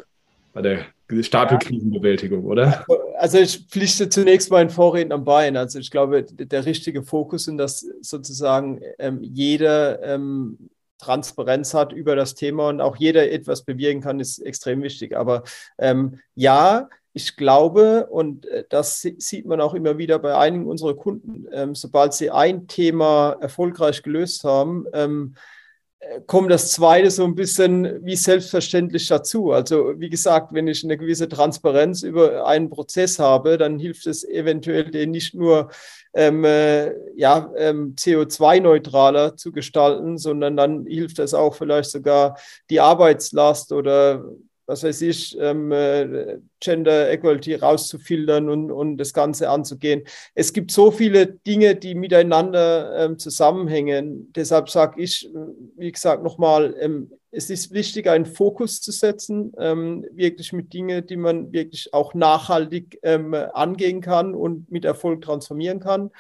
bei 0.53 0.63
der 0.63 0.87
Stapelkrisenbewältigung, 1.23 2.45
oder? 2.45 2.85
Also 3.19 3.39
ich 3.39 3.67
pflichte 3.71 4.09
zunächst 4.09 4.51
meinen 4.51 4.71
Vorrednern 4.71 5.25
bei. 5.25 5.51
Also 5.57 5.79
ich 5.79 5.91
glaube, 5.91 6.25
der 6.25 6.67
richtige 6.67 7.03
Fokus 7.03 7.49
und 7.49 7.57
dass 7.57 7.87
sozusagen 8.03 8.81
ähm, 8.99 9.21
jeder 9.23 10.03
ähm, 10.03 10.71
Transparenz 10.99 11.75
hat 11.75 11.93
über 11.93 12.17
das 12.17 12.35
Thema 12.35 12.69
und 12.69 12.81
auch 12.81 12.97
jeder 12.97 13.31
etwas 13.31 13.63
bewirken 13.63 14.01
kann, 14.01 14.21
ist 14.21 14.39
extrem 14.41 14.83
wichtig. 14.83 15.17
Aber 15.17 15.45
ähm, 15.79 16.19
ja, 16.35 16.89
ich 17.13 17.37
glaube, 17.37 18.07
und 18.07 18.47
äh, 18.47 18.65
das 18.69 19.01
sieht 19.01 19.47
man 19.47 19.61
auch 19.61 19.75
immer 19.75 19.99
wieder 19.99 20.19
bei 20.19 20.37
einigen 20.37 20.67
unserer 20.67 20.95
Kunden, 20.95 21.47
ähm, 21.53 21.75
sobald 21.75 22.15
sie 22.15 22.31
ein 22.31 22.69
Thema 22.69 23.37
erfolgreich 23.41 24.03
gelöst 24.03 24.45
haben, 24.45 24.87
ähm, 24.93 25.35
äh, 26.01 26.21
kommt 26.27 26.51
das 26.51 26.71
zweite 26.71 27.11
so 27.11 27.25
ein 27.25 27.35
bisschen 27.35 28.05
wie 28.05 28.15
selbstverständlich 28.15 29.09
dazu. 29.09 29.51
Also 29.51 29.99
wie 29.99 30.11
gesagt, 30.11 30.53
wenn 30.53 30.69
ich 30.69 30.85
eine 30.85 30.97
gewisse 30.97 31.29
Transparenz 31.29 32.03
über 32.03 32.47
einen 32.47 32.71
Prozess 32.71 33.19
habe, 33.19 33.59
dann 33.59 33.79
hilft 33.79 34.07
es 34.07 34.23
eventuell 34.23 34.91
den 34.91 35.11
nicht 35.11 35.35
nur 35.35 35.71
ähm, 36.15 36.45
äh, 36.45 36.93
ja, 37.17 37.51
ähm, 37.57 37.95
CO2-neutraler 37.97 39.37
zu 39.37 39.51
gestalten, 39.51 40.19
sondern 40.19 40.57
dann 40.57 40.87
hilft 40.87 41.19
es 41.19 41.35
auch 41.35 41.55
vielleicht 41.55 41.91
sogar 41.91 42.39
die 42.71 42.81
Arbeitslast 42.81 43.73
oder 43.73 44.25
was 44.69 44.85
weiß 44.85 45.01
ich, 45.03 45.37
ähm, 45.41 45.73
äh, 45.73 46.39
Gender 46.61 47.11
Equality 47.11 47.55
rauszufiltern 47.55 48.51
und, 48.51 48.71
und 48.71 48.99
das 48.99 49.14
Ganze 49.14 49.49
anzugehen. 49.49 50.03
Es 50.35 50.53
gibt 50.53 50.71
so 50.71 50.91
viele 50.91 51.27
Dinge, 51.27 51.75
die 51.75 51.95
miteinander 51.95 53.07
ähm, 53.07 53.19
zusammenhängen. 53.19 54.31
Deshalb 54.35 54.69
sage 54.69 55.01
ich, 55.03 55.27
wie 55.77 55.91
gesagt, 55.91 56.23
nochmal, 56.23 56.77
ähm, 56.81 57.11
es 57.31 57.49
ist 57.49 57.73
wichtig, 57.73 58.09
einen 58.09 58.27
Fokus 58.27 58.83
zu 58.83 58.93
setzen, 58.93 59.55
ähm, 59.59 60.05
wirklich 60.12 60.53
mit 60.53 60.73
Dingen, 60.75 61.07
die 61.07 61.16
man 61.16 61.51
wirklich 61.51 61.95
auch 61.95 62.12
nachhaltig 62.12 62.99
ähm, 63.03 63.33
angehen 63.33 64.03
kann 64.03 64.35
und 64.35 64.71
mit 64.71 64.85
Erfolg 64.85 65.23
transformieren 65.23 65.81
kann 65.81 66.11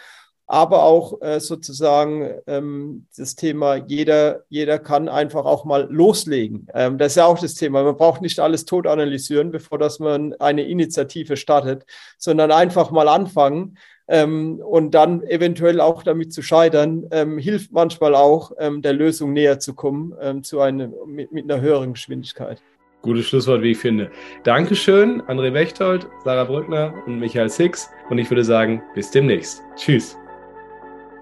aber 0.48 0.82
auch 0.82 1.20
äh, 1.20 1.40
sozusagen 1.40 2.30
ähm, 2.46 3.06
das 3.16 3.36
Thema, 3.36 3.76
jeder, 3.76 4.44
jeder 4.48 4.78
kann 4.78 5.10
einfach 5.10 5.44
auch 5.44 5.66
mal 5.66 5.86
loslegen. 5.90 6.66
Ähm, 6.72 6.96
das 6.96 7.12
ist 7.12 7.16
ja 7.16 7.26
auch 7.26 7.38
das 7.38 7.54
Thema. 7.54 7.84
Man 7.84 7.96
braucht 7.96 8.22
nicht 8.22 8.40
alles 8.40 8.64
tot 8.64 8.86
analysieren, 8.86 9.50
bevor 9.50 9.78
dass 9.78 9.98
man 9.98 10.32
eine 10.40 10.62
Initiative 10.62 11.36
startet, 11.36 11.84
sondern 12.16 12.50
einfach 12.50 12.90
mal 12.90 13.08
anfangen. 13.08 13.76
Ähm, 14.10 14.62
und 14.64 14.92
dann 14.92 15.22
eventuell 15.24 15.82
auch 15.82 16.02
damit 16.02 16.32
zu 16.32 16.40
scheitern, 16.40 17.04
ähm, 17.10 17.36
hilft 17.36 17.72
manchmal 17.72 18.14
auch, 18.14 18.52
ähm, 18.58 18.80
der 18.80 18.94
Lösung 18.94 19.34
näher 19.34 19.60
zu 19.60 19.74
kommen, 19.74 20.14
ähm, 20.18 20.42
zu 20.42 20.60
einem, 20.60 20.94
mit, 21.06 21.30
mit 21.30 21.44
einer 21.44 21.60
höheren 21.60 21.92
Geschwindigkeit. 21.92 22.62
Gutes 23.02 23.26
Schlusswort, 23.26 23.60
wie 23.60 23.72
ich 23.72 23.78
finde. 23.78 24.10
Dankeschön, 24.44 25.20
André 25.24 25.52
Wechtold, 25.52 26.08
Sarah 26.24 26.44
Brückner 26.44 26.94
und 27.06 27.20
Michael 27.20 27.50
Six. 27.50 27.90
Und 28.08 28.16
ich 28.16 28.30
würde 28.30 28.44
sagen, 28.44 28.82
bis 28.94 29.10
demnächst. 29.10 29.62
Tschüss. 29.76 30.16